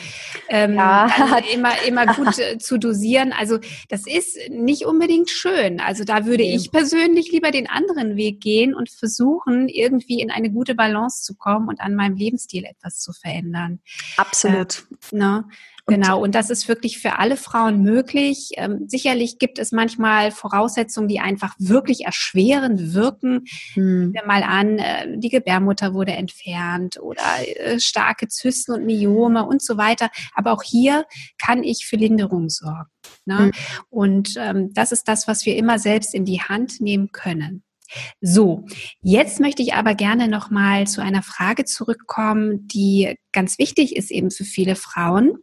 Ähm, 0.49 0.75
ja. 0.75 1.11
immer, 1.53 1.73
immer 1.89 2.07
gut 2.15 2.39
äh, 2.39 2.59
zu 2.59 2.79
dosieren. 2.79 3.33
Also 3.33 3.59
das 3.89 4.07
ist 4.07 4.39
nicht 4.49 4.87
unbedingt 4.87 5.29
schön. 5.29 5.81
Also 5.81 6.05
da 6.05 6.25
würde 6.25 6.45
nee. 6.45 6.55
ich 6.55 6.71
persönlich 6.71 7.33
lieber 7.33 7.51
den 7.51 7.69
anderen 7.69 8.15
Weg 8.15 8.41
gehen 8.41 8.75
und 8.77 8.91
versuchen, 8.91 9.69
irgendwie 9.69 10.21
in 10.21 10.31
eine 10.31 10.51
gute 10.51 10.77
Balance 10.77 11.25
zu 11.25 11.35
kommen 11.35 11.69
und 11.69 11.81
an 11.81 11.97
meinem 11.97 12.15
Lebensstil 12.15 12.65
etwas 12.65 13.01
zu 13.01 13.13
verändern. 13.13 13.81
Absolut. 14.17 14.87
Äh, 15.11 15.17
ne? 15.17 15.45
Genau, 15.91 16.23
und 16.23 16.35
das 16.35 16.51
ist 16.51 16.69
wirklich 16.69 16.99
für 16.99 17.19
alle 17.19 17.37
Frauen 17.37 17.83
möglich. 17.83 18.51
Ähm, 18.57 18.85
sicherlich 18.87 19.39
gibt 19.39 19.59
es 19.59 19.73
manchmal 19.73 20.31
Voraussetzungen, 20.31 21.09
die 21.09 21.21
einfach 21.21 21.55
wirklich 21.59 22.05
erschwerend 22.05 22.95
wirken. 22.95 23.45
Hm. 23.75 24.11
Nehmen 24.11 24.15
wir 24.15 24.27
mal 24.27 24.43
an, 24.43 24.79
äh, 24.79 25.19
die 25.19 25.29
Gebärmutter 25.29 25.95
wurde 25.95 26.13
entfernt 26.13 27.01
oder 27.01 27.23
äh, 27.45 27.81
starke 27.81 28.29
Zysten 28.29 28.73
und 28.73 28.87
Myome 28.87 29.45
und 29.47 29.63
so 29.63 29.77
weiter. 29.77 30.11
Aber 30.35 30.53
auch 30.53 30.63
hier 30.63 31.05
kann 31.39 31.63
ich 31.63 31.87
für 31.87 31.97
Linderung 31.97 32.49
sorgen. 32.49 32.91
Ne? 33.25 33.39
Hm. 33.39 33.53
Und 33.89 34.35
ähm, 34.39 34.73
das 34.73 34.93
ist 34.93 35.09
das, 35.09 35.29
was 35.29 35.45
wir 35.45 35.57
immer 35.57 35.79
selbst 35.79 36.15
in 36.15 36.25
die 36.25 36.41
Hand 36.41 36.81
nehmen 36.81 37.13
können. 37.13 37.65
So, 38.21 38.67
jetzt 39.03 39.41
möchte 39.41 39.63
ich 39.63 39.75
aber 39.75 39.95
gerne 39.95 40.29
noch 40.29 40.51
mal 40.51 40.87
zu 40.87 41.03
einer 41.03 41.23
Frage 41.23 41.65
zurückkommen, 41.65 42.69
die 42.69 43.17
ganz 43.33 43.59
wichtig 43.59 43.97
ist 43.97 44.11
eben 44.11 44.31
für 44.31 44.45
viele 44.45 44.77
Frauen. 44.77 45.39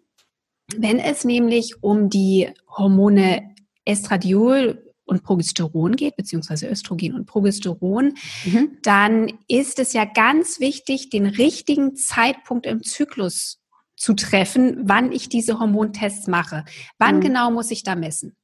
Wenn 0.75 0.99
es 0.99 1.23
nämlich 1.23 1.81
um 1.81 2.09
die 2.09 2.49
Hormone 2.67 3.55
Estradiol 3.85 4.83
und 5.05 5.23
Progesteron 5.23 5.95
geht, 5.95 6.17
beziehungsweise 6.17 6.67
Östrogen 6.67 7.15
und 7.15 7.25
Progesteron, 7.25 8.13
mhm. 8.45 8.77
dann 8.83 9.31
ist 9.47 9.79
es 9.79 9.93
ja 9.93 10.03
ganz 10.03 10.59
wichtig, 10.59 11.09
den 11.09 11.25
richtigen 11.25 11.95
Zeitpunkt 11.95 12.65
im 12.65 12.83
Zyklus 12.83 13.59
zu 13.95 14.13
treffen, 14.13 14.81
wann 14.83 15.11
ich 15.11 15.29
diese 15.29 15.59
Hormontests 15.59 16.27
mache. 16.27 16.65
Wann 16.99 17.17
mhm. 17.17 17.21
genau 17.21 17.51
muss 17.51 17.71
ich 17.71 17.83
da 17.83 17.95
messen? 17.95 18.35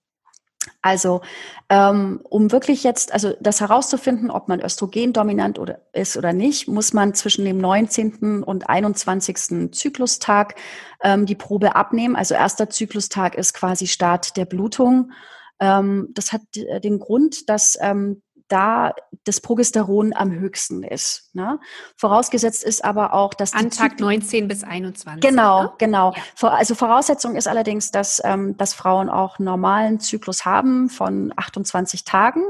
Also 0.82 1.22
ähm, 1.70 2.22
um 2.30 2.51
wirklich 2.51 2.84
jetzt, 2.84 3.14
also 3.14 3.34
das 3.39 3.61
herauszufinden, 3.61 4.30
ob 4.30 4.47
man 4.47 4.61
östrogendominant 4.61 5.59
oder 5.59 5.82
ist 5.93 6.18
oder 6.18 6.34
nicht, 6.34 6.68
muss 6.68 6.93
man 6.93 7.14
zwischen 7.14 7.45
dem 7.45 7.57
19. 7.57 8.43
und 8.43 8.70
21. 8.70 9.72
Zyklustag 9.72 10.55
ähm, 11.01 11.26
die 11.26 11.36
Probe 11.36 11.76
abnehmen. 11.76 12.16
Also 12.16 12.36
erster 12.36 12.70
Zyklustag 12.70 13.36
ist 13.36 13.53
quasi 13.53 13.88
Start 13.88 14.38
der 14.38 14.45
Blutung. 14.45 15.11
Ähm, 15.59 16.09
das 16.11 16.34
hat 16.34 16.41
äh, 16.55 16.80
den 16.80 16.99
Grund, 16.99 17.49
dass 17.49 17.78
ähm, 17.82 18.22
da 18.54 18.93
das 19.24 19.41
Progesteron 19.41 20.14
am 20.14 20.32
höchsten 20.32 20.84
ist. 20.84 21.32
Ne? 21.34 21.60
Vorausgesetzt 21.97 22.64
ist 22.64 22.86
aber 22.86 23.14
auch, 23.14 23.34
dass 23.34 23.54
an 23.54 23.72
Tag 23.72 23.99
19 23.99 24.47
bis 24.47 24.64
21. 24.64 25.28
Genau, 25.28 25.64
ne? 25.64 25.74
genau. 25.80 26.14
Ja. 26.14 26.49
Also 26.49 26.76
Voraussetzung 26.76 27.36
ist 27.36 27.47
allerdings, 27.47 27.89
dass, 27.89 28.22
ähm, 28.24 28.56
dass 28.58 28.76
Frauen 28.76 29.10
auch 29.10 29.39
normalen 29.39 29.99
Zyklus 29.99 30.45
haben 30.45 30.89
von 30.89 31.34
28 31.36 32.04
Tagen. 32.04 32.43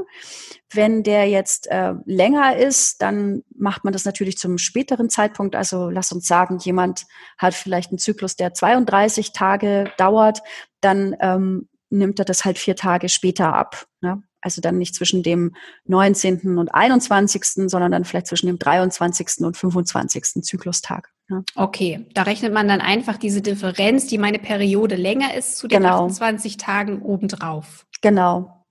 Wenn 0.70 1.04
der 1.04 1.26
jetzt 1.28 1.68
äh, 1.68 1.94
länger 2.04 2.56
ist, 2.56 3.00
dann 3.00 3.42
macht 3.56 3.84
man 3.84 3.94
das 3.94 4.04
natürlich 4.04 4.36
zum 4.36 4.58
späteren 4.58 5.08
Zeitpunkt. 5.08 5.56
Also 5.56 5.88
lass 5.88 6.12
uns 6.12 6.26
sagen, 6.26 6.58
jemand 6.58 7.06
hat 7.38 7.54
vielleicht 7.54 7.92
einen 7.92 7.98
Zyklus, 7.98 8.36
der 8.36 8.52
32 8.52 9.32
Tage 9.32 9.90
dauert, 9.96 10.42
dann 10.82 11.16
ähm, 11.20 11.68
nimmt 11.88 12.18
er 12.18 12.26
das 12.26 12.44
halt 12.44 12.58
vier 12.58 12.76
Tage 12.76 13.08
später 13.08 13.54
ab. 13.54 13.86
Ne? 14.02 14.22
Also 14.44 14.60
dann 14.60 14.76
nicht 14.76 14.94
zwischen 14.94 15.22
dem 15.22 15.54
19. 15.86 16.58
und 16.58 16.74
21., 16.74 17.42
sondern 17.68 17.90
dann 17.90 18.04
vielleicht 18.04 18.26
zwischen 18.26 18.46
dem 18.46 18.58
23. 18.58 19.38
und 19.40 19.56
25. 19.56 20.42
Zyklustag. 20.42 21.10
Ja. 21.30 21.42
Okay, 21.54 22.06
da 22.12 22.24
rechnet 22.24 22.52
man 22.52 22.68
dann 22.68 22.82
einfach 22.82 23.16
diese 23.16 23.40
Differenz, 23.40 24.06
die 24.06 24.18
meine 24.18 24.38
Periode 24.38 24.96
länger 24.96 25.34
ist, 25.34 25.56
zu 25.56 25.66
den 25.66 25.82
genau. 25.82 26.04
28 26.04 26.58
Tagen 26.58 27.00
obendrauf. 27.00 27.86
Genau, 28.02 28.63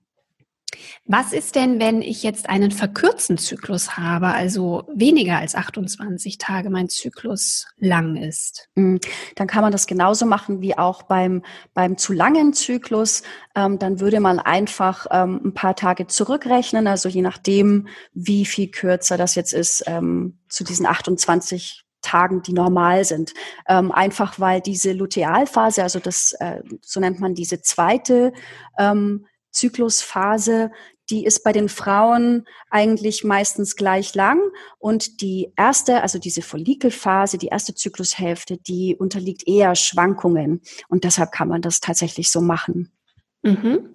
was 1.06 1.32
ist 1.32 1.54
denn, 1.54 1.80
wenn 1.80 2.02
ich 2.02 2.22
jetzt 2.22 2.48
einen 2.48 2.70
verkürzten 2.70 3.38
Zyklus 3.38 3.96
habe, 3.96 4.28
also 4.28 4.84
weniger 4.94 5.38
als 5.38 5.54
28 5.54 6.38
Tage 6.38 6.70
mein 6.70 6.88
Zyklus 6.88 7.66
lang 7.78 8.16
ist? 8.16 8.68
Mm, 8.74 8.96
dann 9.34 9.46
kann 9.46 9.62
man 9.62 9.72
das 9.72 9.86
genauso 9.86 10.26
machen 10.26 10.60
wie 10.60 10.76
auch 10.78 11.02
beim, 11.02 11.42
beim 11.74 11.98
zu 11.98 12.12
langen 12.12 12.52
Zyklus. 12.52 13.22
Ähm, 13.54 13.78
dann 13.78 14.00
würde 14.00 14.20
man 14.20 14.38
einfach 14.38 15.06
ähm, 15.10 15.40
ein 15.44 15.54
paar 15.54 15.76
Tage 15.76 16.06
zurückrechnen, 16.06 16.86
also 16.86 17.08
je 17.08 17.22
nachdem, 17.22 17.88
wie 18.12 18.46
viel 18.46 18.70
kürzer 18.70 19.16
das 19.16 19.34
jetzt 19.34 19.52
ist, 19.52 19.84
ähm, 19.86 20.38
zu 20.48 20.64
diesen 20.64 20.86
28 20.86 21.84
Tagen, 22.04 22.42
die 22.42 22.52
normal 22.52 23.04
sind. 23.04 23.34
Ähm, 23.66 23.90
einfach 23.90 24.38
weil 24.38 24.60
diese 24.60 24.92
Lutealphase, 24.92 25.82
also 25.82 25.98
das, 25.98 26.32
äh, 26.38 26.62
so 26.82 27.00
nennt 27.00 27.18
man 27.18 27.34
diese 27.34 27.62
zweite 27.62 28.32
ähm, 28.78 29.26
Zyklusphase, 29.54 30.70
die 31.10 31.24
ist 31.24 31.44
bei 31.44 31.52
den 31.52 31.68
Frauen 31.68 32.46
eigentlich 32.70 33.24
meistens 33.24 33.76
gleich 33.76 34.14
lang 34.14 34.40
und 34.78 35.20
die 35.20 35.52
erste, 35.56 36.02
also 36.02 36.18
diese 36.18 36.42
Follikelphase, 36.42 37.38
die 37.38 37.48
erste 37.48 37.74
Zyklushälfte, 37.74 38.56
die 38.56 38.96
unterliegt 38.96 39.46
eher 39.46 39.74
Schwankungen 39.74 40.62
und 40.88 41.04
deshalb 41.04 41.32
kann 41.32 41.48
man 41.48 41.62
das 41.62 41.80
tatsächlich 41.80 42.30
so 42.30 42.40
machen. 42.40 42.90
Mhm. 43.42 43.90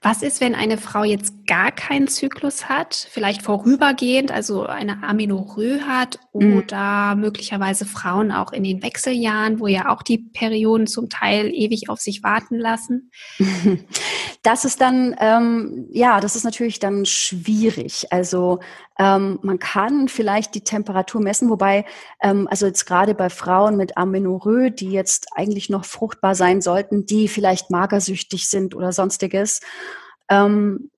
Was 0.00 0.22
ist, 0.22 0.40
wenn 0.40 0.54
eine 0.54 0.78
Frau 0.78 1.04
jetzt 1.04 1.34
gar 1.50 1.72
keinen 1.72 2.06
Zyklus 2.06 2.68
hat, 2.68 2.94
vielleicht 3.10 3.42
vorübergehend, 3.42 4.30
also 4.30 4.66
eine 4.66 5.02
Amenorrhoe 5.02 5.80
hat 5.80 6.20
mhm. 6.32 6.58
oder 6.58 7.16
mhm. 7.16 7.22
möglicherweise 7.22 7.86
Frauen 7.86 8.30
auch 8.30 8.52
in 8.52 8.62
den 8.62 8.84
Wechseljahren, 8.84 9.58
wo 9.58 9.66
ja 9.66 9.88
auch 9.88 10.04
die 10.04 10.18
Perioden 10.18 10.86
zum 10.86 11.08
Teil 11.08 11.52
ewig 11.52 11.88
auf 11.88 11.98
sich 11.98 12.22
warten 12.22 12.56
lassen? 12.56 13.10
Das 14.42 14.64
ist 14.64 14.80
dann, 14.80 15.14
ähm, 15.20 15.86
ja, 15.90 16.18
das 16.18 16.34
ist 16.34 16.44
natürlich 16.44 16.78
dann 16.78 17.04
schwierig. 17.04 18.10
Also 18.10 18.60
ähm, 18.98 19.38
man 19.42 19.58
kann 19.58 20.08
vielleicht 20.08 20.54
die 20.54 20.64
Temperatur 20.64 21.20
messen, 21.20 21.50
wobei, 21.50 21.84
ähm, 22.22 22.48
also 22.50 22.64
jetzt 22.64 22.86
gerade 22.86 23.14
bei 23.14 23.28
Frauen 23.28 23.76
mit 23.76 23.98
Amenorrhoe, 23.98 24.70
die 24.70 24.92
jetzt 24.92 25.26
eigentlich 25.34 25.68
noch 25.68 25.84
fruchtbar 25.84 26.34
sein 26.34 26.62
sollten, 26.62 27.04
die 27.04 27.28
vielleicht 27.28 27.70
magersüchtig 27.70 28.48
sind 28.48 28.74
oder 28.74 28.92
sonstiges, 28.92 29.60
ähm, 30.30 30.88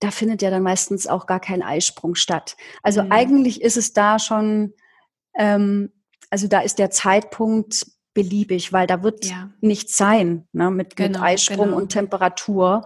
da 0.00 0.10
findet 0.10 0.42
ja 0.42 0.50
dann 0.50 0.62
meistens 0.62 1.06
auch 1.06 1.26
gar 1.26 1.40
kein 1.40 1.62
Eisprung 1.62 2.14
statt. 2.14 2.56
Also 2.82 3.02
mhm. 3.02 3.12
eigentlich 3.12 3.62
ist 3.62 3.76
es 3.76 3.92
da 3.92 4.18
schon, 4.18 4.74
ähm, 5.36 5.92
also 6.30 6.48
da 6.48 6.60
ist 6.60 6.78
der 6.78 6.90
Zeitpunkt 6.90 7.86
beliebig, 8.14 8.72
weil 8.72 8.86
da 8.86 9.02
wird 9.02 9.26
ja. 9.26 9.50
nichts 9.60 9.96
sein 9.96 10.48
ne, 10.52 10.70
mit, 10.70 10.96
genau, 10.96 11.18
mit 11.18 11.20
Eisprung 11.20 11.66
genau. 11.66 11.76
und 11.76 11.92
Temperatur. 11.92 12.82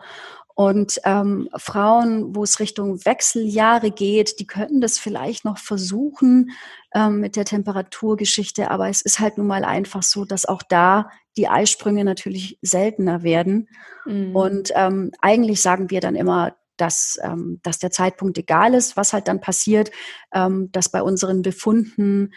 Und 0.55 1.01
ähm, 1.05 1.49
Frauen, 1.57 2.37
wo 2.37 2.43
es 2.43 2.61
Richtung 2.61 3.03
Wechseljahre 3.07 3.93
geht, 3.93 4.41
die 4.41 4.47
könnten 4.47 4.83
das 4.83 4.99
vielleicht 4.99 5.45
noch 5.45 5.57
versuchen 5.57 6.51
ähm, 6.93 7.21
mit 7.21 7.37
der 7.37 7.47
Temperaturgeschichte, 7.47 8.71
aber 8.71 8.91
es 8.91 9.01
ist 9.01 9.21
halt 9.21 9.39
nun 9.39 9.47
mal 9.47 9.65
einfach 9.65 10.03
so, 10.03 10.27
dass 10.27 10.45
auch 10.45 10.63
da 10.63 11.09
die 11.39 11.49
Eisprünge 11.49 12.05
natürlich 12.05 12.59
seltener 12.61 13.23
werden. 13.23 13.69
Mhm. 14.05 14.37
Und 14.37 14.73
ähm, 14.75 15.13
eigentlich 15.23 15.63
sagen 15.63 15.89
wir 15.91 16.01
dann 16.01 16.17
immer, 16.17 16.55
dass, 16.81 17.18
ähm, 17.22 17.61
dass 17.62 17.78
der 17.78 17.91
Zeitpunkt 17.91 18.39
egal 18.39 18.74
ist, 18.74 18.97
was 18.97 19.12
halt 19.12 19.28
dann 19.28 19.41
passiert, 19.41 19.91
ähm, 20.33 20.70
dass 20.72 20.89
bei 20.89 21.03
unseren 21.03 21.43
Befunden 21.43 22.31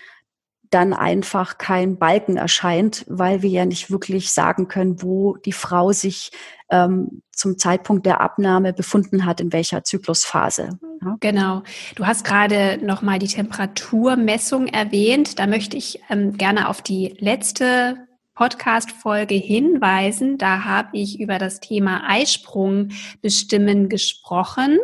dann 0.73 0.93
einfach 0.93 1.59
kein 1.59 1.99
Balken 1.99 2.35
erscheint, 2.35 3.05
weil 3.07 3.43
wir 3.43 3.49
ja 3.49 3.65
nicht 3.65 3.91
wirklich 3.91 4.31
sagen 4.31 4.67
können, 4.67 5.03
wo 5.03 5.37
die 5.37 5.51
Frau 5.51 5.91
sich 5.91 6.31
ähm, 6.69 7.21
zum 7.31 7.59
Zeitpunkt 7.59 8.07
der 8.07 8.21
Abnahme 8.21 8.73
befunden 8.73 9.25
hat, 9.25 9.39
in 9.39 9.53
welcher 9.53 9.83
Zyklusphase. 9.83 10.79
Ja? 11.01 11.17
Genau. 11.19 11.61
Du 11.95 12.07
hast 12.07 12.25
gerade 12.25 12.79
noch 12.83 13.03
mal 13.03 13.19
die 13.19 13.27
Temperaturmessung 13.27 14.67
erwähnt. 14.67 15.37
Da 15.37 15.45
möchte 15.45 15.77
ich 15.77 16.01
ähm, 16.09 16.37
gerne 16.37 16.67
auf 16.67 16.81
die 16.81 17.15
letzte 17.19 18.07
Podcast-Folge 18.33 19.35
hinweisen. 19.35 20.37
Da 20.37 20.63
habe 20.63 20.97
ich 20.97 21.19
über 21.19 21.37
das 21.37 21.59
Thema 21.59 22.03
Eisprung 22.07 22.89
bestimmen 23.21 23.89
gesprochen 23.89 24.79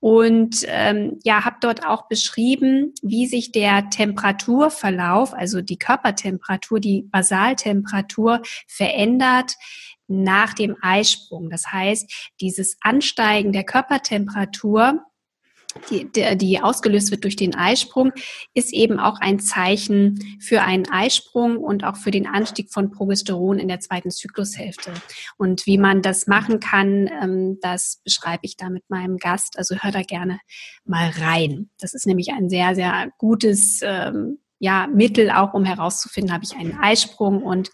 und 0.00 0.64
ähm, 0.66 1.18
ja, 1.24 1.44
habe 1.44 1.56
dort 1.60 1.86
auch 1.86 2.08
beschrieben, 2.08 2.94
wie 3.02 3.26
sich 3.26 3.52
der 3.52 3.90
Temperaturverlauf, 3.90 5.34
also 5.34 5.60
die 5.60 5.78
Körpertemperatur, 5.78 6.80
die 6.80 7.02
Basaltemperatur 7.02 8.42
verändert 8.66 9.54
nach 10.08 10.54
dem 10.54 10.76
Eisprung. 10.80 11.50
Das 11.50 11.70
heißt, 11.70 12.32
dieses 12.40 12.76
Ansteigen 12.80 13.52
der 13.52 13.64
Körpertemperatur 13.64 15.04
die, 15.90 16.10
die, 16.36 16.60
ausgelöst 16.60 17.10
wird 17.10 17.24
durch 17.24 17.36
den 17.36 17.54
Eisprung, 17.54 18.12
ist 18.54 18.72
eben 18.72 18.98
auch 18.98 19.20
ein 19.20 19.38
Zeichen 19.38 20.38
für 20.40 20.62
einen 20.62 20.88
Eisprung 20.90 21.58
und 21.58 21.84
auch 21.84 21.96
für 21.96 22.10
den 22.10 22.26
Anstieg 22.26 22.72
von 22.72 22.90
Progesteron 22.90 23.58
in 23.58 23.68
der 23.68 23.80
zweiten 23.80 24.10
Zyklushälfte. 24.10 24.92
Und 25.36 25.66
wie 25.66 25.78
man 25.78 26.02
das 26.02 26.26
machen 26.26 26.60
kann, 26.60 27.08
ähm, 27.22 27.58
das 27.60 28.00
beschreibe 28.04 28.40
ich 28.42 28.56
da 28.56 28.70
mit 28.70 28.88
meinem 28.88 29.18
Gast. 29.18 29.58
Also 29.58 29.76
hör 29.76 29.92
da 29.92 30.02
gerne 30.02 30.40
mal 30.84 31.10
rein. 31.18 31.70
Das 31.78 31.94
ist 31.94 32.06
nämlich 32.06 32.32
ein 32.32 32.48
sehr, 32.48 32.74
sehr 32.74 33.10
gutes 33.18 33.80
ähm, 33.82 34.38
ja, 34.60 34.88
Mittel 34.92 35.30
auch, 35.30 35.54
um 35.54 35.64
herauszufinden, 35.64 36.32
habe 36.32 36.44
ich 36.44 36.56
einen 36.56 36.76
Eisprung 36.78 37.42
und 37.42 37.70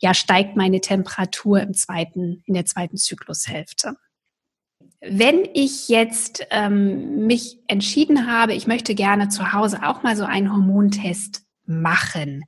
ja, 0.00 0.14
steigt 0.14 0.56
meine 0.56 0.80
Temperatur 0.80 1.60
im 1.60 1.74
zweiten, 1.74 2.42
in 2.46 2.54
der 2.54 2.64
zweiten 2.64 2.96
Zyklushälfte. 2.96 3.96
Wenn 5.00 5.48
ich 5.54 5.88
jetzt 5.88 6.46
ähm, 6.50 7.26
mich 7.26 7.58
entschieden 7.68 8.26
habe, 8.26 8.54
ich 8.54 8.66
möchte 8.66 8.94
gerne 8.94 9.28
zu 9.28 9.52
Hause 9.52 9.80
auch 9.84 10.02
mal 10.02 10.16
so 10.16 10.24
einen 10.24 10.52
Hormontest 10.52 11.42
machen, 11.66 12.44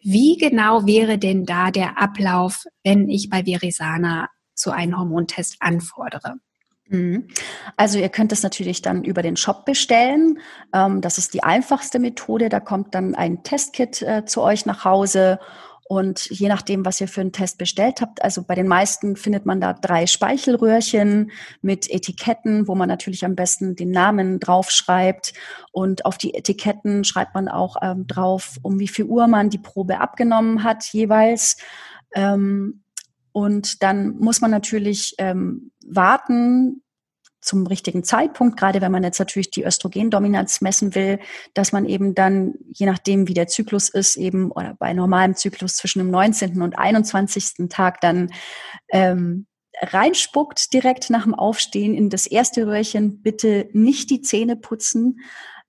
wie 0.00 0.36
genau 0.36 0.86
wäre 0.86 1.16
denn 1.16 1.46
da 1.46 1.70
der 1.70 1.98
Ablauf, 1.98 2.64
wenn 2.82 3.08
ich 3.08 3.30
bei 3.30 3.46
Verisana 3.46 4.28
so 4.54 4.70
einen 4.70 4.98
Hormontest 4.98 5.56
anfordere? 5.60 6.34
Mhm. 6.88 7.28
Also 7.76 7.98
ihr 7.98 8.10
könnt 8.10 8.32
es 8.32 8.42
natürlich 8.42 8.82
dann 8.82 9.04
über 9.04 9.22
den 9.22 9.36
Shop 9.36 9.64
bestellen. 9.64 10.38
Ähm, 10.74 11.00
das 11.00 11.16
ist 11.16 11.32
die 11.32 11.42
einfachste 11.42 11.98
Methode. 11.98 12.50
Da 12.50 12.60
kommt 12.60 12.94
dann 12.94 13.14
ein 13.14 13.42
Testkit 13.42 14.02
äh, 14.02 14.26
zu 14.26 14.42
euch 14.42 14.66
nach 14.66 14.84
Hause 14.84 15.38
und 15.86 16.30
je 16.30 16.48
nachdem, 16.48 16.86
was 16.86 17.00
ihr 17.00 17.08
für 17.08 17.20
einen 17.20 17.32
Test 17.32 17.58
bestellt 17.58 18.00
habt, 18.00 18.22
also 18.22 18.42
bei 18.42 18.54
den 18.54 18.66
meisten 18.66 19.16
findet 19.16 19.44
man 19.44 19.60
da 19.60 19.74
drei 19.74 20.06
Speichelröhrchen 20.06 21.30
mit 21.60 21.90
Etiketten, 21.90 22.66
wo 22.66 22.74
man 22.74 22.88
natürlich 22.88 23.24
am 23.24 23.34
besten 23.34 23.76
den 23.76 23.90
Namen 23.90 24.40
draufschreibt. 24.40 25.34
Und 25.72 26.06
auf 26.06 26.16
die 26.16 26.34
Etiketten 26.34 27.04
schreibt 27.04 27.34
man 27.34 27.48
auch 27.48 27.76
ähm, 27.82 28.06
drauf, 28.06 28.56
um 28.62 28.78
wie 28.78 28.88
viel 28.88 29.04
Uhr 29.04 29.26
man 29.26 29.50
die 29.50 29.58
Probe 29.58 30.00
abgenommen 30.00 30.64
hat 30.64 30.84
jeweils. 30.92 31.58
Ähm, 32.14 32.82
und 33.32 33.82
dann 33.82 34.16
muss 34.16 34.40
man 34.40 34.50
natürlich 34.50 35.14
ähm, 35.18 35.70
warten, 35.86 36.83
zum 37.44 37.66
richtigen 37.66 38.04
Zeitpunkt, 38.04 38.58
gerade 38.58 38.80
wenn 38.80 38.92
man 38.92 39.02
jetzt 39.02 39.18
natürlich 39.18 39.50
die 39.50 39.64
Östrogendominanz 39.64 40.60
messen 40.60 40.94
will, 40.94 41.20
dass 41.52 41.72
man 41.72 41.84
eben 41.84 42.14
dann, 42.14 42.54
je 42.72 42.86
nachdem 42.86 43.28
wie 43.28 43.34
der 43.34 43.48
Zyklus 43.48 43.88
ist, 43.88 44.16
eben 44.16 44.50
oder 44.50 44.74
bei 44.78 44.92
normalem 44.92 45.36
Zyklus 45.36 45.76
zwischen 45.76 45.98
dem 46.00 46.10
19. 46.10 46.62
und 46.62 46.78
21. 46.78 47.68
Tag 47.68 48.00
dann 48.00 48.32
ähm, 48.90 49.46
reinspuckt 49.80 50.72
direkt 50.72 51.10
nach 51.10 51.24
dem 51.24 51.34
Aufstehen 51.34 51.94
in 51.94 52.10
das 52.10 52.26
erste 52.26 52.66
Röhrchen, 52.66 53.22
bitte 53.22 53.68
nicht 53.72 54.10
die 54.10 54.20
Zähne 54.20 54.56
putzen, 54.56 55.20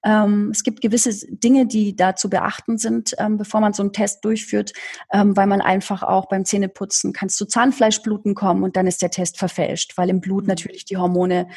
ähm, 0.06 0.52
es 0.52 0.64
gibt 0.64 0.82
gewisse 0.82 1.12
Dinge, 1.28 1.66
die 1.66 1.96
da 1.96 2.16
zu 2.16 2.30
beachten 2.30 2.78
sind, 2.78 3.16
ähm, 3.18 3.38
bevor 3.38 3.60
man 3.60 3.74
so 3.74 3.84
einen 3.84 3.92
Test 3.92 4.24
durchführt, 4.24 4.72
ähm, 5.12 5.36
weil 5.36 5.48
man 5.48 5.62
einfach 5.62 6.04
auch 6.04 6.30
beim 6.30 6.46
Zähneputzen 6.46 7.12
kannst 7.12 7.38
zu 7.38 7.46
Zahnfleischbluten 7.46 8.36
kommen 8.36 8.64
und 8.64 8.76
dann 8.76 8.88
ist 8.88 9.02
der 9.02 9.10
Test 9.10 9.40
verfälscht, 9.40 9.98
weil 9.98 10.10
im 10.10 10.22
Blut 10.22 10.44
mhm. 10.44 10.50
natürlich 10.50 10.86
die 10.86 10.98
Hormone 10.98 11.48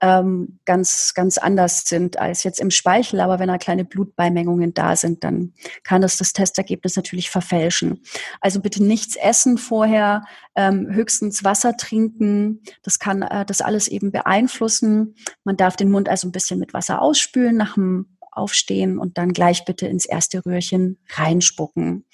ähm, 0.00 0.58
ganz, 0.64 1.14
ganz 1.14 1.38
anders 1.38 1.84
sind 1.84 2.18
als 2.18 2.42
jetzt 2.42 2.60
im 2.60 2.70
Speichel. 2.70 3.20
Aber 3.20 3.38
wenn 3.38 3.48
da 3.48 3.58
kleine 3.58 3.84
Blutbeimengungen 3.84 4.74
da 4.74 4.96
sind, 4.96 5.24
dann 5.24 5.52
kann 5.82 6.02
das 6.02 6.16
das 6.16 6.32
Testergebnis 6.32 6.96
natürlich 6.96 7.30
verfälschen. 7.30 8.02
Also 8.40 8.60
bitte 8.60 8.82
nichts 8.82 9.16
essen 9.16 9.58
vorher, 9.58 10.24
ähm, 10.54 10.88
höchstens 10.90 11.44
Wasser 11.44 11.76
trinken. 11.76 12.62
Das 12.82 12.98
kann 12.98 13.22
äh, 13.22 13.44
das 13.44 13.60
alles 13.60 13.88
eben 13.88 14.12
beeinflussen. 14.12 15.14
Man 15.44 15.56
darf 15.56 15.76
den 15.76 15.90
Mund 15.90 16.08
also 16.08 16.28
ein 16.28 16.32
bisschen 16.32 16.58
mit 16.58 16.74
Wasser 16.74 17.00
ausspülen 17.02 17.56
nach 17.56 17.74
dem 17.74 18.16
Aufstehen 18.30 18.98
und 18.98 19.18
dann 19.18 19.32
gleich 19.32 19.64
bitte 19.64 19.86
ins 19.86 20.06
erste 20.06 20.44
Röhrchen 20.44 20.98
reinspucken. 21.10 22.04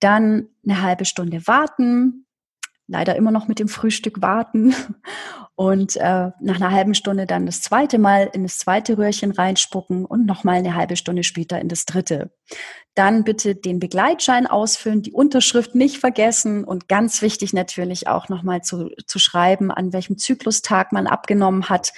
Dann 0.00 0.48
eine 0.64 0.82
halbe 0.82 1.04
Stunde 1.04 1.46
warten, 1.46 2.25
leider 2.88 3.16
immer 3.16 3.30
noch 3.30 3.48
mit 3.48 3.58
dem 3.58 3.68
Frühstück 3.68 4.22
warten 4.22 4.74
und 5.56 5.96
äh, 5.96 6.30
nach 6.40 6.56
einer 6.56 6.70
halben 6.70 6.94
Stunde 6.94 7.26
dann 7.26 7.46
das 7.46 7.62
zweite 7.62 7.98
Mal 7.98 8.30
in 8.32 8.44
das 8.44 8.58
zweite 8.58 8.96
Röhrchen 8.98 9.32
reinspucken 9.32 10.04
und 10.04 10.26
nochmal 10.26 10.56
eine 10.56 10.74
halbe 10.74 10.96
Stunde 10.96 11.24
später 11.24 11.60
in 11.60 11.68
das 11.68 11.84
dritte. 11.84 12.30
Dann 12.94 13.24
bitte 13.24 13.54
den 13.54 13.78
Begleitschein 13.78 14.46
ausfüllen, 14.46 15.02
die 15.02 15.12
Unterschrift 15.12 15.74
nicht 15.74 15.98
vergessen 15.98 16.64
und 16.64 16.88
ganz 16.88 17.22
wichtig 17.22 17.52
natürlich 17.52 18.08
auch 18.08 18.28
nochmal 18.28 18.62
zu, 18.62 18.90
zu 19.06 19.18
schreiben, 19.18 19.70
an 19.70 19.92
welchem 19.92 20.16
Zyklustag 20.18 20.92
man 20.92 21.06
abgenommen 21.06 21.68
hat, 21.68 21.92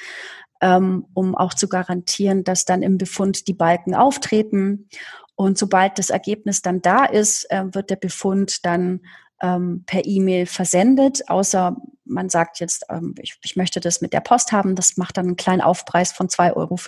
ähm, 0.61 1.07
um 1.15 1.35
auch 1.35 1.55
zu 1.55 1.69
garantieren, 1.69 2.45
dass 2.45 2.65
dann 2.65 2.83
im 2.83 2.99
Befund 2.99 3.47
die 3.47 3.55
Balken 3.55 3.95
auftreten. 3.95 4.89
Und 5.37 5.57
sobald 5.57 5.99
das 5.99 6.11
Ergebnis 6.11 6.63
dann 6.63 6.83
da 6.83 7.05
ist, 7.05 7.49
äh, 7.51 7.65
wird 7.73 7.91
der 7.91 7.97
Befund 7.97 8.65
dann 8.65 9.01
ähm, 9.43 9.85
per 9.87 10.05
E-Mail 10.05 10.47
versendet, 10.47 11.29
außer 11.29 11.77
man 12.05 12.29
sagt 12.29 12.61
jetzt, 12.61 12.87
ähm, 12.89 13.15
ich, 13.21 13.39
ich, 13.43 13.57
möchte 13.57 13.81
das 13.81 14.01
mit 14.01 14.13
der 14.13 14.21
Post 14.21 14.53
haben, 14.53 14.75
das 14.75 14.97
macht 14.97 15.17
dann 15.17 15.27
einen 15.27 15.37
kleinen 15.37 15.61
Aufpreis 15.61 16.13
von 16.13 16.29
2,50 16.29 16.57
Euro. 16.57 16.79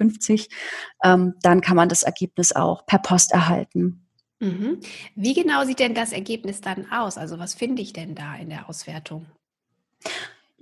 Ähm, 1.05 1.35
dann 1.43 1.61
kann 1.61 1.77
man 1.77 1.89
das 1.89 2.03
Ergebnis 2.03 2.53
auch 2.53 2.87
per 2.87 2.99
Post 2.99 3.33
erhalten. 3.33 4.07
Mhm. 4.41 4.81
Wie 5.15 5.35
genau 5.35 5.65
sieht 5.65 5.79
denn 5.79 5.95
das 5.95 6.13
Ergebnis 6.13 6.61
dann 6.63 6.91
aus? 6.91 7.19
Also 7.19 7.39
was 7.39 7.55
finde 7.55 7.83
ich 7.83 7.93
denn 7.93 8.15
da 8.15 8.37
in 8.37 8.49
der 8.49 8.69
Auswertung? 8.69 9.27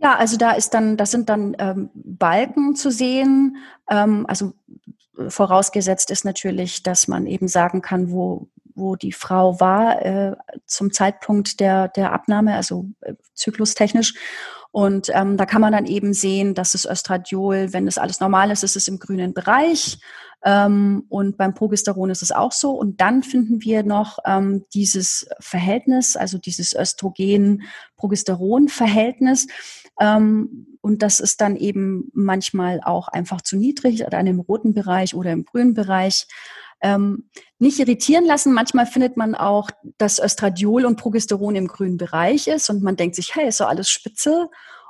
Ja, 0.01 0.16
also 0.16 0.36
da 0.36 0.53
ist 0.53 0.74
dann, 0.74 0.97
das 0.97 1.11
sind 1.11 1.28
dann 1.28 1.57
ähm, 1.59 1.91
Balken 1.95 2.74
zu 2.74 2.91
sehen. 2.91 3.57
Ähm, 3.89 4.26
also 4.28 4.53
vorausgesetzt 5.28 6.11
ist 6.11 6.24
natürlich, 6.24 6.82
dass 6.82 7.09
man 7.09 7.26
eben 7.26 7.49
sagen 7.49 7.82
kann, 7.82 8.11
wo, 8.11 8.49
wo 8.79 8.97
die 8.97 9.12
Frau 9.12 9.61
war 9.61 10.05
äh, 10.05 10.37
zum 10.66 10.93
Zeitpunkt 10.93 11.61
der, 11.61 11.89
der 11.89 12.12
Abnahme, 12.12 12.55
also 12.55 12.87
äh, 13.01 13.14
zyklustechnisch. 13.35 14.14
Und 14.70 15.11
ähm, 15.14 15.37
da 15.37 15.47
kann 15.47 15.61
man 15.61 15.72
dann 15.72 15.87
eben 15.87 16.12
sehen, 16.12 16.55
dass 16.55 16.72
das 16.72 16.87
Östradiol, 16.87 17.72
wenn 17.72 17.87
das 17.87 17.99
alles 17.99 18.20
normal 18.20 18.51
ist, 18.51 18.64
ist 18.64 18.76
es 18.76 18.87
im 18.87 18.99
grünen 18.99 19.33
Bereich. 19.33 19.99
Ähm, 20.45 21.05
und 21.09 21.37
beim 21.37 21.55
Progesteron 21.55 22.11
ist 22.11 22.22
es 22.22 22.33
auch 22.33 22.53
so. 22.53 22.72
Und 22.72 23.01
dann 23.01 23.22
finden 23.22 23.62
wir 23.62 23.83
noch 23.83 24.18
ähm, 24.24 24.64
dieses 24.74 25.29
Verhältnis, 25.41 26.16
also 26.16 26.39
dieses 26.39 26.74
Östrogen-Progesteron-Verhältnis. 26.74 29.49
Ähm, 30.01 30.79
und 30.81 31.03
das 31.03 31.18
ist 31.18 31.41
dann 31.41 31.57
eben 31.57 32.09
manchmal 32.12 32.81
auch 32.85 33.09
einfach 33.09 33.41
zu 33.41 33.57
niedrig, 33.57 34.07
oder 34.07 34.20
im 34.20 34.41
roten 34.41 34.74
Bereich 34.74 35.14
oder 35.14 35.33
im 35.33 35.45
grünen 35.45 35.74
Bereich. 35.74 36.29
Ähm, 36.81 37.29
nicht 37.59 37.79
irritieren 37.81 38.24
lassen. 38.24 38.53
Manchmal 38.53 38.87
findet 38.87 39.16
man 39.16 39.35
auch, 39.35 39.70
dass 39.99 40.20
Östradiol 40.20 40.85
und 40.85 40.97
Progesteron 40.97 41.57
im 41.57 41.66
grünen 41.66 41.97
Bereich 41.97 42.47
ist 42.47 42.70
und 42.70 42.83
man 42.83 42.97
denkt 42.97 43.16
sich, 43.16 43.35
hey, 43.35 43.49
ist 43.49 43.61
doch 43.61 43.68
alles 43.68 43.91
spitze. 43.91 44.49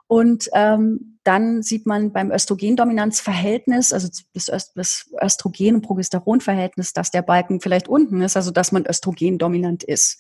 Und 0.09 0.49
ähm, 0.55 1.19
dann 1.23 1.63
sieht 1.63 1.85
man 1.85 2.13
beim 2.13 2.31
Östrogendominanzverhältnis, 2.31 3.93
also 3.93 4.09
das, 4.33 4.49
Öst 4.49 4.73
das 4.75 5.11
Östrogen- 5.23 5.75
und 5.75 5.83
Progesteronverhältnis, 5.83 6.95
dass 6.95 7.11
der 7.11 7.21
Balken 7.21 7.61
vielleicht 7.61 7.87
unten 7.87 8.23
ist, 8.23 8.35
also 8.35 8.51
dass 8.51 8.73
man 8.73 8.87
östrogendominant 8.87 9.85
ist. 9.85 10.19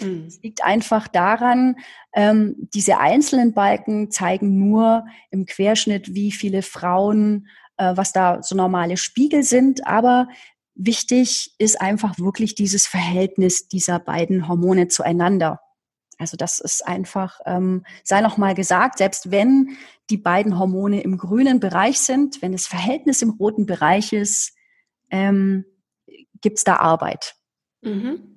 Mhm. 0.00 0.26
Es 0.28 0.42
liegt 0.42 0.62
einfach 0.62 1.08
daran, 1.08 1.76
ähm, 2.12 2.56
diese 2.74 2.98
einzelnen 2.98 3.54
Balken 3.54 4.10
zeigen 4.10 4.58
nur 4.58 5.06
im 5.30 5.46
Querschnitt, 5.46 6.14
wie 6.14 6.32
viele 6.32 6.60
Frauen, 6.60 7.48
äh, 7.78 7.96
was 7.96 8.12
da 8.12 8.42
so 8.42 8.54
normale 8.54 8.98
Spiegel 8.98 9.42
sind, 9.42 9.86
aber 9.86 10.28
wichtig 10.86 11.54
ist 11.58 11.80
einfach 11.80 12.18
wirklich 12.18 12.54
dieses 12.54 12.86
Verhältnis 12.86 13.68
dieser 13.68 13.98
beiden 13.98 14.48
Hormone 14.48 14.88
zueinander. 14.88 15.60
Also 16.18 16.36
das 16.36 16.58
ist 16.58 16.86
einfach, 16.86 17.40
ähm, 17.46 17.84
sei 18.04 18.20
noch 18.20 18.36
mal 18.36 18.54
gesagt, 18.54 18.98
selbst 18.98 19.30
wenn 19.30 19.76
die 20.10 20.18
beiden 20.18 20.58
Hormone 20.58 21.02
im 21.02 21.16
grünen 21.16 21.60
Bereich 21.60 22.00
sind, 22.00 22.42
wenn 22.42 22.52
das 22.52 22.66
Verhältnis 22.66 23.22
im 23.22 23.30
roten 23.30 23.66
Bereich 23.66 24.12
ist, 24.12 24.54
ähm, 25.10 25.64
gibt 26.40 26.58
es 26.58 26.64
da 26.64 26.76
Arbeit. 26.76 27.36
Mhm. 27.82 28.29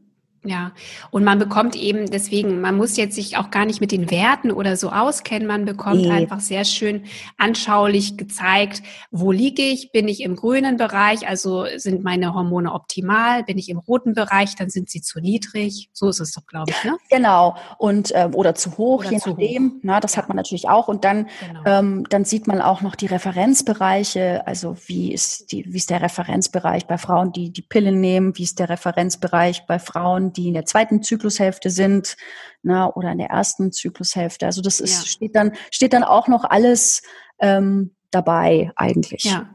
Ja, 0.46 0.74
und 1.10 1.24
man 1.24 1.40
bekommt 1.40 1.78
eben 1.78 2.08
deswegen, 2.08 2.60
man 2.60 2.76
muss 2.76 2.98
jetzt 2.98 3.16
sich 3.16 3.38
auch 3.38 3.50
gar 3.50 3.66
nicht 3.66 3.80
mit 3.80 3.94
den 3.94 4.12
Werten 4.12 4.52
oder 4.52 4.76
so 4.76 4.90
auskennen, 4.90 5.48
man 5.48 5.64
bekommt 5.64 6.02
nee. 6.02 6.12
einfach 6.12 6.42
sehr 6.42 6.66
schön 6.66 7.06
anschaulich 7.38 8.18
gezeigt, 8.18 8.84
wo 9.10 9.32
liege 9.32 9.62
ich, 9.62 9.94
bin 9.94 10.10
ich 10.10 10.22
im 10.22 10.36
grünen 10.36 10.76
Bereich, 10.76 11.28
also 11.30 11.66
sind 11.78 12.04
meine 12.04 12.34
Hormone 12.34 12.74
optimal, 12.74 13.44
bin 13.44 13.58
ich 13.58 13.70
im 13.70 13.78
roten 13.78 14.14
Bereich, 14.14 14.56
dann 14.58 14.70
sind 14.70 14.90
sie 14.90 15.02
zu 15.02 15.22
niedrig, 15.22 15.90
so 15.94 16.10
ist 16.10 16.20
es 16.20 16.34
doch, 16.34 16.46
glaube 16.46 16.72
ich, 16.72 16.84
ne? 16.84 16.98
Genau, 17.10 17.56
und 17.78 18.12
äh, 18.12 18.30
oder 18.34 18.54
zu 18.54 18.78
hoch, 18.78 19.00
oder 19.00 19.12
je 19.12 19.20
zu 19.20 19.30
nachdem, 19.30 19.72
hoch. 19.76 19.80
Na, 19.84 20.00
das 20.02 20.16
ja. 20.16 20.22
hat 20.22 20.28
man 20.28 20.36
natürlich 20.36 20.68
auch. 20.68 20.90
Und 20.90 21.06
dann, 21.06 21.28
genau. 21.40 21.62
ähm, 21.66 22.04
dann 22.10 22.26
sieht 22.26 22.48
man 22.48 22.62
auch 22.62 22.82
noch 22.82 22.96
die 22.96 23.06
Referenzbereiche, 23.06 24.46
also 24.46 24.76
wie 24.88 25.14
ist, 25.14 25.52
die, 25.52 25.66
wie 25.72 25.78
ist 25.78 25.90
der 25.90 26.02
Referenzbereich 26.02 26.86
bei 26.86 26.98
Frauen, 26.98 27.32
die 27.32 27.52
die 27.52 27.62
Pillen 27.62 28.02
nehmen, 28.02 28.38
wie 28.38 28.44
ist 28.44 28.60
der 28.60 28.70
Referenzbereich 28.70 29.66
bei 29.68 29.80
Frauen, 29.80 30.33
die 30.38 30.48
in 30.48 30.54
der 30.54 30.66
zweiten 30.66 31.02
Zyklushälfte 31.02 31.70
sind, 31.70 32.16
na, 32.62 32.94
oder 32.94 33.12
in 33.12 33.18
der 33.18 33.30
ersten 33.30 33.72
Zyklushälfte. 33.72 34.46
Also 34.46 34.62
das 34.62 34.80
ist, 34.80 35.02
ja. 35.02 35.08
steht 35.08 35.36
dann, 35.36 35.54
steht 35.72 35.94
dann 35.94 36.04
auch 36.04 36.28
noch 36.28 36.44
alles 36.44 37.02
ähm, 37.40 37.96
dabei 38.12 38.72
eigentlich. 38.76 39.24
Ja. 39.24 39.50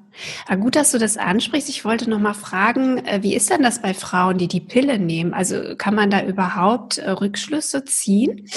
Ja, 0.48 0.56
gut, 0.56 0.74
dass 0.74 0.90
du 0.90 0.98
das 0.98 1.16
ansprichst. 1.16 1.68
Ich 1.68 1.84
wollte 1.84 2.10
noch 2.10 2.18
mal 2.18 2.34
fragen, 2.34 2.98
äh, 3.06 3.22
wie 3.22 3.36
ist 3.36 3.50
denn 3.50 3.62
das 3.62 3.80
bei 3.80 3.94
Frauen, 3.94 4.36
die 4.38 4.48
die 4.48 4.60
Pille 4.60 4.98
nehmen? 4.98 5.32
Also 5.32 5.76
kann 5.76 5.94
man 5.94 6.10
da 6.10 6.24
überhaupt 6.24 6.98
äh, 6.98 7.10
Rückschlüsse 7.10 7.84
ziehen? 7.84 8.48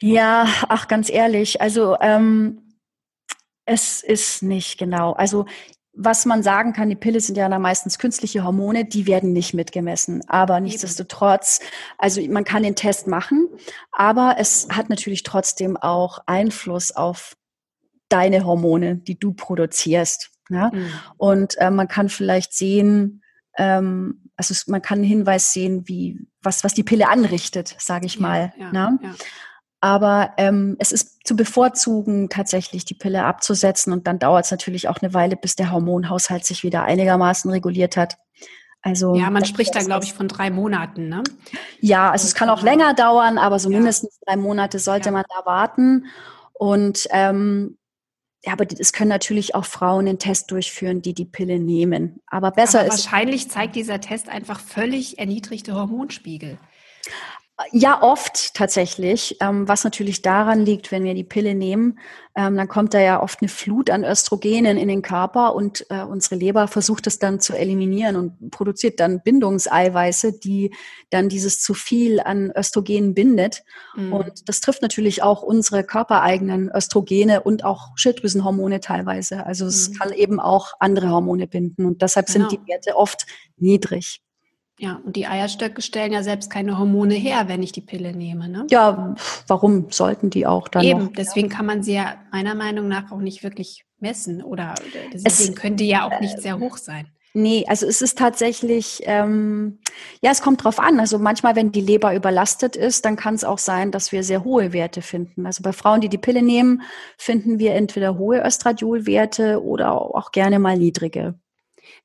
Ja, 0.00 0.46
ach, 0.68 0.88
ganz 0.88 1.08
ehrlich. 1.08 1.60
Also 1.60 1.96
ähm, 2.00 2.76
es 3.64 4.02
ist 4.02 4.42
nicht 4.42 4.78
genau. 4.78 5.12
Also 5.12 5.46
was 6.00 6.26
man 6.26 6.44
sagen 6.44 6.72
kann, 6.72 6.88
die 6.88 6.94
Pille 6.94 7.20
sind 7.20 7.36
ja 7.36 7.48
dann 7.48 7.60
meistens 7.60 7.98
künstliche 7.98 8.44
Hormone, 8.44 8.84
die 8.84 9.08
werden 9.08 9.32
nicht 9.32 9.52
mitgemessen. 9.52 10.22
Aber 10.28 10.60
nichtsdestotrotz, 10.60 11.60
also 11.98 12.22
man 12.28 12.44
kann 12.44 12.62
den 12.62 12.76
Test 12.76 13.08
machen, 13.08 13.48
aber 13.90 14.36
es 14.38 14.68
hat 14.70 14.90
natürlich 14.90 15.24
trotzdem 15.24 15.76
auch 15.76 16.20
Einfluss 16.26 16.92
auf 16.92 17.36
deine 18.08 18.44
Hormone, 18.44 18.96
die 18.96 19.18
du 19.18 19.32
produzierst. 19.32 20.30
Ja? 20.50 20.70
Mhm. 20.72 20.90
Und 21.16 21.58
äh, 21.58 21.70
man 21.70 21.88
kann 21.88 22.08
vielleicht 22.08 22.52
sehen, 22.52 23.24
ähm, 23.56 24.30
also 24.36 24.54
man 24.70 24.80
kann 24.82 24.98
einen 24.98 25.08
Hinweis 25.08 25.52
sehen, 25.52 25.88
wie 25.88 26.28
was 26.40 26.62
was 26.62 26.74
die 26.74 26.84
Pille 26.84 27.08
anrichtet, 27.08 27.74
sage 27.78 28.06
ich 28.06 28.20
mal. 28.20 28.52
Ja, 28.56 28.70
ne? 28.70 28.98
ja. 29.02 29.14
Aber 29.80 30.32
ähm, 30.38 30.76
es 30.80 30.90
ist 30.90 31.26
zu 31.26 31.36
bevorzugen, 31.36 32.28
tatsächlich 32.28 32.84
die 32.84 32.94
Pille 32.94 33.24
abzusetzen. 33.24 33.92
Und 33.92 34.06
dann 34.06 34.18
dauert 34.18 34.46
es 34.46 34.50
natürlich 34.50 34.88
auch 34.88 35.00
eine 35.00 35.14
Weile, 35.14 35.36
bis 35.36 35.54
der 35.54 35.70
Hormonhaushalt 35.70 36.44
sich 36.44 36.64
wieder 36.64 36.82
einigermaßen 36.82 37.50
reguliert 37.50 37.96
hat. 37.96 38.18
Also 38.82 39.14
ja, 39.16 39.30
man 39.30 39.44
spricht 39.44 39.74
da, 39.74 39.80
glaube 39.80 40.04
ich, 40.04 40.14
von 40.14 40.28
drei 40.28 40.50
Monaten, 40.50 41.08
ne? 41.08 41.22
Ja, 41.80 42.10
also 42.10 42.26
es 42.26 42.34
kann 42.34 42.48
auch 42.48 42.62
länger 42.62 42.94
dauern, 42.94 43.36
aber 43.36 43.58
so 43.58 43.70
ja. 43.70 43.76
mindestens 43.76 44.18
drei 44.24 44.36
Monate 44.36 44.78
sollte 44.78 45.06
ja. 45.06 45.12
man 45.12 45.24
da 45.28 45.46
warten. 45.46 46.06
Und 46.54 47.06
ähm, 47.10 47.76
ja, 48.44 48.52
aber 48.52 48.66
es 48.78 48.92
können 48.92 49.08
natürlich 49.08 49.54
auch 49.54 49.64
Frauen 49.64 50.06
den 50.06 50.18
Test 50.18 50.50
durchführen, 50.52 51.02
die 51.02 51.12
die 51.12 51.24
Pille 51.24 51.58
nehmen. 51.58 52.20
Aber 52.26 52.52
besser 52.52 52.80
aber 52.80 52.88
ist. 52.88 53.04
Wahrscheinlich 53.04 53.50
zeigt 53.50 53.74
dieser 53.74 54.00
Test 54.00 54.28
einfach 54.28 54.60
völlig 54.60 55.18
erniedrigte 55.18 55.74
Hormonspiegel. 55.74 56.58
Ja, 57.72 58.02
oft 58.02 58.54
tatsächlich. 58.54 59.36
Ähm, 59.40 59.66
was 59.66 59.82
natürlich 59.82 60.22
daran 60.22 60.64
liegt, 60.64 60.92
wenn 60.92 61.02
wir 61.02 61.14
die 61.14 61.24
Pille 61.24 61.56
nehmen, 61.56 61.98
ähm, 62.36 62.56
dann 62.56 62.68
kommt 62.68 62.94
da 62.94 63.00
ja 63.00 63.20
oft 63.20 63.42
eine 63.42 63.48
Flut 63.48 63.90
an 63.90 64.04
Östrogenen 64.04 64.76
in 64.76 64.86
den 64.86 65.02
Körper 65.02 65.56
und 65.56 65.84
äh, 65.90 66.04
unsere 66.04 66.36
Leber 66.36 66.68
versucht 66.68 67.08
es 67.08 67.18
dann 67.18 67.40
zu 67.40 67.54
eliminieren 67.54 68.14
und 68.14 68.52
produziert 68.52 69.00
dann 69.00 69.22
Bindungseiweiße, 69.22 70.38
die 70.38 70.72
dann 71.10 71.28
dieses 71.28 71.60
zu 71.60 71.74
viel 71.74 72.20
an 72.20 72.52
Östrogenen 72.56 73.14
bindet. 73.14 73.64
Mhm. 73.96 74.12
Und 74.12 74.48
das 74.48 74.60
trifft 74.60 74.82
natürlich 74.82 75.24
auch 75.24 75.42
unsere 75.42 75.82
körpereigenen 75.82 76.70
Östrogene 76.72 77.42
und 77.42 77.64
auch 77.64 77.88
Schilddrüsenhormone 77.96 78.78
teilweise. 78.78 79.44
Also 79.44 79.66
es 79.66 79.90
mhm. 79.90 79.94
kann 79.94 80.12
eben 80.12 80.38
auch 80.38 80.74
andere 80.78 81.10
Hormone 81.10 81.48
binden 81.48 81.86
und 81.86 82.02
deshalb 82.02 82.26
genau. 82.26 82.48
sind 82.48 82.52
die 82.52 82.70
Werte 82.70 82.96
oft 82.96 83.26
niedrig. 83.56 84.22
Ja, 84.78 85.00
und 85.04 85.16
die 85.16 85.26
Eierstöcke 85.26 85.82
stellen 85.82 86.12
ja 86.12 86.22
selbst 86.22 86.50
keine 86.50 86.78
Hormone 86.78 87.14
her, 87.14 87.48
wenn 87.48 87.62
ich 87.62 87.72
die 87.72 87.80
Pille 87.80 88.12
nehme. 88.12 88.48
Ne? 88.48 88.66
Ja, 88.70 89.14
warum 89.48 89.90
sollten 89.90 90.30
die 90.30 90.46
auch 90.46 90.68
dann? 90.68 90.84
Eben, 90.84 91.04
noch? 91.06 91.12
deswegen 91.12 91.48
kann 91.48 91.66
man 91.66 91.82
sie 91.82 91.94
ja 91.94 92.14
meiner 92.30 92.54
Meinung 92.54 92.86
nach 92.86 93.10
auch 93.10 93.18
nicht 93.18 93.42
wirklich 93.42 93.84
messen 93.98 94.42
oder 94.42 94.74
deswegen 95.12 95.52
es, 95.52 95.54
könnte 95.56 95.82
ja 95.82 96.06
auch 96.06 96.20
nicht 96.20 96.40
sehr 96.40 96.60
hoch 96.60 96.76
sein. 96.76 97.08
Nee, 97.34 97.64
also 97.68 97.86
es 97.86 98.00
ist 98.00 98.18
tatsächlich, 98.18 99.02
ähm, 99.04 99.80
ja, 100.22 100.30
es 100.30 100.40
kommt 100.40 100.64
drauf 100.64 100.80
an. 100.80 100.98
Also 100.98 101.18
manchmal, 101.18 101.56
wenn 101.56 101.72
die 101.72 101.80
Leber 101.80 102.14
überlastet 102.14 102.74
ist, 102.74 103.04
dann 103.04 103.16
kann 103.16 103.34
es 103.34 103.44
auch 103.44 103.58
sein, 103.58 103.90
dass 103.90 104.12
wir 104.12 104.22
sehr 104.22 104.44
hohe 104.44 104.72
Werte 104.72 105.02
finden. 105.02 105.44
Also 105.44 105.62
bei 105.62 105.72
Frauen, 105.72 106.00
die 106.00 106.08
die 106.08 106.18
Pille 106.18 106.42
nehmen, 106.42 106.82
finden 107.18 107.58
wir 107.58 107.74
entweder 107.74 108.16
hohe 108.16 108.44
Östradiolwerte 108.44 109.62
oder 109.62 109.92
auch 109.92 110.32
gerne 110.32 110.58
mal 110.58 110.78
niedrige. 110.78 111.34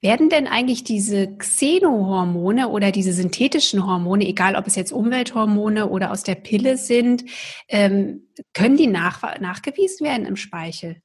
Werden 0.03 0.29
denn 0.29 0.47
eigentlich 0.47 0.83
diese 0.83 1.37
Xenohormone 1.37 2.67
oder 2.67 2.91
diese 2.91 3.13
synthetischen 3.13 3.87
Hormone, 3.87 4.27
egal 4.27 4.57
ob 4.57 4.67
es 4.67 4.75
jetzt 4.75 4.91
Umwelthormone 4.91 5.87
oder 5.87 6.11
aus 6.11 6.23
der 6.23 6.35
Pille 6.35 6.75
sind, 6.75 7.23
ähm, 7.69 8.27
können 8.53 8.75
die 8.75 8.87
nach, 8.87 9.39
nachgewiesen 9.39 10.05
werden 10.05 10.25
im 10.25 10.35
Speichel? 10.35 10.97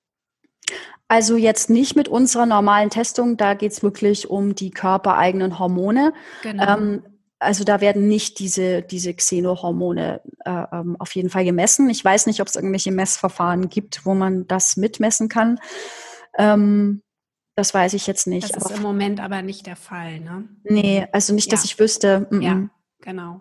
Also 1.06 1.36
jetzt 1.36 1.70
nicht 1.70 1.94
mit 1.94 2.08
unserer 2.08 2.44
normalen 2.44 2.90
Testung, 2.90 3.36
da 3.36 3.54
geht 3.54 3.70
es 3.70 3.84
wirklich 3.84 4.28
um 4.28 4.56
die 4.56 4.70
körpereigenen 4.70 5.60
Hormone. 5.60 6.12
Genau. 6.42 6.66
Ähm, 6.66 7.02
also 7.38 7.62
da 7.62 7.80
werden 7.80 8.08
nicht 8.08 8.40
diese, 8.40 8.82
diese 8.82 9.14
Xenohormone 9.14 10.22
äh, 10.44 10.64
ähm, 10.72 10.96
auf 10.98 11.14
jeden 11.14 11.30
Fall 11.30 11.44
gemessen. 11.44 11.88
Ich 11.88 12.04
weiß 12.04 12.26
nicht, 12.26 12.40
ob 12.40 12.48
es 12.48 12.56
irgendwelche 12.56 12.90
Messverfahren 12.90 13.68
gibt, 13.68 14.04
wo 14.04 14.14
man 14.14 14.48
das 14.48 14.76
mitmessen 14.76 15.28
kann. 15.28 15.60
Ähm, 16.36 17.02
das 17.58 17.74
weiß 17.74 17.94
ich 17.94 18.06
jetzt 18.06 18.28
nicht. 18.28 18.54
Das 18.54 18.70
ist 18.70 18.76
im 18.76 18.82
Moment 18.82 19.18
aber 19.18 19.42
nicht 19.42 19.66
der 19.66 19.74
Fall, 19.74 20.20
ne? 20.20 20.48
Nee, 20.62 21.08
also 21.10 21.34
nicht, 21.34 21.52
dass 21.52 21.64
ja. 21.64 21.72
ich 21.72 21.80
wüsste. 21.80 22.28
Mm 22.30 22.34
-mm. 22.36 22.42
Ja, 22.42 22.70
genau. 23.00 23.40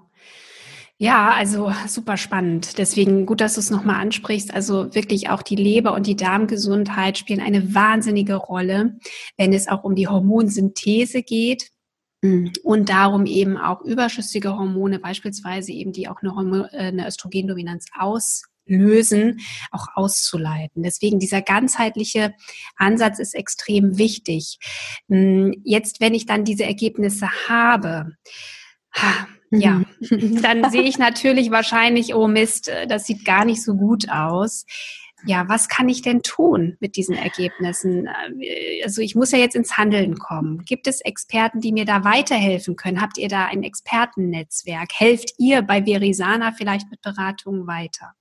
Ja, 0.97 1.29
also 1.29 1.71
super 1.87 2.17
spannend. 2.17 2.79
Deswegen 2.79 3.27
gut, 3.27 3.41
dass 3.41 3.53
du 3.53 3.59
es 3.59 3.69
nochmal 3.69 4.01
ansprichst. 4.01 4.51
Also 4.51 4.95
wirklich 4.95 5.29
auch 5.29 5.43
die 5.43 5.55
Leber 5.55 5.93
und 5.93 6.07
die 6.07 6.15
Darmgesundheit 6.15 7.19
spielen 7.19 7.41
eine 7.41 7.75
wahnsinnige 7.75 8.33
Rolle, 8.33 8.97
wenn 9.37 9.53
es 9.53 9.67
auch 9.67 9.83
um 9.83 9.93
die 9.93 10.07
Hormonsynthese 10.07 11.21
geht. 11.21 11.69
Mhm. 12.23 12.53
Und 12.63 12.89
darum 12.89 13.27
eben 13.27 13.55
auch 13.55 13.81
überschüssige 13.81 14.57
Hormone, 14.57 14.97
beispielsweise 14.97 15.73
eben, 15.73 15.91
die 15.91 16.07
auch 16.07 16.23
eine, 16.23 16.69
äh, 16.73 16.87
eine 16.87 17.07
Östrogendominanz 17.07 17.85
aus 17.99 18.45
lösen, 18.67 19.39
auch 19.71 19.87
auszuleiten. 19.95 20.83
Deswegen 20.83 21.19
dieser 21.19 21.41
ganzheitliche 21.41 22.33
Ansatz 22.75 23.19
ist 23.19 23.35
extrem 23.35 23.97
wichtig. 23.97 24.59
Hm, 25.09 25.53
jetzt, 25.63 25.99
wenn 26.01 26.13
ich 26.13 26.25
dann 26.25 26.45
diese 26.45 26.65
Ergebnisse 26.65 27.29
habe, 27.47 28.11
ja, 29.51 29.81
mhm. 29.99 30.41
dann 30.41 30.69
sehe 30.71 30.83
ich 30.83 30.97
natürlich 30.97 31.51
wahrscheinlich, 31.51 32.13
oh 32.13 32.27
Mist, 32.27 32.71
das 32.87 33.05
sieht 33.05 33.25
gar 33.25 33.45
nicht 33.45 33.63
so 33.63 33.75
gut 33.75 34.09
aus. 34.09 34.65
Ja, 35.25 35.49
was 35.49 35.67
kann 35.67 35.89
ich 35.89 36.03
denn 36.03 36.21
tun 36.21 36.77
mit 36.79 36.95
diesen 36.95 37.15
Ergebnissen? 37.15 38.07
Also 38.83 39.01
ich 39.01 39.15
muss 39.15 39.31
ja 39.31 39.39
jetzt 39.39 39.55
ins 39.55 39.75
Handeln 39.75 40.19
kommen. 40.19 40.63
Gibt 40.63 40.85
es 40.85 41.01
Experten, 41.01 41.59
die 41.59 41.71
mir 41.71 41.85
da 41.85 42.03
weiterhelfen 42.03 42.75
können? 42.75 43.01
Habt 43.01 43.17
ihr 43.17 43.27
da 43.27 43.45
ein 43.45 43.63
Expertennetzwerk? 43.63 44.89
Helft 44.93 45.33
ihr 45.39 45.63
bei 45.63 45.85
Verisana 45.85 46.51
vielleicht 46.51 46.91
mit 46.91 47.01
Beratungen 47.01 47.65
weiter? 47.65 48.13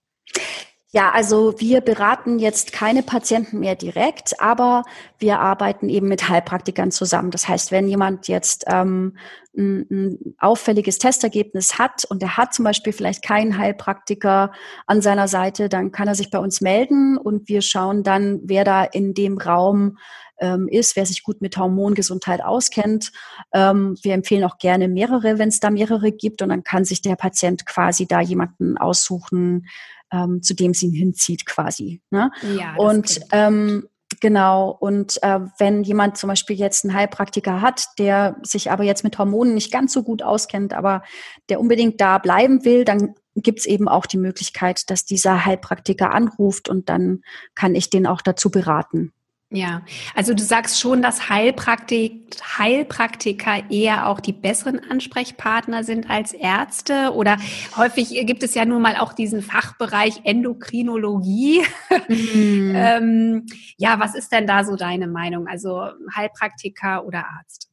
Ja, 0.97 1.11
also 1.11 1.53
wir 1.59 1.83
beraten 1.83 2.39
jetzt 2.39 2.72
keine 2.72 3.03
Patienten 3.03 3.59
mehr 3.59 3.74
direkt, 3.74 4.41
aber 4.41 4.83
wir 5.18 5.41
arbeiten 5.41 5.91
eben 5.91 6.09
mit 6.09 6.31
Heilpraktikern 6.31 6.91
zusammen. 6.91 7.31
Das 7.31 7.49
heißt, 7.49 7.70
wenn 7.70 7.87
jemand 7.87 8.29
jetzt 8.29 8.64
ähm, 8.66 9.18
ein, 9.55 9.87
ein 9.91 10.35
auffälliges 10.39 10.97
Testergebnis 10.97 11.79
hat 11.79 12.07
und 12.07 12.22
er 12.22 12.39
hat 12.39 12.55
zum 12.55 12.64
Beispiel 12.64 12.95
vielleicht 12.95 13.22
keinen 13.22 13.59
Heilpraktiker 13.59 14.53
an 14.87 15.03
seiner 15.03 15.29
Seite, 15.29 15.68
dann 15.68 15.93
kann 15.93 16.09
er 16.09 16.14
sich 16.14 16.31
bei 16.31 16.39
uns 16.39 16.62
melden 16.62 17.18
und 17.18 17.49
wir 17.49 17.61
schauen 17.61 18.03
dann, 18.03 18.41
wer 18.45 18.64
da 18.64 18.83
in 18.85 19.12
dem 19.12 19.37
Raum 19.37 19.99
ähm, 20.39 20.68
ist, 20.68 20.97
wer 20.97 21.07
sich 21.07 21.22
gut 21.22 21.41
mit 21.41 21.57
Hormongesundheit 21.57 22.43
auskennt. 22.43 23.12
Ähm, 23.53 23.97
wir 24.03 24.14
empfehlen 24.14 24.45
auch 24.45 24.59
gerne 24.59 24.89
mehrere, 24.89 25.39
wenn 25.39 25.49
es 25.49 25.61
da 25.61 25.70
mehrere 25.70 26.12
gibt 26.12 26.43
und 26.43 26.51
dann 26.51 26.62
kann 26.62 26.85
sich 26.85 27.03
der 27.03 27.16
Patient 27.16 27.66
quasi 27.66 28.07
da 28.07 28.20
jemanden 28.20 28.79
aussuchen, 28.79 29.66
ähm, 30.12 30.42
zu 30.42 30.54
dem 30.54 30.74
sie 30.74 30.86
ihn 30.86 30.92
hinzieht 30.92 31.46
quasi. 31.46 32.00
Ne? 32.11 32.30
Ja, 32.57 32.74
und 32.76 33.20
ähm, 33.32 33.88
Genau. 34.20 34.70
Und 34.70 35.22
äh, 35.22 35.40
wenn 35.59 35.82
jemand 35.82 36.16
zum 36.16 36.28
Beispiel 36.28 36.57
jetzt 36.57 36.84
einen 36.84 36.94
Heilpraktiker 36.94 37.61
hat, 37.61 37.86
der 37.98 38.36
sich 38.42 38.70
aber 38.70 38.84
jetzt 38.84 39.04
mit 39.04 39.18
Hormonen 39.18 39.54
nicht 39.54 39.72
ganz 39.72 39.92
so 39.92 40.02
gut 40.02 40.22
auskennt, 40.22 40.74
aber 40.74 41.02
der 41.48 41.61
unbedingt 41.61 42.00
da 42.00 42.18
bleiben 42.18 42.64
will, 42.64 42.84
dann 42.84 43.14
gibt 43.34 43.61
es 43.61 43.66
eben 43.66 43.88
auch 43.88 44.07
die 44.07 44.16
Möglichkeit, 44.16 44.88
dass 44.90 45.04
dieser 45.04 45.44
Heilpraktiker 45.44 46.12
anruft 46.12 46.68
und 46.68 46.88
dann 46.88 47.22
kann 47.54 47.74
ich 47.74 47.90
den 47.90 48.07
auch 48.07 48.22
dazu 48.22 48.50
beraten. 48.50 49.12
Ja, 49.51 49.82
also 50.16 50.34
du 50.34 50.42
sagst 50.42 50.80
schon, 50.80 51.03
dass 51.03 51.28
Heilpraktik, 51.28 52.36
Heilpraktiker 52.59 53.70
eher 53.70 54.09
auch 54.09 54.18
die 54.18 54.32
besseren 54.32 54.80
Ansprechpartner 54.90 55.84
sind 55.84 56.11
als 56.11 56.32
Ärzte 56.32 57.12
oder 57.14 57.36
häufig 57.76 58.09
gibt 58.26 58.42
es 58.42 58.55
ja 58.55 58.64
nun 58.64 58.82
mal 58.82 58.97
auch 58.97 59.12
diesen 59.12 59.42
Fachbereich 59.42 60.22
Endokrinologie. 60.24 61.62
Mhm. 62.09 62.72
ähm, 62.74 63.47
ja, 63.76 64.01
was 64.01 64.16
ist 64.16 64.32
denn 64.32 64.49
da 64.49 64.64
so 64.64 64.74
deine 64.74 65.07
Meinung? 65.07 65.47
Also 65.47 65.90
Heilpraktiker 66.12 67.05
oder 67.07 67.24
Arzt? 67.38 67.65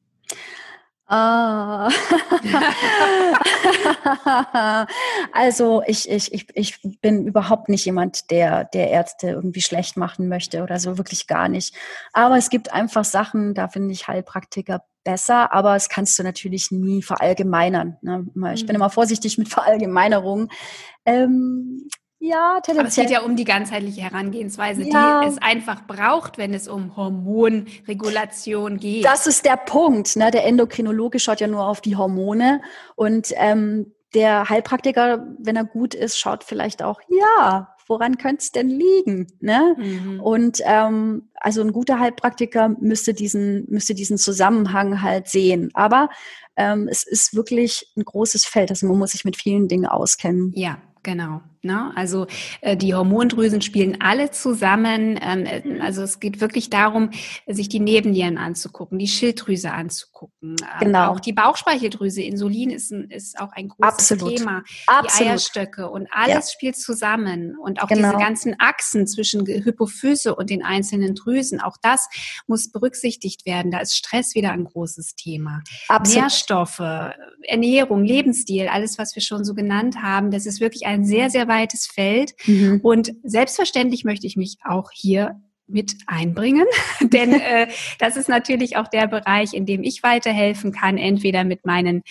Ah. 1.16 1.91
also 5.32 5.84
ich, 5.86 6.09
ich, 6.09 6.34
ich, 6.34 6.47
ich 6.55 6.82
bin 7.01 7.28
überhaupt 7.28 7.70
nicht 7.70 7.86
jemand, 7.86 8.32
der, 8.32 8.64
der 8.64 8.89
Ärzte 8.89 9.30
irgendwie 9.30 9.61
schlecht 9.61 9.95
machen 9.95 10.28
möchte 10.28 10.64
oder 10.64 10.80
so, 10.80 10.97
wirklich 10.97 11.28
gar 11.28 11.49
nicht. 11.49 11.76
Aber 12.14 12.38
es 12.38 12.49
gibt 12.49 12.74
einfach 12.74 13.05
Sachen, 13.05 13.53
da 13.53 13.68
finde 13.68 13.93
ich 13.93 14.07
Heilpraktiker 14.07 14.86
besser, 15.03 15.53
aber 15.53 15.76
es 15.76 15.88
kannst 15.88 16.18
du 16.18 16.24
natürlich 16.24 16.72
nie 16.72 17.03
verallgemeinern. 17.03 17.97
Ne? 18.01 18.26
Ich 18.55 18.66
bin 18.66 18.74
mhm. 18.74 18.82
immer 18.82 18.89
vorsichtig 18.89 19.38
mit 19.38 19.49
Verallgemeinerungen. 19.49 20.49
Ähm, 21.05 21.89
ja, 22.24 22.61
tendenziell. 22.61 22.80
Aber 22.80 22.88
es 22.88 22.95
geht 22.95 23.09
ja 23.09 23.21
um 23.21 23.36
die 23.36 23.43
ganzheitliche 23.43 24.01
Herangehensweise, 24.01 24.84
ja. 24.84 25.21
die 25.21 25.28
es 25.28 25.38
einfach 25.39 25.86
braucht, 25.86 26.38
wenn 26.38 26.53
es 26.53 26.69
um 26.69 26.95
Hormonregulation 26.95 28.78
geht. 28.78 29.03
Das 29.03 29.28
ist 29.28 29.43
der 29.45 29.57
Punkt. 29.57 30.15
Ne? 30.15 30.32
Der 30.32 30.45
Endokrinologe 30.45 31.19
schaut 31.19 31.41
ja 31.41 31.47
nur 31.47 31.67
auf 31.67 31.82
die 31.82 31.97
Hormone 31.97 32.61
und 32.95 33.34
ähm, 33.36 33.93
der 34.13 34.47
Heilpraktiker, 34.47 35.28
wenn 35.38 35.57
er 35.57 35.65
gut 35.65 35.93
ist, 35.93 36.17
schaut 36.17 36.45
vielleicht 36.45 36.82
auch, 36.82 37.01
ja, 37.09 37.76
woran 37.88 38.17
könnte 38.17 38.41
es 38.41 38.51
denn 38.53 38.69
liegen? 38.69 39.28
Ne? 39.41 39.76
Mhm. 39.78 40.21
Und 40.21 40.61
ähm, 40.63 41.30
also 41.36 41.59
ein 41.59 41.74
guter 41.74 41.99
Heilpraktiker 41.99 42.69
müsste 42.80 43.13
diesen, 43.13 43.65
müsste 43.69 43.95
diesen 43.95 44.17
Zusammenhang 44.17 45.01
halt 45.01 45.28
sehen. 45.28 45.71
Aber 45.74 46.09
ähm, 46.55 46.88
es 46.89 47.03
ist 47.03 47.36
wirklich 47.36 47.91
ein 47.97 48.05
großes 48.05 48.45
Feld. 48.45 48.69
Also 48.69 48.88
man 48.88 48.97
muss 48.97 49.11
sich 49.11 49.26
mit 49.26 49.36
vielen 49.36 49.67
Dingen 49.67 49.88
auskennen. 49.88 50.53
Ja, 50.55 50.78
genau. 51.01 51.41
Ne? 51.64 51.93
Also 51.95 52.28
äh, 52.59 52.76
die 52.76 52.93
Hormondrüsen 52.93 53.61
spielen 53.61 54.01
alle 54.01 54.32
zusammen. 54.32 55.18
Ähm, 55.22 55.45
äh, 55.45 55.80
also 55.80 56.01
es 56.01 56.20
geht 56.20 56.41
wirklich 56.41 56.70
darum, 56.70 57.11
sich 57.47 57.70
die 57.70 57.80
Nebennieren 57.80 58.38
anzugucken, 58.38 58.99
die 58.99 59.07
Schilddrüse 59.07 59.72
anzugucken. 59.72 60.57
Äh, 60.61 60.84
genau. 60.84 61.11
Auch 61.11 61.22
die 61.22 61.32
Bauchspeicheldrüse, 61.32 62.22
Insulin 62.22 62.70
ist, 62.70 62.91
ein, 62.91 63.09
ist 63.09 63.39
auch 63.39 63.53
ein 63.53 63.70
großes 63.70 64.11
Absolut. 64.11 64.38
Thema. 64.38 64.64
Absolut. 64.88 65.20
Die 65.20 65.30
Eierstöcke 65.30 65.89
und 65.89 66.09
alles 66.11 66.47
ja. 66.47 66.53
spielt 66.53 66.76
zusammen. 66.76 67.57
Und 67.57 67.82
auch 67.82 67.88
genau. 67.88 68.09
diese 68.09 68.22
ganzen 68.22 68.55
Achsen 68.59 69.07
zwischen 69.07 69.45
Hypophyse 69.45 70.36
und 70.36 70.49
den 70.49 70.66
einzelnen 70.66 71.16
Drüsen, 71.16 71.61
auch 71.61 71.78
das 71.82 72.09
muss 72.45 72.72
berücksichtigt 72.72 73.45
werden. 73.45 73.72
Da 73.72 73.80
ist 73.80 73.95
Stress 73.95 74.36
wieder 74.36 74.51
ein 74.51 74.66
großes 74.66 75.16
Thema. 75.16 75.64
Absolut. 75.88 76.24
Nährstoffe, 76.24 76.82
Ernährung, 77.43 78.03
Lebensstil, 78.03 78.68
alles, 78.68 78.97
was 78.97 79.16
wir 79.16 79.22
schon 79.22 79.45
so 79.45 79.53
genannt 79.53 80.01
haben, 80.01 80.30
das 80.30 80.45
ist 80.45 80.59
wirklich 80.59 80.86
ein 80.86 81.05
sehr, 81.05 81.30
sehr 81.30 81.47
weites 81.54 81.86
Feld. 81.86 82.34
Mhm. 82.45 82.80
Und 82.82 83.14
selbstverständlich 83.24 84.04
möchte 84.04 84.28
ich 84.28 84.36
mich 84.36 84.58
auch 84.66 84.89
hier 84.91 85.39
mit 85.68 85.95
einbringen, 86.08 86.66
denn 87.01 87.34
äh, 87.41 87.68
das 87.99 88.18
ist 88.18 88.30
natürlich 88.30 88.78
auch 88.78 88.88
der 88.88 89.08
Bereich, 89.08 89.54
in 89.54 89.66
dem 89.66 89.84
ich 89.84 90.04
weiterhelfen 90.04 90.72
kann, 90.72 90.97
entweder 90.97 91.43
mit 91.43 91.66
meinen 91.66 92.04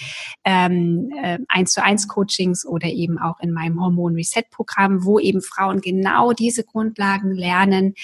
ähm, 0.44 1.10
äh, 1.22 1.38
1 1.48 1.72
zu 1.72 1.82
1 1.82 2.08
Coachings 2.08 2.66
oder 2.66 2.88
eben 2.88 3.18
auch 3.18 3.40
in 3.40 3.52
meinem 3.52 3.80
Hormon 3.80 4.14
Reset 4.14 4.44
Programm, 4.50 5.04
wo 5.04 5.18
eben 5.18 5.42
Frauen 5.42 5.80
genau 5.80 6.32
diese 6.32 6.64
Grundlagen 6.64 7.32
lernen, 7.32 7.94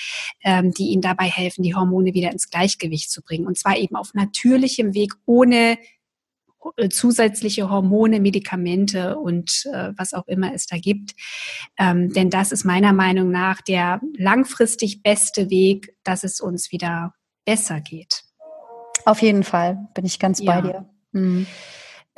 ähm, 0.45 0.73
die 0.73 0.89
ihnen 0.89 1.03
dabei 1.03 1.27
helfen, 1.27 1.63
die 1.63 1.75
Hormone 1.75 2.15
wieder 2.15 2.31
ins 2.31 2.51
Gleichgewicht 2.51 3.11
zu 3.11 3.23
bringen. 3.23 3.47
Und 3.47 3.59
zwar 3.59 3.77
eben 3.77 3.97
auf 3.97 4.15
natürlichem 4.15 4.95
Weg, 4.95 5.15
ohne 5.25 5.73
äh, 5.73 5.77
zusätzliche 6.91 7.71
Hormone, 7.71 8.21
Medikamente 8.21 9.17
und 9.19 9.65
äh, 9.73 9.93
was 9.97 10.15
auch 10.15 10.27
immer 10.27 10.55
es 10.55 10.67
da 10.67 10.79
gibt. 10.79 11.15
Ähm, 11.79 12.13
denn 12.13 12.31
das 12.31 12.53
ist 12.53 12.65
meiner 12.65 12.93
Meinung 12.93 13.31
nach 13.31 13.61
der 13.61 14.01
langfristig 14.17 15.03
beste 15.03 15.51
Weg, 15.51 15.95
dass 16.05 16.25
es 16.25 16.41
uns 16.41 16.73
wieder 16.73 17.15
besser 17.45 17.81
geht. 17.81 18.25
Auf 19.05 19.23
jeden 19.23 19.45
Fall 19.45 19.89
bin 19.95 20.05
ich 20.05 20.19
ganz 20.19 20.41
ja. 20.41 20.53
bei 20.53 20.61
dir. 20.61 20.91
Mhm. 21.13 21.47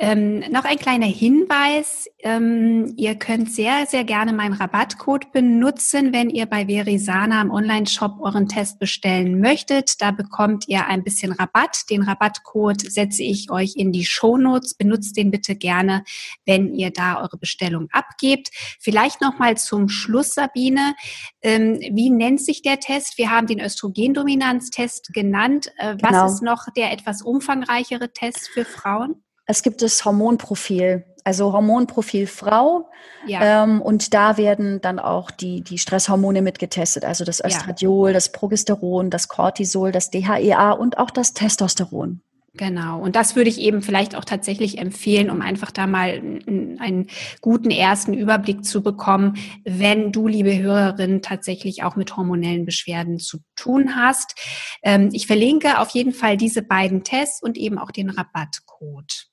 Ähm, 0.03 0.39
noch 0.49 0.65
ein 0.65 0.79
kleiner 0.79 1.05
Hinweis. 1.05 2.09
Ähm, 2.23 2.95
ihr 2.97 3.13
könnt 3.13 3.51
sehr, 3.51 3.85
sehr 3.85 4.03
gerne 4.03 4.33
meinen 4.33 4.55
Rabattcode 4.55 5.31
benutzen, 5.31 6.11
wenn 6.11 6.31
ihr 6.31 6.47
bei 6.47 6.67
Verisana 6.67 7.39
im 7.39 7.51
Online-Shop 7.51 8.15
euren 8.19 8.47
Test 8.47 8.79
bestellen 8.79 9.39
möchtet. 9.39 10.01
Da 10.01 10.09
bekommt 10.09 10.67
ihr 10.67 10.87
ein 10.87 11.03
bisschen 11.03 11.33
Rabatt. 11.33 11.83
Den 11.91 12.01
Rabattcode 12.01 12.81
setze 12.81 13.21
ich 13.21 13.51
euch 13.51 13.75
in 13.75 13.91
die 13.91 14.03
Shownotes. 14.03 14.73
Benutzt 14.73 15.17
den 15.17 15.29
bitte 15.29 15.55
gerne, 15.55 16.03
wenn 16.47 16.73
ihr 16.73 16.89
da 16.89 17.21
eure 17.21 17.37
Bestellung 17.37 17.87
abgebt. 17.91 18.49
Vielleicht 18.79 19.21
noch 19.21 19.37
mal 19.37 19.55
zum 19.55 19.87
Schluss, 19.87 20.33
Sabine. 20.33 20.95
Ähm, 21.43 21.79
wie 21.91 22.09
nennt 22.09 22.41
sich 22.41 22.63
der 22.63 22.79
Test? 22.79 23.19
Wir 23.19 23.29
haben 23.29 23.45
den 23.45 23.59
Östrogendominanztest 23.59 25.13
genannt. 25.13 25.71
Äh, 25.77 25.95
genau. 25.95 26.09
Was 26.09 26.33
ist 26.33 26.41
noch 26.41 26.65
der 26.75 26.91
etwas 26.91 27.21
umfangreichere 27.21 28.11
Test 28.11 28.49
für 28.49 28.65
Frauen? 28.65 29.21
Es 29.45 29.63
gibt 29.63 29.81
das 29.81 30.05
Hormonprofil, 30.05 31.05
also 31.23 31.53
Hormonprofil 31.53 32.27
Frau. 32.27 32.89
Ja. 33.25 33.63
Ähm, 33.63 33.81
und 33.81 34.13
da 34.13 34.37
werden 34.37 34.81
dann 34.81 34.99
auch 34.99 35.31
die, 35.31 35.61
die 35.61 35.77
Stresshormone 35.77 36.41
mitgetestet, 36.41 37.05
also 37.05 37.25
das 37.25 37.43
Östradiol, 37.43 38.09
ja. 38.09 38.13
das 38.13 38.31
Progesteron, 38.31 39.09
das 39.09 39.27
Cortisol, 39.27 39.91
das 39.91 40.09
DHEA 40.09 40.71
und 40.71 40.97
auch 40.97 41.11
das 41.11 41.33
Testosteron. 41.33 42.21
Genau. 42.53 42.99
Und 42.99 43.15
das 43.15 43.37
würde 43.37 43.49
ich 43.49 43.59
eben 43.59 43.81
vielleicht 43.81 44.13
auch 44.13 44.25
tatsächlich 44.25 44.77
empfehlen, 44.77 45.29
um 45.29 45.41
einfach 45.41 45.71
da 45.71 45.87
mal 45.87 46.21
einen 46.49 47.07
guten 47.39 47.71
ersten 47.71 48.13
Überblick 48.13 48.65
zu 48.65 48.83
bekommen, 48.83 49.37
wenn 49.63 50.11
du, 50.11 50.27
liebe 50.27 50.57
Hörerin, 50.57 51.21
tatsächlich 51.21 51.83
auch 51.83 51.95
mit 51.95 52.17
hormonellen 52.17 52.65
Beschwerden 52.65 53.19
zu 53.19 53.39
tun 53.55 53.95
hast. 53.95 54.35
Ähm, 54.83 55.09
ich 55.13 55.27
verlinke 55.27 55.79
auf 55.79 55.89
jeden 55.91 56.11
Fall 56.11 56.35
diese 56.35 56.61
beiden 56.61 57.05
Tests 57.05 57.41
und 57.41 57.57
eben 57.57 57.77
auch 57.77 57.91
den 57.91 58.09
Rabattcode. 58.09 59.30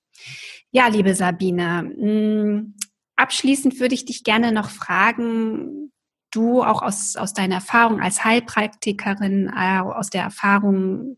Ja, 0.70 0.88
liebe 0.88 1.14
Sabine, 1.14 1.82
mm, 1.82 2.74
abschließend 3.16 3.80
würde 3.80 3.94
ich 3.94 4.04
dich 4.04 4.24
gerne 4.24 4.52
noch 4.52 4.70
fragen, 4.70 5.92
du 6.30 6.62
auch 6.62 6.82
aus, 6.82 7.16
aus 7.16 7.32
deiner 7.32 7.56
Erfahrung 7.56 8.00
als 8.00 8.24
Heilpraktikerin, 8.24 9.50
äh, 9.54 9.80
aus 9.80 10.10
der 10.10 10.22
Erfahrung 10.22 11.16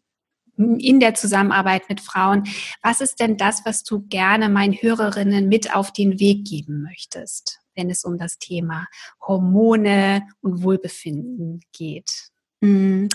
in 0.57 1.01
der 1.01 1.15
Zusammenarbeit 1.15 1.89
mit 1.89 2.01
Frauen, 2.01 2.45
was 2.83 3.01
ist 3.01 3.21
denn 3.21 3.37
das, 3.37 3.65
was 3.65 3.83
du 3.83 4.07
gerne 4.09 4.49
meinen 4.49 4.75
Hörerinnen 4.75 5.49
mit 5.49 5.75
auf 5.75 5.93
den 5.93 6.21
Weg 6.21 6.47
geben 6.47 6.83
möchtest, 6.83 7.61
wenn 7.75 7.89
es 7.91 8.05
um 8.05 8.19
das 8.19 8.39
Thema 8.39 8.87
Hormone 9.27 10.23
und 10.43 10.63
Wohlbefinden 10.63 11.61
geht? 11.73 12.31
Mm, 12.61 13.07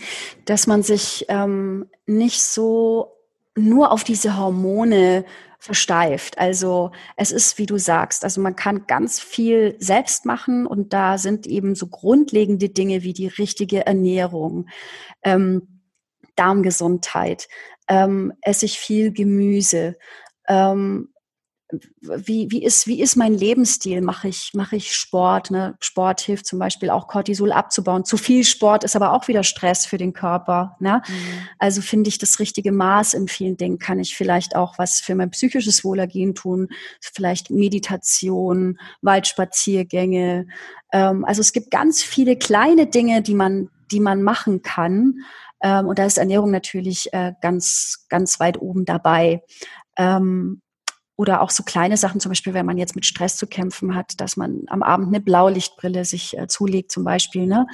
dass 0.45 0.65
man 0.65 0.81
sich 0.81 1.25
ähm, 1.27 1.87
nicht 2.07 2.41
so 2.41 3.14
nur 3.55 3.91
auf 3.91 4.03
diese 4.03 4.37
Hormone 4.37 5.25
versteift. 5.59 6.37
Also 6.37 6.91
es 7.15 7.31
ist, 7.31 7.57
wie 7.57 7.65
du 7.65 7.77
sagst, 7.77 8.23
also 8.23 8.39
man 8.41 8.55
kann 8.55 8.85
ganz 8.87 9.19
viel 9.19 9.75
selbst 9.79 10.25
machen 10.25 10.67
und 10.67 10.93
da 10.93 11.17
sind 11.17 11.47
eben 11.47 11.73
so 11.73 11.87
grundlegende 11.87 12.69
Dinge 12.69 13.03
wie 13.03 13.13
die 13.13 13.27
richtige 13.27 13.85
Ernährung, 13.85 14.67
ähm, 15.23 15.81
Darmgesundheit, 16.35 17.47
ähm, 17.87 18.33
esse 18.41 18.65
ich 18.65 18.77
viel 18.77 19.11
Gemüse, 19.11 19.95
ähm, 20.47 21.09
wie, 22.01 22.51
wie, 22.51 22.63
ist, 22.63 22.85
wie 22.85 23.01
ist 23.01 23.15
mein 23.15 23.33
Lebensstil? 23.33 24.01
Mache 24.01 24.27
ich, 24.27 24.51
mache 24.53 24.75
ich 24.75 24.93
Sport? 24.93 25.49
Ne? 25.49 25.75
Sport 25.79 26.21
hilft 26.21 26.45
zum 26.45 26.59
Beispiel 26.59 26.91
auch 26.91 27.07
Cortisol 27.07 27.51
abzubauen. 27.51 28.05
Zu 28.05 28.17
viel 28.17 28.43
Sport 28.43 28.83
ist 28.83 28.95
aber 28.95 29.13
auch 29.13 29.27
wieder 29.27 29.43
Stress 29.43 29.85
für 29.85 29.97
den 29.97 30.13
Körper. 30.13 30.75
Ne? 30.79 31.01
Mhm. 31.07 31.47
Also 31.57 31.81
finde 31.81 32.09
ich 32.09 32.19
das 32.19 32.39
richtige 32.39 32.71
Maß 32.71 33.15
in 33.15 33.27
vielen 33.27 33.57
Dingen. 33.57 33.79
Kann 33.79 33.99
ich 33.99 34.15
vielleicht 34.15 34.55
auch 34.55 34.77
was 34.77 34.99
für 34.99 35.15
mein 35.15 35.31
psychisches 35.31 35.83
Wohlergehen 35.83 36.35
tun? 36.35 36.69
Vielleicht 37.01 37.49
Meditation, 37.49 38.77
Waldspaziergänge. 39.01 40.45
Ähm, 40.93 41.25
also 41.25 41.41
es 41.41 41.51
gibt 41.51 41.71
ganz 41.71 42.03
viele 42.03 42.37
kleine 42.37 42.85
Dinge, 42.85 43.23
die 43.23 43.35
man, 43.35 43.69
die 43.91 43.99
man 43.99 44.21
machen 44.21 44.61
kann. 44.61 45.15
Ähm, 45.63 45.87
und 45.87 45.97
da 45.97 46.05
ist 46.05 46.19
Ernährung 46.19 46.51
natürlich 46.51 47.11
äh, 47.11 47.33
ganz, 47.41 48.05
ganz 48.07 48.39
weit 48.39 48.61
oben 48.61 48.85
dabei. 48.85 49.41
Ähm, 49.97 50.61
oder 51.17 51.41
auch 51.41 51.49
so 51.49 51.63
kleine 51.63 51.97
Sachen, 51.97 52.19
zum 52.19 52.29
Beispiel, 52.29 52.53
wenn 52.53 52.65
man 52.65 52.77
jetzt 52.77 52.95
mit 52.95 53.05
Stress 53.05 53.37
zu 53.37 53.47
kämpfen 53.47 53.95
hat, 53.95 54.19
dass 54.19 54.35
man 54.37 54.63
am 54.67 54.83
Abend 54.83 55.07
eine 55.07 55.21
Blaulichtbrille 55.21 56.05
sich 56.05 56.37
äh, 56.37 56.47
zulegt, 56.47 56.91
zum 56.91 57.03
Beispiel, 57.03 57.47
ne? 57.47 57.67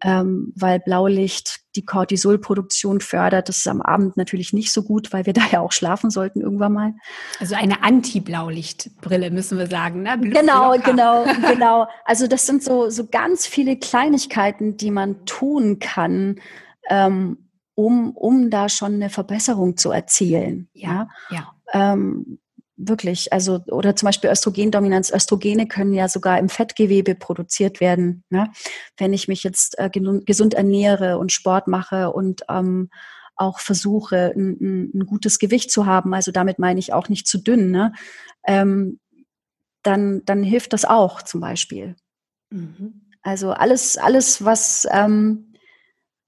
Ähm, 0.00 0.52
weil 0.54 0.78
Blaulicht 0.78 1.58
die 1.74 1.84
Cortisolproduktion 1.84 3.00
fördert. 3.00 3.48
Das 3.48 3.58
ist 3.58 3.66
am 3.66 3.82
Abend 3.82 4.16
natürlich 4.16 4.52
nicht 4.52 4.72
so 4.72 4.84
gut, 4.84 5.12
weil 5.12 5.26
wir 5.26 5.32
da 5.34 5.42
ja 5.50 5.58
auch 5.58 5.72
schlafen 5.72 6.10
sollten 6.10 6.40
irgendwann 6.40 6.72
mal. 6.72 6.94
Also 7.40 7.56
eine 7.56 7.82
Anti-Blaulichtbrille, 7.82 9.32
müssen 9.32 9.58
wir 9.58 9.66
sagen. 9.66 10.02
Ne? 10.02 10.16
Genau, 10.20 10.74
Locker. 10.74 10.92
genau, 10.92 11.24
genau. 11.48 11.88
Also 12.04 12.28
das 12.28 12.46
sind 12.46 12.62
so, 12.62 12.90
so 12.90 13.08
ganz 13.08 13.48
viele 13.48 13.76
Kleinigkeiten, 13.76 14.76
die 14.76 14.92
man 14.92 15.24
tun 15.26 15.80
kann, 15.80 16.40
ähm, 16.88 17.48
um, 17.74 18.12
um 18.12 18.50
da 18.50 18.68
schon 18.68 18.94
eine 18.94 19.10
Verbesserung 19.10 19.76
zu 19.76 19.90
erzielen. 19.90 20.68
Ja, 20.74 21.08
ja. 21.30 21.52
Ähm, 21.72 22.38
wirklich, 22.78 23.32
also 23.32 23.60
oder 23.66 23.96
zum 23.96 24.06
Beispiel 24.06 24.30
Östrogendominanz. 24.30 25.12
Östrogene 25.12 25.66
können 25.66 25.92
ja 25.92 26.08
sogar 26.08 26.38
im 26.38 26.48
Fettgewebe 26.48 27.14
produziert 27.14 27.80
werden. 27.80 28.24
Ne? 28.30 28.50
Wenn 28.96 29.12
ich 29.12 29.28
mich 29.28 29.42
jetzt 29.42 29.78
äh, 29.78 29.90
gesund 29.90 30.54
ernähre 30.54 31.18
und 31.18 31.32
Sport 31.32 31.66
mache 31.66 32.12
und 32.12 32.42
ähm, 32.48 32.88
auch 33.36 33.60
versuche, 33.60 34.32
ein, 34.36 34.90
ein, 34.94 35.06
gutes 35.06 35.38
Gewicht 35.38 35.70
zu 35.70 35.86
haben, 35.86 36.14
also 36.14 36.32
damit 36.32 36.58
meine 36.58 36.80
ich 36.80 36.92
auch 36.92 37.08
nicht 37.08 37.26
zu 37.26 37.38
dünn, 37.38 37.70
ne? 37.70 37.92
ähm, 38.46 38.98
dann, 39.82 40.24
dann 40.24 40.42
hilft 40.42 40.72
das 40.72 40.84
auch 40.84 41.22
zum 41.22 41.40
Beispiel. 41.40 41.96
Mhm. 42.50 43.02
Also 43.22 43.52
alles, 43.52 43.96
alles, 43.96 44.44
was, 44.44 44.86
ähm, 44.90 45.54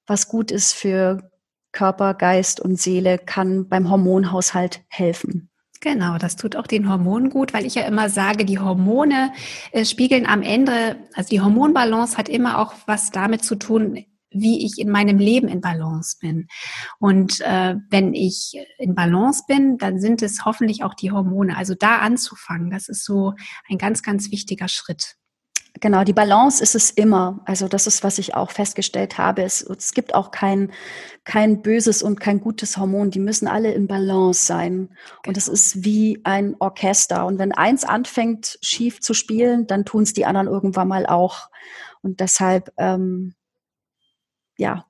was 0.07 0.29
gut 0.29 0.51
ist 0.51 0.73
für 0.73 1.31
Körper, 1.73 2.15
Geist 2.15 2.61
und 2.61 2.81
Seele, 2.81 3.19
kann 3.19 3.69
beim 3.69 3.91
Hormonhaushalt 3.91 4.83
helfen. 4.89 5.50
Genau, 5.83 6.19
das 6.19 6.37
tut 6.37 6.57
auch 6.57 6.67
den 6.67 6.91
Hormonen 6.91 7.31
gut, 7.31 7.55
weil 7.55 7.65
ich 7.65 7.75
ja 7.75 7.85
immer 7.85 8.11
sage, 8.11 8.45
die 8.45 8.59
Hormone 8.59 9.33
äh, 9.73 9.87
spiegeln 9.87 10.27
am 10.27 10.43
Ende, 10.43 10.97
also 11.15 11.31
die 11.31 11.41
Hormonbalance 11.41 12.19
hat 12.19 12.29
immer 12.29 12.59
auch 12.59 12.75
was 12.87 13.11
damit 13.11 13.43
zu 13.45 13.55
tun, 13.55 14.05
wie 14.31 14.65
ich 14.65 14.79
in 14.79 14.91
meinem 14.91 15.19
Leben 15.19 15.49
in 15.49 15.63
Balance 15.63 16.19
bin. 16.21 16.49
Und 16.99 17.41
äh, 17.41 17.77
wenn 17.89 18.13
ich 18.13 18.63
in 18.79 18.95
Balance 18.95 19.45
bin, 19.49 19.79
dann 19.79 20.01
sind 20.01 20.21
es 20.21 20.45
hoffentlich 20.45 20.85
auch 20.85 20.95
die 20.95 21.13
Hormone. 21.13 21.57
Also 21.57 21.75
da 21.75 21.99
anzufangen, 21.99 22.71
das 22.71 22.89
ist 22.89 23.05
so 23.05 23.33
ein 23.69 23.79
ganz, 23.79 24.03
ganz 24.03 24.31
wichtiger 24.31 24.69
Schritt. 24.69 25.17
Genau, 25.79 26.05
die 26.05 26.13
Balance 26.13 26.63
ist 26.63 26.75
es 26.75 26.91
immer. 26.91 27.41
Also 27.45 27.69
das 27.69 27.87
ist, 27.87 28.03
was 28.03 28.19
ich 28.19 28.35
auch 28.35 28.51
festgestellt 28.51 29.19
habe. 29.19 29.43
Es, 29.43 29.63
es, 29.63 29.93
gibt 29.93 30.15
auch 30.15 30.31
kein, 30.31 30.73
kein 31.25 31.63
böses 31.63 32.03
und 32.03 32.19
kein 32.19 32.41
gutes 32.41 32.77
Hormon. 32.77 33.11
Die 33.11 33.21
müssen 33.21 33.47
alle 33.47 33.73
in 33.73 33.87
Balance 33.87 34.45
sein. 34.45 34.91
Und 35.27 35.37
es 35.37 35.45
genau. 35.45 35.55
ist 35.55 35.85
wie 35.85 36.21
ein 36.25 36.57
Orchester. 36.59 37.25
Und 37.25 37.39
wenn 37.39 37.53
eins 37.53 37.85
anfängt, 37.85 38.59
schief 38.63 39.01
zu 39.01 39.15
spielen, 39.15 39.67
dann 39.67 39.85
tun 39.85 40.03
es 40.03 40.13
die 40.13 40.27
anderen 40.27 40.49
irgendwann 40.49 40.89
mal 40.89 41.07
auch. 41.07 41.51
Und 42.03 42.21
deshalb, 42.21 42.73
ähm, 42.77 43.35
ja, 44.59 44.87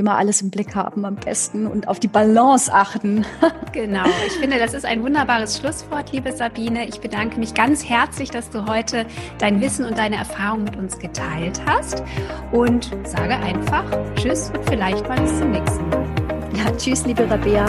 immer 0.00 0.16
alles 0.16 0.42
im 0.42 0.50
Blick 0.50 0.74
haben 0.74 1.04
am 1.04 1.14
besten 1.14 1.66
und 1.66 1.86
auf 1.86 2.00
die 2.00 2.08
Balance 2.08 2.72
achten. 2.72 3.24
genau, 3.72 4.04
ich 4.26 4.32
finde, 4.32 4.58
das 4.58 4.74
ist 4.74 4.84
ein 4.84 5.02
wunderbares 5.02 5.58
Schlusswort, 5.58 6.10
liebe 6.12 6.32
Sabine. 6.32 6.88
Ich 6.88 7.00
bedanke 7.00 7.38
mich 7.38 7.54
ganz 7.54 7.88
herzlich, 7.88 8.30
dass 8.30 8.50
du 8.50 8.66
heute 8.66 9.06
dein 9.38 9.60
Wissen 9.60 9.84
und 9.84 9.96
deine 9.98 10.16
Erfahrung 10.16 10.64
mit 10.64 10.76
uns 10.76 10.98
geteilt 10.98 11.60
hast 11.66 12.02
und 12.50 12.90
sage 13.04 13.36
einfach 13.36 13.84
Tschüss 14.16 14.50
und 14.50 14.68
vielleicht 14.68 15.06
mal 15.08 15.20
bis 15.20 15.38
zum 15.38 15.52
nächsten 15.52 15.88
Mal. 15.90 16.06
Ja, 16.56 16.76
tschüss, 16.76 17.06
liebe 17.06 17.28
Rabea. 17.30 17.66